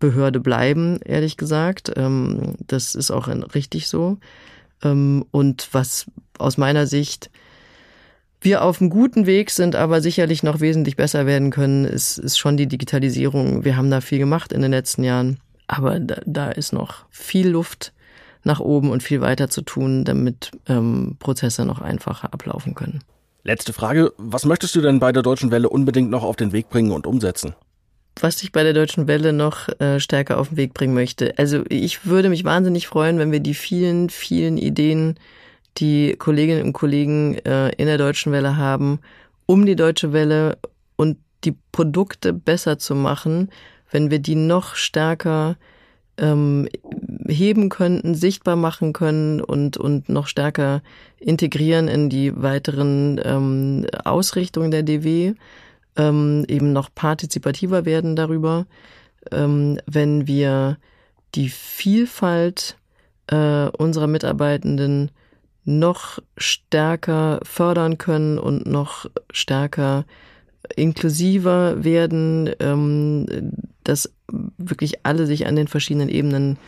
Behörde 0.00 0.40
bleiben, 0.40 0.98
ehrlich 1.04 1.36
gesagt. 1.36 1.92
Ähm, 1.96 2.54
das 2.66 2.94
ist 2.94 3.10
auch 3.10 3.28
richtig 3.54 3.88
so. 3.88 4.18
Und 4.84 5.68
was 5.70 6.06
aus 6.38 6.58
meiner 6.58 6.88
Sicht 6.88 7.30
wir 8.40 8.64
auf 8.64 8.80
einem 8.80 8.90
guten 8.90 9.26
Weg 9.26 9.50
sind, 9.50 9.76
aber 9.76 10.00
sicherlich 10.00 10.42
noch 10.42 10.58
wesentlich 10.58 10.96
besser 10.96 11.24
werden 11.24 11.50
können, 11.50 11.84
ist, 11.84 12.18
ist 12.18 12.36
schon 12.36 12.56
die 12.56 12.66
Digitalisierung. 12.66 13.64
Wir 13.64 13.76
haben 13.76 13.90
da 13.90 14.00
viel 14.00 14.18
gemacht 14.18 14.52
in 14.52 14.60
den 14.60 14.72
letzten 14.72 15.04
Jahren, 15.04 15.38
aber 15.68 16.00
da, 16.00 16.20
da 16.26 16.50
ist 16.50 16.72
noch 16.72 17.04
viel 17.10 17.48
Luft 17.48 17.92
nach 18.44 18.60
oben 18.60 18.90
und 18.90 19.02
viel 19.02 19.20
weiter 19.20 19.48
zu 19.48 19.62
tun, 19.62 20.04
damit 20.04 20.50
ähm, 20.68 21.16
Prozesse 21.18 21.64
noch 21.64 21.80
einfacher 21.80 22.32
ablaufen 22.32 22.74
können. 22.74 23.00
Letzte 23.44 23.72
Frage. 23.72 24.12
Was 24.18 24.44
möchtest 24.44 24.74
du 24.76 24.80
denn 24.80 25.00
bei 25.00 25.12
der 25.12 25.22
Deutschen 25.22 25.50
Welle 25.50 25.68
unbedingt 25.68 26.10
noch 26.10 26.22
auf 26.22 26.36
den 26.36 26.52
Weg 26.52 26.68
bringen 26.68 26.92
und 26.92 27.06
umsetzen? 27.06 27.54
Was 28.20 28.42
ich 28.42 28.52
bei 28.52 28.62
der 28.62 28.74
Deutschen 28.74 29.08
Welle 29.08 29.32
noch 29.32 29.68
äh, 29.80 29.98
stärker 29.98 30.38
auf 30.38 30.48
den 30.48 30.56
Weg 30.58 30.74
bringen 30.74 30.94
möchte. 30.94 31.34
Also 31.38 31.64
ich 31.68 32.04
würde 32.06 32.28
mich 32.28 32.44
wahnsinnig 32.44 32.86
freuen, 32.86 33.18
wenn 33.18 33.32
wir 33.32 33.40
die 33.40 33.54
vielen, 33.54 34.10
vielen 34.10 34.58
Ideen, 34.58 35.18
die 35.78 36.14
Kolleginnen 36.18 36.62
und 36.62 36.72
Kollegen 36.72 37.36
äh, 37.38 37.70
in 37.70 37.86
der 37.86 37.98
Deutschen 37.98 38.30
Welle 38.32 38.56
haben, 38.56 39.00
um 39.46 39.64
die 39.66 39.76
Deutsche 39.76 40.12
Welle 40.12 40.58
und 40.96 41.16
die 41.44 41.56
Produkte 41.72 42.32
besser 42.32 42.78
zu 42.78 42.94
machen, 42.94 43.50
wenn 43.90 44.10
wir 44.10 44.18
die 44.18 44.36
noch 44.36 44.74
stärker 44.74 45.56
ähm, 46.18 46.68
heben 47.28 47.68
könnten, 47.68 48.14
sichtbar 48.14 48.56
machen 48.56 48.92
können 48.92 49.40
und, 49.40 49.76
und 49.76 50.08
noch 50.08 50.26
stärker 50.26 50.82
integrieren 51.18 51.88
in 51.88 52.08
die 52.08 52.32
weiteren 52.40 53.20
ähm, 53.24 53.86
Ausrichtungen 54.04 54.70
der 54.70 54.82
DW, 54.82 55.34
ähm, 55.96 56.44
eben 56.48 56.72
noch 56.72 56.90
partizipativer 56.94 57.84
werden 57.84 58.16
darüber, 58.16 58.66
ähm, 59.30 59.78
wenn 59.86 60.26
wir 60.26 60.78
die 61.34 61.48
Vielfalt 61.48 62.76
äh, 63.28 63.68
unserer 63.68 64.06
Mitarbeitenden 64.06 65.10
noch 65.64 66.18
stärker 66.36 67.40
fördern 67.44 67.98
können 67.98 68.38
und 68.38 68.66
noch 68.66 69.06
stärker 69.32 70.04
inklusiver 70.76 71.84
werden, 71.84 72.50
ähm, 72.60 73.26
dass 73.84 74.12
wirklich 74.28 75.04
alle 75.04 75.26
sich 75.26 75.46
an 75.46 75.56
den 75.56 75.68
verschiedenen 75.68 76.08
Ebenen 76.08 76.58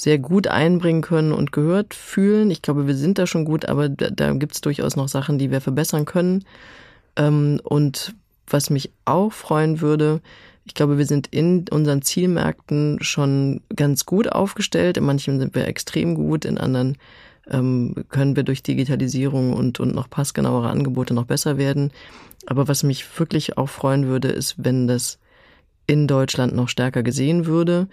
sehr 0.00 0.18
gut 0.18 0.46
einbringen 0.46 1.02
können 1.02 1.32
und 1.32 1.52
gehört 1.52 1.92
fühlen. 1.92 2.50
Ich 2.50 2.62
glaube, 2.62 2.86
wir 2.86 2.94
sind 2.94 3.18
da 3.18 3.26
schon 3.26 3.44
gut, 3.44 3.66
aber 3.66 3.90
da, 3.90 4.08
da 4.08 4.32
gibt 4.32 4.54
es 4.54 4.62
durchaus 4.62 4.96
noch 4.96 5.08
Sachen, 5.08 5.38
die 5.38 5.50
wir 5.50 5.60
verbessern 5.60 6.06
können. 6.06 6.44
Ähm, 7.16 7.60
und 7.64 8.14
was 8.46 8.70
mich 8.70 8.90
auch 9.04 9.30
freuen 9.30 9.82
würde, 9.82 10.22
ich 10.64 10.72
glaube, 10.72 10.96
wir 10.96 11.04
sind 11.04 11.26
in 11.26 11.66
unseren 11.68 12.00
Zielmärkten 12.00 12.98
schon 13.02 13.60
ganz 13.76 14.06
gut 14.06 14.32
aufgestellt. 14.32 14.96
In 14.96 15.04
manchen 15.04 15.38
sind 15.38 15.54
wir 15.54 15.66
extrem 15.66 16.14
gut, 16.14 16.46
in 16.46 16.56
anderen 16.56 16.96
ähm, 17.50 17.94
können 18.08 18.36
wir 18.36 18.42
durch 18.42 18.62
Digitalisierung 18.62 19.52
und, 19.52 19.80
und 19.80 19.94
noch 19.94 20.08
passgenauere 20.08 20.70
Angebote 20.70 21.12
noch 21.12 21.26
besser 21.26 21.58
werden. 21.58 21.90
Aber 22.46 22.68
was 22.68 22.84
mich 22.84 23.04
wirklich 23.18 23.58
auch 23.58 23.68
freuen 23.68 24.06
würde, 24.06 24.28
ist, 24.28 24.54
wenn 24.56 24.86
das 24.86 25.18
in 25.86 26.06
Deutschland 26.06 26.54
noch 26.54 26.68
stärker 26.68 27.02
gesehen 27.02 27.44
würde. 27.44 27.86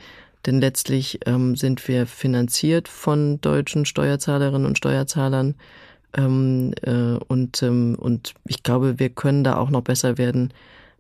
Denn 0.46 0.62
letztlich 0.62 1.20
ähm, 1.26 1.56
sind 1.56 1.88
wir 1.88 2.08
finanziert 2.08 2.88
von 2.88 3.42
deutschen 3.42 3.86
Steuerzahlerinnen 3.86 4.66
und 4.66 4.78
Steuerzahlern. 4.78 5.56
Ähm, 6.16 6.74
äh, 6.84 7.18
und, 7.28 7.62
ähm, 7.64 7.96
und 8.00 8.34
ich 8.46 8.64
glaube, 8.64 9.00
wir 9.00 9.10
können 9.10 9.44
da 9.44 9.58
auch 9.58 9.70
noch 9.70 9.82
besser 9.82 10.18
werden, 10.18 10.54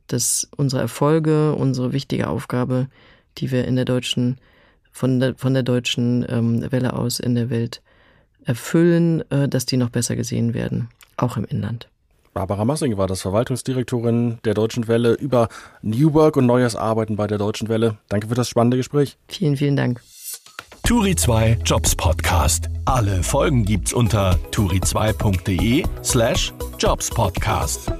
dass 0.07 0.49
unsere 0.57 0.81
Erfolge, 0.81 1.53
unsere 1.53 1.93
wichtige 1.93 2.27
Aufgabe, 2.27 2.87
die 3.37 3.51
wir 3.51 3.65
in 3.65 3.75
der 3.75 3.85
deutschen, 3.85 4.37
von 4.91 5.19
der, 5.19 5.35
von 5.35 5.53
der 5.53 5.63
deutschen 5.63 6.25
ähm, 6.27 6.71
Welle 6.71 6.93
aus 6.93 7.19
in 7.19 7.35
der 7.35 7.49
Welt 7.49 7.81
erfüllen, 8.43 9.29
äh, 9.31 9.47
dass 9.47 9.65
die 9.65 9.77
noch 9.77 9.89
besser 9.89 10.15
gesehen 10.15 10.53
werden, 10.53 10.89
auch 11.17 11.37
im 11.37 11.45
Inland. 11.45 11.89
Barbara 12.37 12.65
Massing 12.65 12.97
war 12.97 13.07
das 13.07 13.23
Verwaltungsdirektorin 13.23 14.37
der 14.45 14.53
Deutschen 14.53 14.87
Welle 14.87 15.13
über 15.13 15.47
New 15.81 16.13
Work 16.13 16.37
und 16.37 16.45
neues 16.45 16.75
Arbeiten 16.75 17.15
bei 17.15 17.25
der 17.25 17.39
Deutschen 17.39 17.67
Welle. 17.67 17.97
Danke 18.09 18.27
für 18.27 18.35
das 18.35 18.47
spannende 18.47 18.77
Gespräch. 18.77 19.17
Vielen, 19.27 19.57
vielen 19.57 19.75
Dank. 19.75 20.03
Turi 20.83 21.15
2 21.15 21.57
Jobs 21.65 21.95
Podcast. 21.95 22.69
Alle 22.85 23.23
Folgen 23.23 23.65
gibt's 23.65 23.91
unter 23.91 24.37
turi2.de 24.51 25.83
slash 26.03 26.53
Jobs 26.77 27.09
Podcast. 27.09 27.91